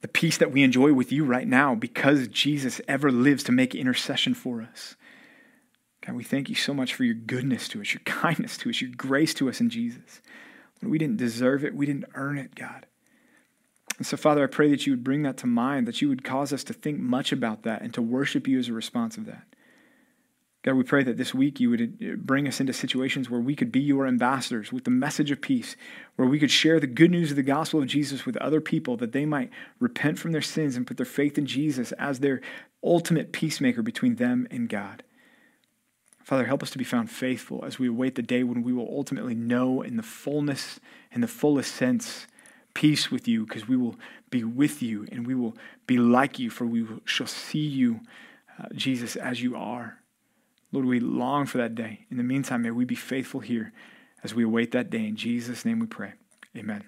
the 0.00 0.08
peace 0.08 0.38
that 0.38 0.52
we 0.52 0.62
enjoy 0.62 0.92
with 0.92 1.10
you 1.10 1.24
right 1.24 1.46
now 1.46 1.74
because 1.74 2.28
Jesus 2.28 2.80
ever 2.86 3.10
lives 3.10 3.42
to 3.44 3.52
make 3.52 3.74
intercession 3.74 4.34
for 4.34 4.62
us. 4.62 4.94
God, 6.06 6.14
we 6.14 6.24
thank 6.24 6.48
you 6.48 6.54
so 6.54 6.72
much 6.72 6.94
for 6.94 7.04
your 7.04 7.14
goodness 7.14 7.68
to 7.68 7.80
us, 7.80 7.92
your 7.92 8.00
kindness 8.04 8.56
to 8.58 8.70
us, 8.70 8.80
your 8.80 8.90
grace 8.96 9.34
to 9.34 9.48
us 9.48 9.60
in 9.60 9.70
Jesus. 9.70 10.20
When 10.80 10.90
we 10.90 10.98
didn't 10.98 11.16
deserve 11.16 11.64
it, 11.64 11.74
we 11.74 11.86
didn't 11.86 12.06
earn 12.14 12.38
it, 12.38 12.54
God. 12.54 12.86
And 13.98 14.06
so, 14.06 14.16
Father, 14.16 14.44
I 14.44 14.46
pray 14.46 14.68
that 14.70 14.86
you 14.86 14.92
would 14.92 15.04
bring 15.04 15.22
that 15.22 15.38
to 15.38 15.46
mind, 15.46 15.88
that 15.88 16.02
you 16.02 16.08
would 16.08 16.22
cause 16.22 16.52
us 16.52 16.62
to 16.64 16.74
think 16.74 17.00
much 17.00 17.32
about 17.32 17.62
that 17.62 17.80
and 17.80 17.94
to 17.94 18.02
worship 18.02 18.46
you 18.46 18.58
as 18.58 18.68
a 18.68 18.74
response 18.74 19.16
of 19.16 19.24
that. 19.26 19.44
God, 20.66 20.74
we 20.74 20.82
pray 20.82 21.04
that 21.04 21.16
this 21.16 21.32
week 21.32 21.60
you 21.60 21.70
would 21.70 21.80
uh, 21.80 22.16
bring 22.16 22.48
us 22.48 22.58
into 22.58 22.72
situations 22.72 23.30
where 23.30 23.40
we 23.40 23.54
could 23.54 23.70
be 23.70 23.78
your 23.78 24.04
ambassadors 24.04 24.72
with 24.72 24.82
the 24.82 24.90
message 24.90 25.30
of 25.30 25.40
peace, 25.40 25.76
where 26.16 26.26
we 26.26 26.40
could 26.40 26.50
share 26.50 26.80
the 26.80 26.88
good 26.88 27.12
news 27.12 27.30
of 27.30 27.36
the 27.36 27.44
gospel 27.44 27.80
of 27.80 27.86
Jesus 27.86 28.26
with 28.26 28.36
other 28.38 28.60
people, 28.60 28.96
that 28.96 29.12
they 29.12 29.24
might 29.24 29.50
repent 29.78 30.18
from 30.18 30.32
their 30.32 30.42
sins 30.42 30.74
and 30.74 30.84
put 30.84 30.96
their 30.96 31.06
faith 31.06 31.38
in 31.38 31.46
Jesus 31.46 31.92
as 31.92 32.18
their 32.18 32.40
ultimate 32.82 33.30
peacemaker 33.30 33.80
between 33.80 34.16
them 34.16 34.48
and 34.50 34.68
God. 34.68 35.04
Father, 36.24 36.46
help 36.46 36.64
us 36.64 36.70
to 36.70 36.78
be 36.78 36.84
found 36.84 37.12
faithful 37.12 37.64
as 37.64 37.78
we 37.78 37.86
await 37.86 38.16
the 38.16 38.22
day 38.22 38.42
when 38.42 38.64
we 38.64 38.72
will 38.72 38.88
ultimately 38.90 39.36
know 39.36 39.82
in 39.82 39.96
the 39.96 40.02
fullness, 40.02 40.80
in 41.12 41.20
the 41.20 41.28
fullest 41.28 41.76
sense, 41.76 42.26
peace 42.74 43.08
with 43.08 43.28
you, 43.28 43.46
because 43.46 43.68
we 43.68 43.76
will 43.76 43.94
be 44.30 44.42
with 44.42 44.82
you 44.82 45.06
and 45.12 45.28
we 45.28 45.34
will 45.36 45.56
be 45.86 45.96
like 45.96 46.40
you, 46.40 46.50
for 46.50 46.66
we 46.66 46.84
shall 47.04 47.28
see 47.28 47.64
you, 47.64 48.00
uh, 48.58 48.66
Jesus, 48.74 49.14
as 49.14 49.40
you 49.40 49.54
are. 49.54 50.00
Lord, 50.76 50.88
we 50.88 51.00
long 51.00 51.46
for 51.46 51.56
that 51.56 51.74
day. 51.74 52.04
In 52.10 52.18
the 52.18 52.22
meantime, 52.22 52.60
may 52.60 52.70
we 52.70 52.84
be 52.84 52.94
faithful 52.94 53.40
here 53.40 53.72
as 54.22 54.34
we 54.34 54.44
await 54.44 54.72
that 54.72 54.90
day. 54.90 55.06
In 55.06 55.16
Jesus' 55.16 55.64
name 55.64 55.78
we 55.78 55.86
pray. 55.86 56.12
Amen. 56.54 56.84